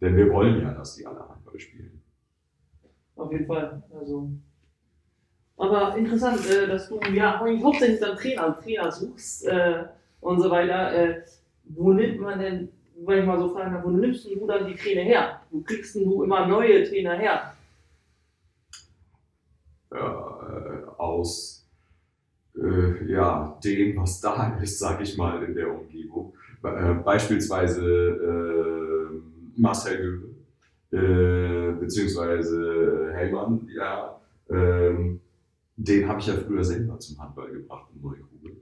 Denn 0.00 0.14
wir 0.14 0.30
wollen 0.30 0.60
ja, 0.60 0.74
dass 0.74 0.94
die 0.96 1.06
alle 1.06 1.26
Handball 1.26 1.58
spielen. 1.58 2.02
Auf 3.16 3.32
jeden 3.32 3.46
Fall. 3.46 3.82
Also. 3.98 4.28
Aber 5.56 5.96
interessant, 5.96 6.46
äh, 6.50 6.66
dass 6.66 6.90
du 6.90 7.00
ja 7.14 7.40
eigentlich 7.40 7.64
hauptsächlich 7.64 8.00
dann 8.00 8.18
Trainer, 8.18 8.60
Trainer 8.60 8.92
suchst 8.92 9.46
äh, 9.46 9.84
und 10.20 10.42
so 10.42 10.50
weiter. 10.50 10.92
Äh, 10.92 11.22
wo 11.64 11.94
nimmt 11.94 12.20
man 12.20 12.38
denn, 12.38 12.68
wenn 13.06 13.20
ich 13.20 13.26
mal 13.26 13.38
so 13.38 13.48
fragen 13.48 13.82
wo 13.82 13.88
nimmst 13.88 14.26
du 14.26 14.46
dann 14.46 14.66
die 14.66 14.74
Trainer 14.74 15.00
her? 15.00 15.40
Wo 15.50 15.62
kriegst 15.62 15.94
du 15.94 16.24
immer 16.24 16.46
neue 16.46 16.84
Trainer 16.84 17.14
her? 17.14 17.54
Ja, 19.90 20.25
aus 21.06 21.66
äh, 22.56 23.10
ja, 23.10 23.58
dem, 23.62 23.96
was 23.96 24.20
da 24.20 24.58
ist, 24.62 24.78
sage 24.78 25.04
ich 25.04 25.16
mal, 25.16 25.42
in 25.42 25.54
der 25.54 25.72
Umgebung. 25.72 26.32
Äh, 26.62 26.94
beispielsweise 26.94 27.82
äh, 27.84 29.60
Marcel 29.60 29.98
Göbe 29.98 30.36
äh, 30.92 31.72
beziehungsweise 31.72 33.10
Hellmann, 33.12 33.68
ja, 33.74 34.20
ähm, 34.48 35.20
den 35.76 36.08
habe 36.08 36.20
ich 36.20 36.26
ja 36.26 36.34
früher 36.34 36.64
selber 36.64 36.98
zum 36.98 37.18
Handball 37.18 37.50
gebracht 37.50 37.88
in 37.94 38.02
Neukugel. 38.02 38.56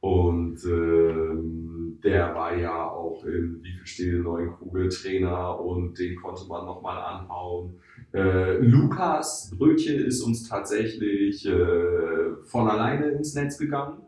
Und 0.00 0.62
ähm, 0.66 1.73
der 2.04 2.34
war 2.34 2.54
ja 2.54 2.90
auch 2.90 3.24
in 3.24 3.62
wie 3.62 3.72
viel 3.72 3.86
stehe 3.86 4.20
Neunkugel 4.20 4.90
Trainer 4.90 5.58
und 5.58 5.98
den 5.98 6.16
konnte 6.16 6.46
man 6.46 6.66
nochmal 6.66 6.98
anhauen. 7.02 7.80
Äh, 8.12 8.58
Lukas 8.58 9.52
Brötchen 9.56 10.04
ist 10.04 10.22
uns 10.22 10.46
tatsächlich 10.46 11.46
äh, 11.46 12.36
von 12.44 12.68
alleine 12.68 13.06
ins 13.12 13.34
Netz 13.34 13.58
gegangen. 13.58 14.02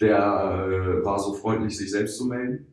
Der 0.00 0.16
äh, 0.16 1.04
war 1.04 1.18
so 1.18 1.34
freundlich, 1.34 1.76
sich 1.76 1.90
selbst 1.90 2.18
zu 2.18 2.26
melden. 2.26 2.66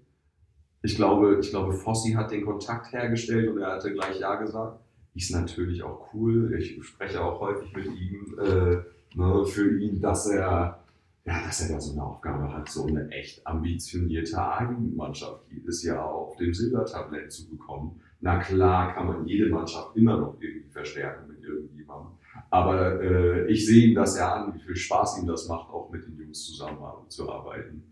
Ich 0.84 0.96
glaube, 0.96 1.40
ich 1.42 1.50
glaube, 1.50 1.74
Fossi 1.74 2.12
hat 2.12 2.32
den 2.32 2.46
Kontakt 2.46 2.94
hergestellt 2.94 3.50
und 3.50 3.60
er 3.60 3.74
hatte 3.74 3.92
gleich 3.92 4.20
Ja 4.20 4.36
gesagt. 4.36 4.80
Ist 5.14 5.32
natürlich 5.32 5.84
auch 5.84 6.14
cool. 6.14 6.56
Ich 6.58 6.82
spreche 6.84 7.22
auch 7.22 7.42
häufig 7.42 7.76
mit 7.76 7.88
ihm 7.88 8.40
äh, 8.40 8.78
ne, 9.16 9.46
für 9.46 9.78
ihn, 9.80 10.00
dass 10.00 10.28
er, 10.28 10.81
ja, 11.26 11.46
dass 11.46 11.62
er 11.62 11.76
da 11.76 11.82
so 11.82 11.94
eine 11.94 12.04
Aufgabe 12.04 12.52
hat, 12.52 12.70
so 12.70 12.86
eine 12.86 13.10
echt 13.10 13.46
ambitionierte 13.46 14.38
A-Jugendmannschaft 14.38 15.44
jedes 15.52 15.84
Jahr 15.84 16.06
auf 16.06 16.36
dem 16.38 16.54
Silbertablett 16.54 17.32
zu 17.32 17.50
bekommen. 17.50 18.02
Na 18.22 18.40
klar 18.40 18.94
kann 18.94 19.08
man 19.08 19.28
jede 19.28 19.50
Mannschaft 19.50 19.96
immer 19.96 20.18
noch 20.18 20.36
irgendwie 20.40 20.70
verstärken 20.70 21.28
mit 21.28 21.44
irgendjemandem. 21.44 22.14
Aber 22.50 23.02
äh, 23.02 23.52
ich 23.52 23.66
sehe 23.66 23.90
ihm 23.90 23.96
das 23.96 24.18
ja 24.18 24.34
an, 24.34 24.56
wie 24.56 24.60
viel 24.60 24.76
Spaß 24.76 25.20
ihm 25.20 25.28
das 25.28 25.48
macht, 25.48 25.72
auch 25.72 25.92
mit 25.92 26.06
den 26.06 26.18
Jungs 26.18 26.46
zusammenzuarbeiten. 26.46 27.84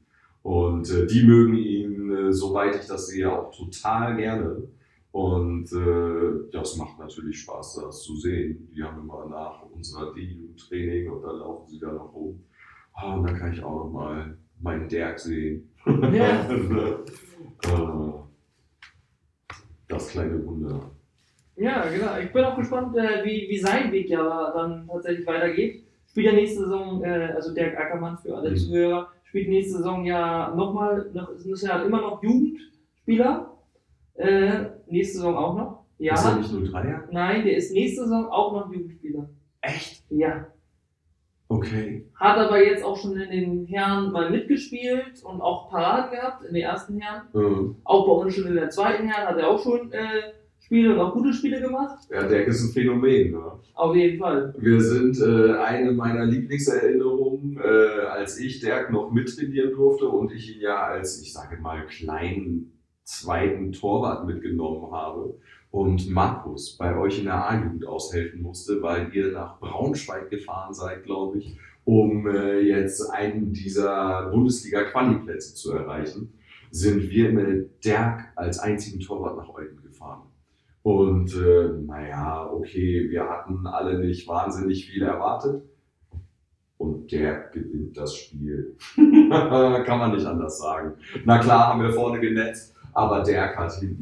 Und 0.41 0.89
äh, 0.89 1.05
die 1.05 1.23
mögen 1.23 1.55
ihn, 1.55 2.11
äh, 2.11 2.34
soweit 2.34 2.75
ich 2.75 2.88
das 2.88 3.07
sehe, 3.07 3.32
auch 3.32 3.55
total 3.55 4.15
gerne. 4.17 4.63
Und 5.11 5.71
äh, 5.71 6.51
das 6.51 6.77
macht 6.77 6.99
natürlich 6.99 7.41
Spaß, 7.41 7.82
das 7.84 8.03
zu 8.03 8.15
sehen. 8.15 8.69
Die 8.73 8.84
haben 8.84 9.01
immer 9.01 9.25
nach 9.27 9.63
unserer 9.71 10.13
DU-Training 10.13 11.09
und 11.09 11.23
dann 11.23 11.39
laufen 11.39 11.67
sie 11.67 11.80
da 11.80 11.91
noch 11.91 12.13
rum. 12.13 12.43
Oh, 13.02 13.14
und 13.14 13.24
dann 13.28 13.38
kann 13.38 13.54
ich 13.54 13.64
auch 13.64 13.86
noch 13.86 13.91
mal 13.91 14.38
meinen 14.60 14.88
Derg 14.89 15.20
sehen. 15.20 15.70
Ja. 15.86 16.47
Äh, 17.64 18.12
das 19.89 20.10
kleine 20.10 20.45
Wunder. 20.45 20.91
Ja, 21.58 21.84
genau. 21.89 22.18
Ich 22.24 22.32
bin 22.32 22.45
auch 22.45 22.56
gespannt, 22.56 22.95
äh, 22.95 23.24
wie, 23.26 23.47
wie 23.50 23.58
sein 23.58 23.91
Weg 23.91 24.10
ja 24.10 24.52
dann 24.54 24.88
tatsächlich 24.88 25.28
weitergeht. 25.28 25.84
Spielt 26.08 26.28
ja 26.28 26.34
nächste 26.34 26.60
Saison, 26.60 27.04
äh, 27.04 27.34
also 27.36 27.54
Dirk 27.54 27.78
Ackermann 27.78 28.18
für 28.18 28.36
alle 28.38 28.52
mhm. 28.52 28.56
Zuhörer, 28.56 29.08
spielt 29.26 29.50
nächste 29.50 29.78
Saison 29.78 30.06
ja 30.06 30.54
nochmal, 30.56 31.10
noch, 31.14 31.32
ist 31.32 31.64
ja 31.64 31.84
immer 31.84 32.02
noch 32.02 32.24
Jugendspieler. 32.24 33.58
Äh, 34.16 34.66
nächste 34.88 35.18
Saison 35.18 35.36
auch 35.36 35.56
noch. 35.58 35.86
Ja. 35.97 36.14
Ist 36.14 36.26
er 36.26 36.36
nicht 36.38 36.54
nur 36.54 36.64
Dreier? 36.64 37.04
Nein, 37.12 37.43
der 37.43 37.58
ist 37.58 37.74
nächste 37.74 38.04
Saison 38.04 38.30
auch 38.30 38.54
noch 38.54 38.72
Jugendspieler. 38.72 39.30
Echt? 39.62 40.06
Ja. 40.10 40.47
Okay. 41.52 42.06
Hat 42.14 42.38
aber 42.38 42.64
jetzt 42.64 42.84
auch 42.84 42.95
schon 42.95 43.20
in 43.20 43.32
den 43.32 43.66
Herren 43.66 44.12
mal 44.12 44.30
mitgespielt 44.30 45.24
und 45.24 45.41
auch 45.41 45.68
Paraden 45.72 46.12
gehabt, 46.12 46.45
in 46.45 46.54
den 46.54 46.62
ersten 46.62 47.00
Herren. 47.00 47.24
Mhm. 47.34 47.76
Auch 47.84 48.06
bei 48.06 48.24
uns 48.24 48.36
schon 48.36 48.47
in 48.47 48.54
der 48.54 48.70
zweiten 48.70 49.08
Herren 49.08 49.28
hat 49.28 49.38
er 49.39 49.50
auch 49.50 49.62
schon 49.62 49.91
äh, 49.91 50.34
Spiele 50.60 50.93
und 50.93 51.00
auch 51.00 51.12
gute 51.12 51.34
Spiele 51.34 51.60
gemacht. 51.60 52.08
Ja, 52.12 52.28
Dirk 52.28 52.47
ist 52.47 52.64
ein 52.64 52.72
Phänomen. 52.72 53.32
Ne? 53.32 53.52
Auf 53.74 53.95
jeden 53.95 54.20
Fall. 54.20 54.54
Wir 54.60 54.80
sind 54.80 55.20
äh, 55.20 55.54
eine 55.56 55.91
meiner 55.91 56.26
Lieblingserinnerungen, 56.26 57.58
äh, 57.58 58.06
als 58.06 58.39
ich 58.39 58.60
Dirk 58.60 58.91
noch 58.91 59.12
mittrainieren 59.12 59.72
durfte 59.72 60.08
und 60.08 60.32
ich 60.32 60.56
ihn 60.56 60.62
ja 60.62 60.84
als, 60.84 61.20
ich 61.20 61.34
sage 61.34 61.58
mal, 61.60 61.84
kleinen 61.88 62.80
zweiten 63.04 63.72
Torwart 63.72 64.28
mitgenommen 64.28 64.91
habe 64.91 65.34
und 65.72 66.09
Markus 66.09 66.78
bei 66.78 66.97
euch 66.97 67.20
in 67.20 67.26
der 67.26 67.47
A-Jugend 67.47 67.86
aushelfen 67.86 68.41
musste, 68.41 68.82
weil 68.82 69.13
ihr 69.13 69.32
nach 69.32 69.59
Braunschweig 69.59 70.30
gefahren 70.30 70.74
seid, 70.74 71.03
glaube 71.03 71.38
ich, 71.38 71.57
um 71.86 72.28
äh, 72.28 72.59
jetzt 72.59 73.01
einen 73.11 73.53
dieser 73.53 74.30
Bundesliga-Quali-Plätze 74.32 75.55
zu 75.55 75.74
erreichen, 75.74 76.34
sind 76.72 77.09
wir 77.09 77.32
mit 77.32 77.84
Dirk 77.84 78.26
als 78.36 78.59
einzigen 78.59 78.99
Torwart 78.99 79.38
nach 79.38 79.49
Eupen 79.49 79.82
gefahren. 79.82 80.24
Und 80.84 81.36
äh, 81.36 81.70
naja, 81.86 82.49
okay, 82.51 83.07
wir 83.09 83.28
hatten 83.28 83.65
alle 83.67 83.99
nicht 83.99 84.28
wahnsinnig 84.28 84.89
viel 84.89 85.03
erwartet. 85.03 85.63
Und 86.78 87.11
der 87.11 87.49
gewinnt 87.51 87.97
das 87.97 88.15
Spiel. 88.15 88.78
Kann 88.95 89.99
man 89.99 90.15
nicht 90.15 90.26
anders 90.26 90.59
sagen. 90.59 90.93
Na 91.26 91.39
klar 91.39 91.67
haben 91.67 91.82
wir 91.82 91.91
vorne 91.91 92.22
genetzt, 92.22 92.74
aber 92.94 93.22
der 93.22 93.56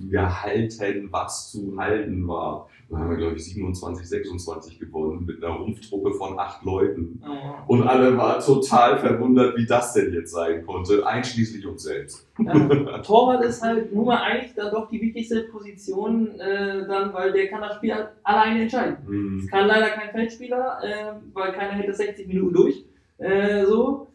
gehalten, 0.09 1.07
was 1.11 1.51
zu 1.51 1.75
halten 1.77 2.27
war. 2.27 2.67
Da 2.89 2.97
haben 2.99 3.09
wir, 3.09 3.17
glaube 3.17 3.35
ich, 3.35 3.43
27, 3.43 4.07
26 4.07 4.79
gewonnen 4.79 5.25
mit 5.25 5.43
einer 5.43 5.55
Rumpftruppe 5.55 6.13
von 6.13 6.39
acht 6.39 6.63
Leuten. 6.63 7.21
Oh. 7.27 7.73
Und 7.73 7.83
alle 7.83 8.17
waren 8.17 8.41
total 8.41 8.97
verwundert, 8.97 9.57
wie 9.57 9.65
das 9.65 9.93
denn 9.93 10.13
jetzt 10.13 10.31
sein 10.31 10.65
konnte, 10.65 11.05
einschließlich 11.05 11.65
uns 11.67 11.83
selbst. 11.83 12.25
Ja, 12.39 12.99
Torwart 12.99 13.43
ist 13.43 13.61
halt 13.61 13.93
nun 13.93 14.05
mal 14.05 14.21
eigentlich 14.21 14.53
dann 14.55 14.71
doch 14.71 14.89
die 14.89 15.01
wichtigste 15.01 15.41
Position, 15.43 16.39
äh, 16.39 16.87
dann, 16.87 17.13
weil 17.13 17.33
der 17.33 17.49
kann 17.49 17.61
das 17.61 17.75
Spiel 17.75 17.93
halt 17.93 18.09
alleine 18.23 18.61
entscheiden. 18.61 18.97
Mhm. 19.05 19.39
Es 19.39 19.51
kann 19.51 19.67
leider 19.67 19.89
kein 19.89 20.11
Feldspieler, 20.11 20.79
äh, 20.81 21.13
weil 21.33 21.51
keiner 21.51 21.73
hält 21.73 21.89
das 21.89 21.97
60 21.97 22.25
Minuten 22.27 22.53
durch. 22.53 22.85
Äh, 23.17 23.65
so. 23.65 24.07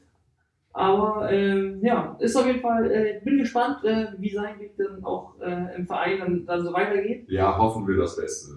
Aber 0.73 1.31
ähm, 1.31 1.81
ja, 1.85 2.17
ist 2.19 2.35
auf 2.35 2.47
jeden 2.47 2.61
Fall, 2.61 2.91
äh, 2.91 3.21
bin 3.23 3.39
gespannt, 3.39 3.85
äh, 3.85 4.07
wie 4.19 4.31
sein 4.31 4.59
Weg 4.59 4.75
dann 4.79 5.05
auch 5.05 5.39
äh, 5.41 5.77
im 5.77 5.87
Verein 5.87 6.19
dann, 6.19 6.47
dann 6.47 6.65
so 6.65 6.73
weitergeht. 6.73 7.27
Ja, 7.29 7.59
hoffen 7.59 7.87
wir 7.87 7.97
das 7.97 8.17
Beste. 8.17 8.49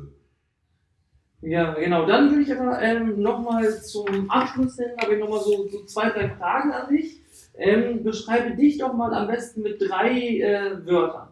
Ja, 1.42 1.74
genau. 1.74 2.06
Dann 2.06 2.30
würde 2.30 2.42
ich 2.42 2.58
aber 2.58 2.82
ähm, 2.82 3.22
nochmal 3.22 3.82
zum 3.82 4.30
Abschluss 4.30 4.78
hin, 4.78 4.92
habe 5.00 5.14
ich 5.14 5.20
nochmal 5.20 5.42
so, 5.42 5.68
so 5.68 5.84
zwei, 5.86 6.10
drei 6.10 6.30
Fragen 6.30 6.72
an 6.72 6.90
dich. 6.90 7.22
Ähm, 7.58 8.04
beschreibe 8.04 8.56
dich 8.56 8.78
doch 8.78 8.94
mal 8.94 9.14
am 9.14 9.28
besten 9.28 9.62
mit 9.62 9.82
drei 9.82 10.40
äh, 10.40 10.86
Wörtern. 10.86 11.30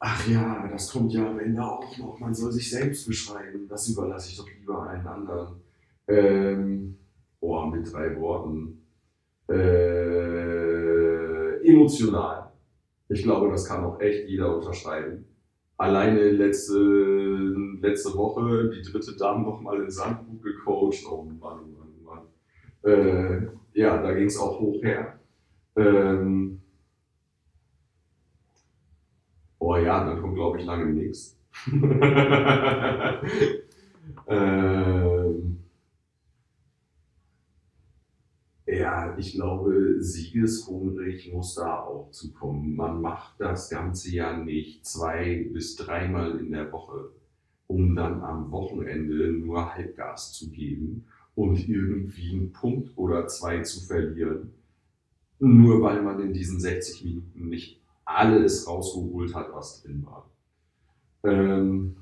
Ach 0.00 0.28
ja, 0.28 0.68
das 0.70 0.92
kommt 0.92 1.12
ja 1.12 1.26
am 1.26 1.40
Ende 1.40 1.62
auch 1.62 1.96
noch. 1.98 2.18
Man 2.20 2.34
soll 2.34 2.52
sich 2.52 2.70
selbst 2.70 3.06
beschreiben. 3.06 3.66
Das 3.68 3.88
überlasse 3.88 4.30
ich 4.30 4.36
doch 4.36 4.48
lieber 4.48 4.82
allen 4.82 5.06
anderen. 5.06 5.60
Ähm, 6.06 6.98
oh, 7.40 7.66
mit 7.66 7.92
drei 7.92 8.18
Worten. 8.20 8.86
Äh, 9.48 10.48
emotional. 11.68 12.52
Ich 13.08 13.22
glaube, 13.22 13.50
das 13.50 13.66
kann 13.66 13.84
auch 13.84 14.00
echt 14.00 14.28
jeder 14.28 14.56
unterschreiben. 14.56 15.24
Alleine 15.78 16.30
letzte, 16.30 16.78
letzte 17.80 18.14
Woche 18.14 18.70
die 18.70 18.82
dritte 18.82 19.16
Dame 19.16 19.44
nochmal 19.44 19.82
in 19.82 19.90
Sandbuch 19.90 20.42
gecoacht. 20.42 21.04
Oh 21.08 21.22
Mann, 21.22 21.38
oh 21.40 21.68
Mann, 21.78 21.88
oh 21.96 22.04
Mann. 22.04 22.26
Äh, 22.82 23.46
ja, 23.72 24.02
da 24.02 24.12
ging 24.12 24.26
es 24.26 24.38
auch 24.38 24.58
hoch 24.58 24.82
her. 24.82 25.18
Ähm, 25.76 26.60
oh 29.60 29.76
ja, 29.76 30.04
dann 30.04 30.20
kommt, 30.20 30.34
glaube 30.34 30.58
ich, 30.58 30.66
lange 30.66 30.86
nichts. 30.86 31.38
ähm, 34.26 35.64
ja, 38.66 39.07
ich 39.18 39.32
glaube, 39.32 39.96
siegeshungrig 40.00 41.32
muss 41.32 41.54
da 41.54 41.80
auch 41.80 42.10
zukommen. 42.10 42.76
Man 42.76 43.00
macht 43.00 43.40
das 43.40 43.68
Ganze 43.68 44.10
ja 44.14 44.36
nicht 44.36 44.86
zwei 44.86 45.48
bis 45.52 45.76
dreimal 45.76 46.38
in 46.38 46.52
der 46.52 46.70
Woche, 46.72 47.10
um 47.66 47.94
dann 47.94 48.22
am 48.22 48.50
Wochenende 48.50 49.32
nur 49.32 49.74
Halbgas 49.74 50.32
zu 50.32 50.50
geben 50.50 51.06
und 51.34 51.68
irgendwie 51.68 52.32
einen 52.32 52.52
Punkt 52.52 52.96
oder 52.96 53.26
zwei 53.26 53.62
zu 53.62 53.86
verlieren, 53.86 54.54
nur 55.38 55.82
weil 55.82 56.02
man 56.02 56.20
in 56.20 56.32
diesen 56.32 56.58
60 56.58 57.04
Minuten 57.04 57.48
nicht 57.48 57.80
alles 58.04 58.66
rausgeholt 58.66 59.34
hat, 59.34 59.52
was 59.52 59.82
drin 59.82 60.04
war. 60.06 60.30
Ähm, 61.24 61.96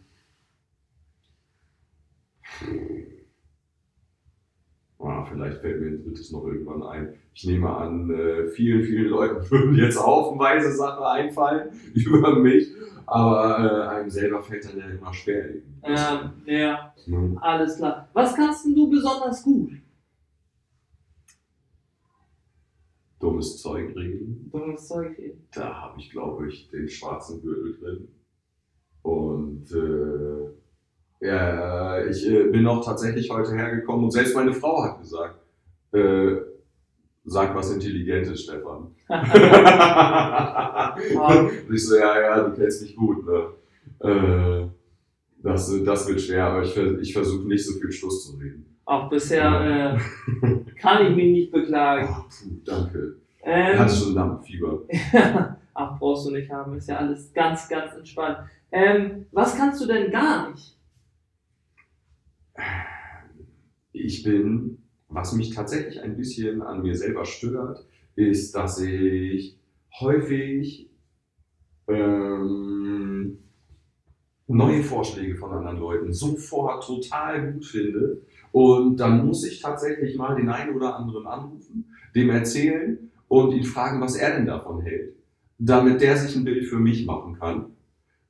Ah, 4.98 5.24
vielleicht 5.30 5.58
fällt 5.60 5.80
mir 5.80 5.88
ein 5.88 6.02
drittes 6.02 6.32
noch 6.32 6.46
irgendwann 6.46 6.82
ein. 6.82 7.14
Ich 7.34 7.44
nehme 7.46 7.68
an, 7.68 8.10
äh, 8.10 8.46
vielen, 8.48 8.82
vielen 8.82 9.08
Leuten 9.10 9.36
würden 9.50 9.74
jetzt 9.76 10.00
haufenweise 10.02 10.72
Sachen 10.72 11.04
einfallen 11.04 11.68
über 11.94 12.34
mich, 12.38 12.68
aber 13.06 13.58
äh, 13.58 13.88
einem 13.96 14.10
selber 14.10 14.42
fällt 14.42 14.64
dann 14.64 14.78
ja 14.78 14.86
immer 14.86 15.12
schwer. 15.12 15.50
Ähm, 15.82 16.30
ja, 16.46 16.92
Ne? 17.06 17.36
alles 17.40 17.76
klar. 17.76 18.08
Was 18.14 18.34
kannst 18.34 18.64
denn 18.66 18.74
du 18.74 18.88
besonders 18.90 19.42
gut? 19.44 19.70
Dummes 23.20 23.58
Zeug 23.62 23.94
reden. 23.96 24.50
Dummes 24.52 24.88
Zeug 24.88 25.16
reden. 25.18 25.46
Da 25.54 25.74
habe 25.82 26.00
ich, 26.00 26.10
glaube 26.10 26.48
ich, 26.48 26.68
den 26.70 26.88
schwarzen 26.88 27.40
Gürtel 27.42 27.76
drin. 27.78 28.08
Und 29.02 29.70
äh, 29.72 30.50
ja, 31.20 32.04
ich 32.04 32.28
äh, 32.28 32.44
bin 32.44 32.66
auch 32.66 32.84
tatsächlich 32.84 33.30
heute 33.30 33.54
hergekommen 33.54 34.04
und 34.04 34.10
selbst 34.10 34.34
meine 34.34 34.52
Frau 34.52 34.84
hat 34.84 35.00
gesagt, 35.00 35.38
äh, 35.92 36.36
sag 37.24 37.54
was 37.54 37.72
Intelligentes, 37.72 38.42
Stefan. 38.42 38.88
und 39.08 39.22
ich 41.72 41.86
so, 41.86 41.96
ja, 41.96 42.20
ja, 42.20 42.42
du 42.42 42.52
kennst 42.54 42.82
mich 42.82 42.94
gut, 42.96 43.24
ne? 43.26 43.46
Äh, 44.00 44.66
das, 45.42 45.72
das 45.84 46.08
wird 46.08 46.20
schwer, 46.20 46.46
aber 46.46 46.62
ich, 46.62 46.76
ich 46.76 47.12
versuche 47.12 47.46
nicht 47.46 47.64
so 47.64 47.78
viel 47.78 47.92
Schluss 47.92 48.26
zu 48.26 48.36
reden. 48.36 48.66
Auch 48.84 49.08
bisher 49.08 49.94
äh, 49.94 49.98
kann 50.80 51.06
ich 51.06 51.16
mich 51.16 51.32
nicht 51.32 51.52
beklagen. 51.52 52.08
Oh, 52.08 52.22
puh, 52.22 52.56
danke. 52.64 53.16
Ähm, 53.42 53.78
Hatte 53.78 53.94
schon 53.94 54.14
Lampenfieber. 54.14 54.82
Ach, 55.74 55.98
brauchst 55.98 56.26
du 56.26 56.32
nicht 56.32 56.50
haben, 56.50 56.76
ist 56.76 56.88
ja 56.88 56.98
alles 56.98 57.32
ganz, 57.32 57.68
ganz 57.68 57.94
entspannt. 57.94 58.38
Ähm, 58.72 59.26
was 59.32 59.56
kannst 59.56 59.80
du 59.82 59.86
denn 59.86 60.10
gar 60.10 60.50
nicht? 60.50 60.75
Ich 63.92 64.22
bin, 64.22 64.78
was 65.08 65.32
mich 65.32 65.54
tatsächlich 65.54 66.02
ein 66.02 66.16
bisschen 66.16 66.62
an 66.62 66.82
mir 66.82 66.94
selber 66.94 67.24
stört, 67.24 67.86
ist, 68.14 68.54
dass 68.54 68.80
ich 68.80 69.58
häufig 70.00 70.90
ähm, 71.88 73.38
neue 74.46 74.82
Vorschläge 74.82 75.36
von 75.36 75.52
anderen 75.52 75.78
Leuten 75.78 76.12
sofort 76.12 76.84
total 76.84 77.52
gut 77.52 77.64
finde. 77.64 78.22
Und 78.52 78.98
dann 78.98 79.26
muss 79.26 79.44
ich 79.44 79.60
tatsächlich 79.60 80.16
mal 80.16 80.36
den 80.36 80.48
einen 80.48 80.74
oder 80.74 80.96
anderen 80.96 81.26
anrufen, 81.26 81.92
dem 82.14 82.30
erzählen 82.30 83.10
und 83.28 83.52
ihn 83.52 83.64
fragen, 83.64 84.00
was 84.00 84.16
er 84.16 84.36
denn 84.36 84.46
davon 84.46 84.82
hält. 84.82 85.14
Damit 85.58 86.00
der 86.00 86.16
sich 86.16 86.36
ein 86.36 86.44
Bild 86.44 86.66
für 86.66 86.78
mich 86.78 87.06
machen 87.06 87.38
kann. 87.38 87.75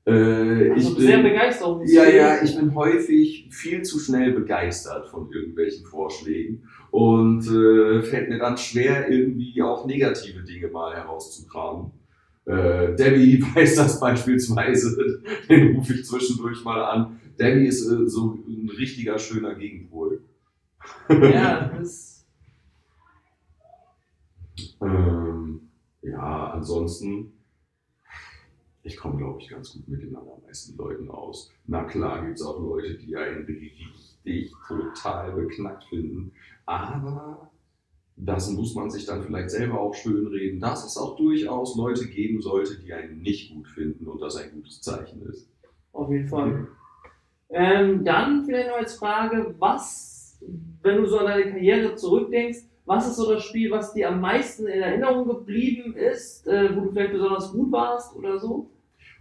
Äh, 0.07 0.71
Also 0.71 0.91
ich 0.91 0.97
bin- 0.99 1.07
sehr 1.07 1.23
begeistert. 1.23 1.81
ja, 1.89 2.05
ja, 2.09 2.43
ich 2.43 2.57
bin 2.57 2.75
häufig 2.75 3.49
viel 3.51 3.83
zu 3.83 3.99
schnell 3.99 4.33
begeistert 4.33 5.09
von 5.09 5.31
irgendwelchen 5.33 5.85
Vorschlägen 5.87 6.63
und 6.93 7.45
äh, 7.49 8.03
fällt 8.03 8.29
mir 8.29 8.39
dann 8.39 8.57
schwer, 8.57 9.11
irgendwie 9.11 9.61
auch 9.63 9.85
negative 9.87 10.43
Dinge 10.45 10.69
mal 10.69 10.95
herauszukramen. 10.95 11.91
Äh, 12.45 12.95
Debbie 12.95 13.43
weiß 13.55 13.75
das 13.77 13.99
beispielsweise, 13.99 15.23
den 15.51 15.75
rufe 15.77 15.95
ich 15.95 16.05
zwischendurch 16.05 16.63
mal 16.65 16.85
an. 16.85 17.21
Debbie 17.41 17.67
ist 17.67 17.85
äh, 17.91 18.07
so 18.09 18.39
ein 18.47 18.71
richtiger 18.79 19.19
schöner 19.19 19.57
Gegenpol. 19.57 20.21
Ja, 21.11 21.69
das 21.79 22.25
Ähm, 24.81 25.69
ja, 26.03 26.51
ansonsten, 26.53 27.33
ich 28.87 28.97
komme, 28.97 29.19
glaube 29.19 29.41
ich, 29.41 29.49
ganz 29.49 29.73
gut 29.73 29.89
mit 29.89 30.03
den 30.03 30.15
allermeisten 30.15 30.77
Leuten 30.77 31.11
aus. 31.11 31.53
Na 31.67 31.85
klar 31.85 32.25
gibt 32.25 32.39
es 32.39 32.47
auch 32.47 32.61
Leute, 32.61 32.95
die 32.95 33.17
einen 33.17 33.45
richtig 33.45 34.53
total 34.69 35.33
beknackt 35.33 35.85
finden. 35.85 36.33
Aber 36.67 37.51
das 38.17 38.51
muss 38.51 38.75
man 38.75 38.91
sich 38.91 39.05
dann 39.05 39.25
vielleicht 39.25 39.51
selber 39.51 39.81
auch 39.81 39.95
schön 39.95 40.29
reden, 40.29 40.61
dass 40.61 40.87
es 40.87 40.97
auch 40.97 41.17
durchaus 41.17 41.77
Leute 41.77 42.07
geben 42.07 42.41
sollte, 42.41 42.79
die 42.79 42.93
einen 42.93 43.21
nicht 43.21 43.53
gut 43.53 43.69
finden 43.69 44.07
und 44.07 44.21
das 44.23 44.37
ein 44.37 44.53
gutes 44.53 44.81
Zeichen 44.81 45.23
ist. 45.27 45.51
auf 45.93 46.11
jeden 46.11 46.29
Fall. 46.29 46.69
Ähm, 47.51 48.05
dann 48.05 48.45
vielleicht 48.45 48.69
noch 48.69 48.77
als 48.77 48.97
Frage, 48.97 49.55
was, 49.59 50.41
wenn 50.83 50.97
du 50.99 51.07
so 51.07 51.19
an 51.19 51.27
deine 51.27 51.51
Karriere 51.51 51.95
zurückdenkst, 51.97 52.61
was 52.85 53.09
ist 53.09 53.17
so 53.17 53.33
das 53.33 53.43
Spiel, 53.43 53.71
was 53.73 53.93
dir 53.95 54.09
am 54.09 54.21
meisten 54.21 54.67
in 54.67 54.81
Erinnerung 54.81 55.27
geblieben 55.27 55.97
ist, 55.97 56.47
äh, 56.47 56.75
wo 56.75 56.83
du 56.83 56.93
vielleicht 56.93 57.13
besonders 57.13 57.53
gut 57.53 57.73
warst 57.73 58.15
oder 58.15 58.39
so? 58.39 58.71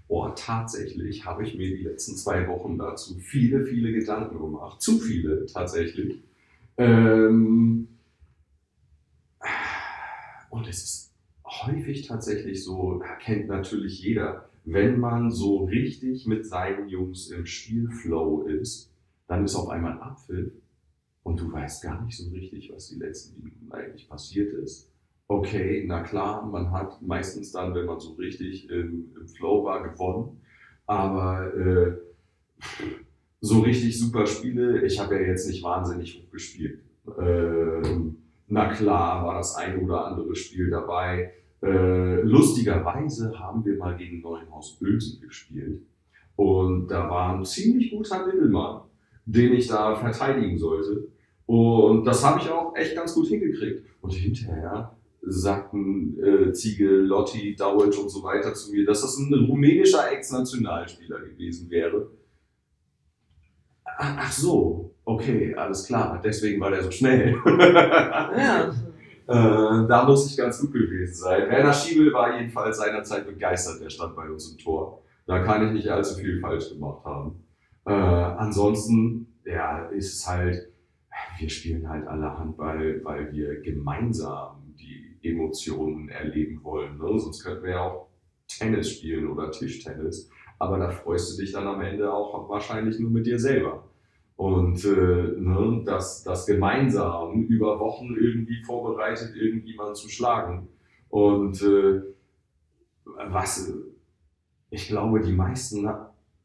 Oh, 0.08 0.30
tatsächlich 0.36 1.26
habe 1.26 1.44
ich 1.44 1.56
mir 1.56 1.76
die 1.76 1.84
letzten 1.84 2.16
zwei 2.16 2.48
Wochen 2.48 2.78
dazu 2.78 3.16
viele, 3.16 3.66
viele 3.66 3.92
Gedanken 3.92 4.40
gemacht. 4.40 4.82
Zu 4.82 5.00
viele 5.00 5.46
tatsächlich. 5.48 6.22
Ähm, 6.78 7.88
und 10.50 10.68
es 10.68 10.84
ist 10.84 11.14
häufig 11.46 12.08
tatsächlich 12.08 12.64
so, 12.64 13.02
kennt 13.22 13.48
natürlich 13.48 14.02
jeder, 14.02 14.50
wenn 14.66 15.00
man 15.00 15.32
so 15.32 15.66
richtig 15.66 16.26
mit 16.26 16.46
seinen 16.46 16.90
Jungs 16.90 17.30
im 17.30 17.46
Spielflow 17.46 18.44
ist, 18.48 18.92
dann 19.28 19.46
ist 19.46 19.56
auf 19.56 19.70
einmal 19.70 20.00
Abpfiff 20.00 20.52
und 21.24 21.40
du 21.40 21.52
weißt 21.52 21.84
gar 21.84 22.04
nicht 22.04 22.18
so 22.18 22.30
richtig, 22.30 22.72
was 22.74 22.90
die 22.90 22.96
letzten 22.96 23.44
Minuten 23.44 23.72
eigentlich 23.72 24.08
passiert 24.08 24.54
ist. 24.54 24.92
Okay, 25.28 25.86
na 25.88 26.04
klar, 26.04 26.46
man 26.46 26.72
hat 26.72 27.02
meistens 27.02 27.52
dann, 27.52 27.74
wenn 27.74 27.86
man 27.86 28.00
so 28.00 28.14
richtig 28.14 28.70
im, 28.70 29.12
im 29.20 29.28
Flow 29.28 29.64
war, 29.64 29.82
gewonnen. 29.82 30.42
Aber 30.86 31.52
äh, 31.56 31.98
so 33.42 33.62
richtig 33.62 33.98
super 34.00 34.28
Spiele, 34.28 34.86
ich 34.86 35.00
habe 35.00 35.16
ja 35.16 35.22
jetzt 35.22 35.48
nicht 35.48 35.64
wahnsinnig 35.64 36.20
hoch 36.20 36.32
gespielt. 36.32 36.80
Ähm, 37.20 38.18
na 38.48 38.72
klar 38.72 39.26
war 39.26 39.36
das 39.36 39.56
eine 39.56 39.80
oder 39.80 40.06
andere 40.06 40.36
Spiel 40.36 40.70
dabei. 40.70 41.34
Äh, 41.64 42.22
lustigerweise 42.22 43.40
haben 43.40 43.66
wir 43.66 43.78
mal 43.78 43.98
gegen 43.98 44.22
Neuenhaus 44.22 44.80
Uelzen 44.80 45.22
gespielt. 45.22 45.82
Und 46.36 46.88
da 46.88 47.10
war 47.10 47.36
ein 47.36 47.46
ziemlich 47.46 47.90
guter 47.90 48.28
Mittelmann, 48.28 48.82
den 49.26 49.54
ich 49.54 49.68
da 49.68 49.96
verteidigen 49.96 50.58
sollte. 50.60 51.08
Und 51.48 52.06
das 52.06 52.24
habe 52.24 52.40
ich 52.40 52.50
auch 52.50 52.76
echt 52.76 52.96
ganz 52.96 53.16
gut 53.16 53.28
hingekriegt. 53.28 53.86
Und 54.02 54.14
hinterher 54.14 54.95
sagten 55.26 56.18
äh, 56.24 56.52
Ziegel, 56.54 57.06
Lotti, 57.06 57.56
Dauitsch 57.56 57.98
und 57.98 58.10
so 58.10 58.24
weiter 58.24 58.54
zu 58.54 58.72
mir, 58.72 58.86
dass 58.86 59.02
das 59.02 59.18
ein 59.18 59.34
rumänischer 59.34 60.12
Ex-Nationalspieler 60.12 61.20
gewesen 61.22 61.70
wäre. 61.70 62.12
Ach 63.98 64.16
ach 64.20 64.32
so, 64.32 64.96
okay, 65.06 65.56
alles 65.56 65.86
klar, 65.86 66.22
deswegen 66.24 66.60
war 66.62 66.72
der 66.72 66.84
so 66.84 66.92
schnell. 66.92 67.36
Ja, 67.46 68.74
Äh, 69.28 69.88
da 69.88 70.06
muss 70.06 70.30
ich 70.30 70.38
ganz 70.38 70.60
gut 70.62 70.72
gewesen 70.74 71.16
sein. 71.16 71.50
Werner 71.50 71.74
Schiebel 71.74 72.14
war 72.14 72.38
jedenfalls 72.38 72.78
seinerzeit 72.78 73.26
begeistert, 73.26 73.82
der 73.82 73.90
stand 73.90 74.16
bei 74.16 74.30
uns 74.30 74.52
im 74.52 74.58
Tor. 74.60 75.02
Da 75.26 75.40
kann 75.44 75.66
ich 75.66 75.74
nicht 75.74 75.90
allzu 75.90 76.20
viel 76.20 76.40
falsch 76.40 76.70
gemacht 76.70 77.04
haben. 77.04 77.44
Äh, 77.88 77.92
ansonsten, 77.92 79.40
ja, 79.44 79.88
ist 79.88 80.14
es 80.14 80.28
halt, 80.28 80.72
wir 81.40 81.50
spielen 81.50 81.90
halt 81.90 82.06
alle 82.06 82.38
Handball, 82.38 83.02
weil 83.04 83.32
wir 83.32 83.62
gemeinsam 83.62 84.65
Emotionen 85.26 86.10
erleben 86.10 86.64
wollen. 86.64 86.98
Ne? 86.98 87.20
Sonst 87.20 87.44
könnten 87.44 87.64
wir 87.64 87.72
ja 87.72 87.82
auch 87.82 88.08
Tennis 88.48 88.92
spielen 88.92 89.28
oder 89.28 89.52
Tischtennis. 89.52 90.30
Aber 90.60 90.78
da 90.78 90.90
freust 90.90 91.34
du 91.34 91.42
dich 91.42 91.52
dann 91.52 91.68
am 91.68 91.82
Ende 91.82 92.12
auch 92.14 92.48
wahrscheinlich 92.50 93.00
nur 93.00 93.10
mit 93.10 93.26
dir 93.26 93.40
selber. 93.40 93.90
Und 94.38 94.84
äh, 94.84 94.88
ne, 95.38 95.82
das, 95.86 96.24
das 96.24 96.46
gemeinsam 96.46 97.44
über 97.44 97.80
Wochen 97.80 98.16
irgendwie 98.16 98.62
vorbereitet, 98.64 99.36
irgendjemanden 99.36 99.96
zu 99.96 100.10
schlagen. 100.10 100.68
Und 101.10 101.62
äh, 101.62 102.02
was 103.30 103.74
ich 104.70 104.88
glaube, 104.88 105.22
die 105.22 105.32
meisten 105.32 105.88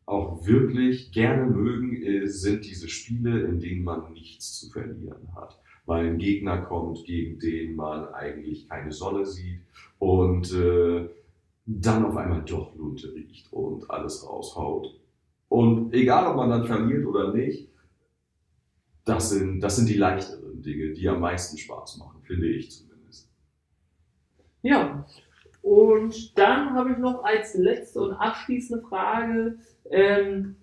auch 0.06 0.46
wirklich 0.46 1.12
gerne 1.12 1.46
mögen, 1.46 1.96
ist, 2.02 2.42
sind 2.42 2.64
diese 2.64 2.88
Spiele, 2.88 3.42
in 3.42 3.58
denen 3.58 3.84
man 3.84 4.12
nichts 4.12 4.58
zu 4.58 4.70
verlieren 4.70 5.34
hat. 5.34 5.58
Mal 5.90 6.06
ein 6.06 6.18
Gegner 6.18 6.58
kommt, 6.58 7.04
gegen 7.04 7.40
den 7.40 7.74
man 7.74 8.14
eigentlich 8.14 8.68
keine 8.68 8.92
Sonne 8.92 9.26
sieht 9.26 9.60
und 9.98 10.52
äh, 10.54 11.08
dann 11.66 12.04
auf 12.04 12.16
einmal 12.16 12.42
doch 12.42 12.76
Lunte 12.76 13.12
riecht 13.12 13.52
und 13.52 13.90
alles 13.90 14.24
raushaut. 14.24 15.00
Und 15.48 15.92
egal, 15.92 16.30
ob 16.30 16.36
man 16.36 16.48
dann 16.48 16.64
verliert 16.64 17.04
oder 17.04 17.34
nicht, 17.34 17.68
das 19.04 19.30
sind, 19.30 19.60
das 19.60 19.76
sind 19.76 19.88
die 19.88 19.94
leichteren 19.94 20.62
Dinge, 20.62 20.92
die 20.92 21.08
am 21.08 21.20
meisten 21.20 21.58
Spaß 21.58 21.98
machen, 21.98 22.22
finde 22.22 22.46
ich 22.46 22.70
zumindest. 22.70 23.28
Ja, 24.62 25.04
und 25.60 26.38
dann 26.38 26.72
habe 26.74 26.92
ich 26.92 26.98
noch 26.98 27.24
als 27.24 27.54
letzte 27.54 28.00
und 28.00 28.12
abschließende 28.12 28.86
Frage, 28.86 29.58
ähm, 29.90 30.54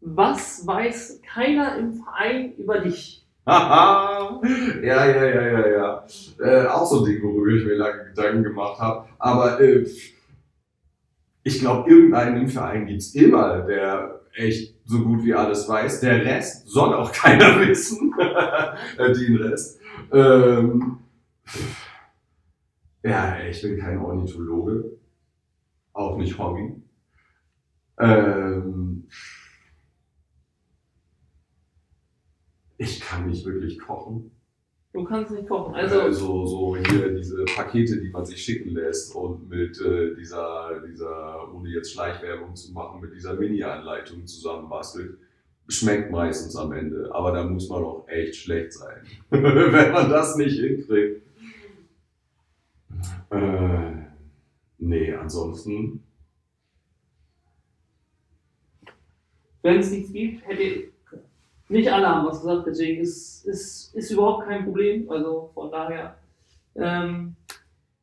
was 0.00 0.64
weiß 0.64 1.20
keiner 1.22 1.76
im 1.78 1.94
Verein 1.94 2.54
über 2.54 2.78
dich? 2.78 3.27
Ja, 3.48 5.06
ja, 5.06 5.06
ja, 5.06 5.46
ja, 5.46 5.68
ja. 5.68 6.06
Äh, 6.38 6.66
auch 6.66 6.86
so 6.86 6.98
ein 7.00 7.04
Ding, 7.06 7.22
worüber 7.22 7.52
ich 7.52 7.64
mir 7.64 7.76
lange 7.76 8.04
Gedanken 8.04 8.42
gemacht 8.42 8.78
habe. 8.78 9.08
Aber 9.18 9.60
äh, 9.60 9.86
ich 11.42 11.58
glaube, 11.60 11.90
irgendeinen 11.90 12.42
im 12.42 12.48
Verein 12.48 12.86
gibt 12.86 13.00
es 13.00 13.14
immer, 13.14 13.60
der 13.62 14.20
echt 14.34 14.74
so 14.84 15.02
gut 15.02 15.24
wie 15.24 15.34
alles 15.34 15.66
weiß. 15.68 16.00
Der 16.00 16.24
Rest 16.24 16.68
soll 16.68 16.92
auch 16.94 17.10
keiner 17.24 17.58
wissen. 17.66 18.12
Den 18.98 19.36
Rest. 19.36 19.80
Ähm, 20.12 20.98
ja, 23.02 23.38
ich 23.48 23.62
bin 23.62 23.78
kein 23.78 23.98
Ornithologe. 23.98 24.98
Auch 25.94 26.18
nicht 26.18 26.38
Hobby. 26.38 26.74
Ähm, 27.98 28.97
ich 32.78 33.00
kann 33.00 33.26
nicht 33.26 33.44
wirklich 33.44 33.78
kochen. 33.78 34.30
Du 34.92 35.04
kannst 35.04 35.32
nicht 35.32 35.46
kochen. 35.46 35.74
Also, 35.74 36.00
Also 36.00 36.46
so 36.46 36.76
hier 36.76 37.14
diese 37.14 37.44
Pakete, 37.44 38.00
die 38.00 38.08
man 38.08 38.24
sich 38.24 38.42
schicken 38.42 38.70
lässt 38.70 39.14
und 39.14 39.48
mit 39.48 39.78
äh, 39.80 40.14
dieser, 40.14 40.80
dieser, 40.88 41.52
ohne 41.52 41.68
jetzt 41.68 41.92
Schleichwerbung 41.92 42.56
zu 42.56 42.72
machen, 42.72 43.00
mit 43.00 43.14
dieser 43.14 43.34
Mini-Anleitung 43.34 44.26
zusammenbastelt, 44.26 45.18
schmeckt 45.68 46.10
meistens 46.10 46.56
am 46.56 46.72
Ende. 46.72 47.10
Aber 47.12 47.32
da 47.32 47.44
muss 47.44 47.68
man 47.68 47.84
auch 47.84 48.08
echt 48.08 48.36
schlecht 48.36 48.72
sein, 48.72 49.02
wenn 49.30 49.92
man 49.92 50.08
das 50.08 50.36
nicht 50.36 50.58
hinkriegt. 50.58 51.22
Äh, 53.30 53.92
nee, 54.78 55.12
ansonsten. 55.12 56.02
wenn 59.62 59.80
es 59.80 59.90
nichts 59.90 60.12
gibt, 60.12 60.46
hätte 60.46 60.88
nicht 61.68 61.92
alle 61.92 62.08
haben 62.08 62.26
was 62.26 62.40
gesagt, 62.40 62.66
deswegen 62.66 63.02
ist, 63.02 63.44
ist, 63.46 63.94
ist 63.94 64.10
überhaupt 64.10 64.46
kein 64.46 64.64
Problem. 64.64 65.10
Also 65.10 65.50
von 65.54 65.70
daher, 65.70 66.16
ähm, 66.76 67.36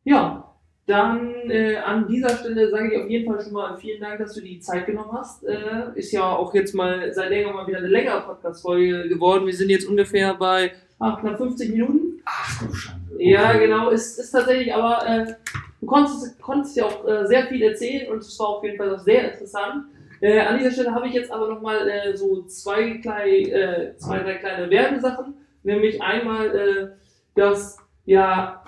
ja, 0.03 0.45
dann 0.87 1.49
äh, 1.49 1.77
an 1.77 2.07
dieser 2.07 2.29
Stelle 2.29 2.69
sage 2.69 2.93
ich 2.93 3.01
auf 3.01 3.09
jeden 3.09 3.25
Fall 3.25 3.43
schon 3.43 3.53
mal 3.53 3.75
vielen 3.77 4.01
Dank, 4.01 4.19
dass 4.19 4.35
du 4.35 4.41
die 4.41 4.59
Zeit 4.59 4.85
genommen 4.85 5.11
hast. 5.13 5.43
Äh, 5.43 5.87
ist 5.95 6.11
ja 6.11 6.23
auch 6.23 6.53
jetzt 6.53 6.75
mal 6.75 7.11
seit 7.11 7.29
längerem 7.29 7.55
mal 7.55 7.65
wieder 7.65 7.79
eine 7.79 7.87
längere 7.87 8.21
Podcast-Folge 8.21 9.09
geworden. 9.09 9.47
Wir 9.47 9.55
sind 9.55 9.69
jetzt 9.69 9.87
ungefähr 9.87 10.35
bei 10.35 10.73
ach, 10.99 11.19
knapp 11.19 11.37
50 11.37 11.71
Minuten. 11.71 12.21
Ach 12.25 12.63
du 12.63 12.73
Schande. 12.73 13.01
Ja, 13.17 13.53
genau, 13.53 13.89
ist, 13.89 14.19
ist 14.19 14.29
tatsächlich, 14.31 14.73
aber 14.75 15.07
äh, 15.07 15.33
du 15.81 15.87
konntest, 15.87 16.39
konntest 16.39 16.77
ja 16.77 16.85
auch 16.85 17.07
äh, 17.07 17.25
sehr 17.25 17.47
viel 17.47 17.63
erzählen 17.63 18.11
und 18.11 18.19
es 18.19 18.37
war 18.37 18.49
auf 18.49 18.63
jeden 18.63 18.77
Fall 18.77 18.93
auch 18.93 18.99
sehr 18.99 19.31
interessant. 19.31 19.85
Äh, 20.25 20.39
an 20.39 20.57
dieser 20.57 20.71
Stelle 20.71 20.95
habe 20.95 21.07
ich 21.07 21.13
jetzt 21.13 21.31
aber 21.31 21.47
nochmal 21.47 21.87
äh, 21.87 22.17
so 22.17 22.41
zwei, 22.45 22.97
klei, 22.97 23.41
äh, 23.41 23.95
zwei, 23.97 24.23
drei 24.23 24.33
kleine 24.37 24.71
Werbesachen. 24.71 25.35
Nämlich 25.61 26.01
einmal, 26.01 26.47
äh, 26.55 26.87
dass 27.35 27.77
ja 28.05 28.63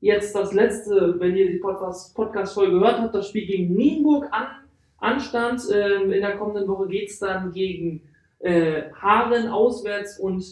jetzt 0.00 0.34
das 0.34 0.54
letzte, 0.54 1.20
wenn 1.20 1.36
ihr 1.36 1.50
die 1.50 1.58
Podcast- 1.58 2.14
Podcast-Folge 2.14 2.78
gehört 2.78 3.00
habt, 3.00 3.14
das 3.14 3.28
Spiel 3.28 3.44
gegen 3.44 3.74
Nienburg 3.74 4.28
an, 4.30 4.46
anstand. 4.96 5.60
Ähm, 5.70 6.10
in 6.10 6.22
der 6.22 6.38
kommenden 6.38 6.66
Woche 6.68 6.88
geht 6.88 7.10
es 7.10 7.18
dann 7.18 7.52
gegen 7.52 8.00
äh, 8.38 8.84
Haaren 8.94 9.48
auswärts 9.48 10.18
und 10.18 10.42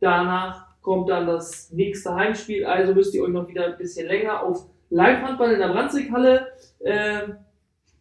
danach 0.00 0.66
kommt 0.82 1.08
dann 1.08 1.26
das 1.26 1.72
nächste 1.72 2.14
Heimspiel. 2.14 2.66
Also 2.66 2.92
müsst 2.92 3.14
ihr 3.14 3.22
euch 3.22 3.30
noch 3.32 3.48
wieder 3.48 3.64
ein 3.64 3.78
bisschen 3.78 4.08
länger 4.08 4.42
auf 4.42 4.66
Live-Handball 4.90 5.52
in 5.52 5.58
der 5.58 5.68
Brandzighalle 5.68 6.48
äh, 6.80 7.22
ein 7.22 7.36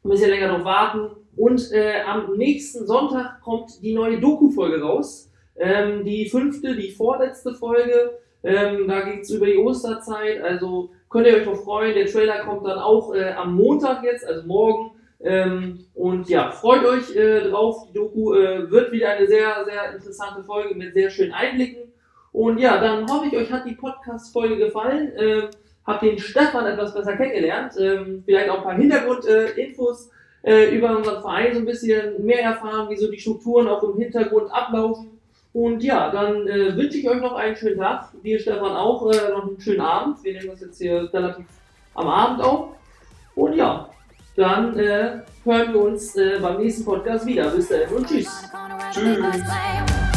bisschen 0.03 0.29
länger 0.29 0.57
noch 0.57 0.65
warten. 0.65 1.20
Und 1.35 1.71
äh, 1.71 2.01
am 2.01 2.35
nächsten 2.35 2.85
Sonntag 2.85 3.41
kommt 3.41 3.81
die 3.81 3.93
neue 3.93 4.19
Doku-Folge 4.19 4.81
raus. 4.81 5.31
Ähm, 5.57 6.03
die 6.03 6.29
fünfte, 6.29 6.75
die 6.75 6.91
vorletzte 6.91 7.53
Folge. 7.53 8.17
Ähm, 8.43 8.87
da 8.87 9.01
geht 9.01 9.21
es 9.21 9.29
über 9.29 9.45
die 9.45 9.57
Osterzeit. 9.57 10.41
Also 10.41 10.91
könnt 11.09 11.27
ihr 11.27 11.35
euch 11.35 11.45
noch 11.45 11.63
freuen. 11.63 11.93
Der 11.93 12.07
Trailer 12.07 12.39
kommt 12.45 12.65
dann 12.65 12.79
auch 12.79 13.13
äh, 13.13 13.31
am 13.31 13.55
Montag 13.55 14.03
jetzt, 14.03 14.25
also 14.25 14.45
morgen. 14.47 14.91
Ähm, 15.23 15.85
und 15.93 16.29
ja, 16.29 16.51
freut 16.51 16.83
euch 16.83 17.15
äh, 17.15 17.41
drauf. 17.49 17.87
Die 17.89 17.93
Doku 17.93 18.33
äh, 18.33 18.69
wird 18.69 18.91
wieder 18.91 19.11
eine 19.11 19.27
sehr, 19.27 19.63
sehr 19.65 19.93
interessante 19.93 20.43
Folge 20.43 20.75
mit 20.75 20.93
sehr 20.93 21.09
schönen 21.09 21.31
Einblicken. 21.31 21.91
Und 22.31 22.59
ja, 22.59 22.79
dann 22.79 23.09
hoffe 23.11 23.27
ich, 23.27 23.37
euch 23.37 23.51
hat 23.51 23.65
die 23.65 23.75
Podcast-Folge 23.75 24.57
gefallen. 24.57 25.11
Ähm, 25.17 25.43
habt 25.85 26.01
den 26.01 26.17
Stefan 26.17 26.65
etwas 26.65 26.93
besser 26.93 27.15
kennengelernt. 27.15 27.73
Ähm, 27.79 28.23
vielleicht 28.25 28.49
auch 28.49 28.57
ein 28.57 28.63
paar 28.63 28.75
Hintergrundinfos 28.75 30.09
äh, 30.43 30.75
über 30.75 30.97
unseren 30.97 31.21
Verein 31.21 31.53
so 31.53 31.59
ein 31.59 31.65
bisschen 31.65 32.25
mehr 32.25 32.41
erfahren, 32.41 32.89
wie 32.89 32.97
so 32.97 33.09
die 33.09 33.19
Strukturen 33.19 33.67
auch 33.67 33.83
im 33.83 33.97
Hintergrund 33.97 34.51
ablaufen. 34.51 35.19
Und 35.53 35.83
ja, 35.83 36.09
dann 36.09 36.47
äh, 36.47 36.75
wünsche 36.75 36.97
ich 36.97 37.09
euch 37.09 37.21
noch 37.21 37.33
einen 37.33 37.55
schönen 37.55 37.77
Tag. 37.77 38.09
Dir, 38.23 38.39
Stefan, 38.39 38.71
auch 38.71 39.11
äh, 39.11 39.31
noch 39.31 39.47
einen 39.47 39.59
schönen 39.59 39.81
Abend. 39.81 40.23
Wir 40.23 40.33
nehmen 40.33 40.47
das 40.47 40.61
jetzt 40.61 40.77
hier 40.77 41.09
relativ 41.13 41.45
am 41.93 42.07
Abend 42.07 42.41
auf. 42.41 42.69
Und 43.35 43.55
ja, 43.55 43.89
dann 44.35 44.77
äh, 44.79 45.19
hören 45.43 45.73
wir 45.73 45.81
uns 45.81 46.15
äh, 46.15 46.39
beim 46.41 46.57
nächsten 46.57 46.85
Podcast 46.85 47.25
wieder. 47.25 47.49
Bis 47.49 47.67
dahin 47.67 47.95
und 47.95 48.07
tschüss. 48.07 48.49
Tschüss. 48.93 50.10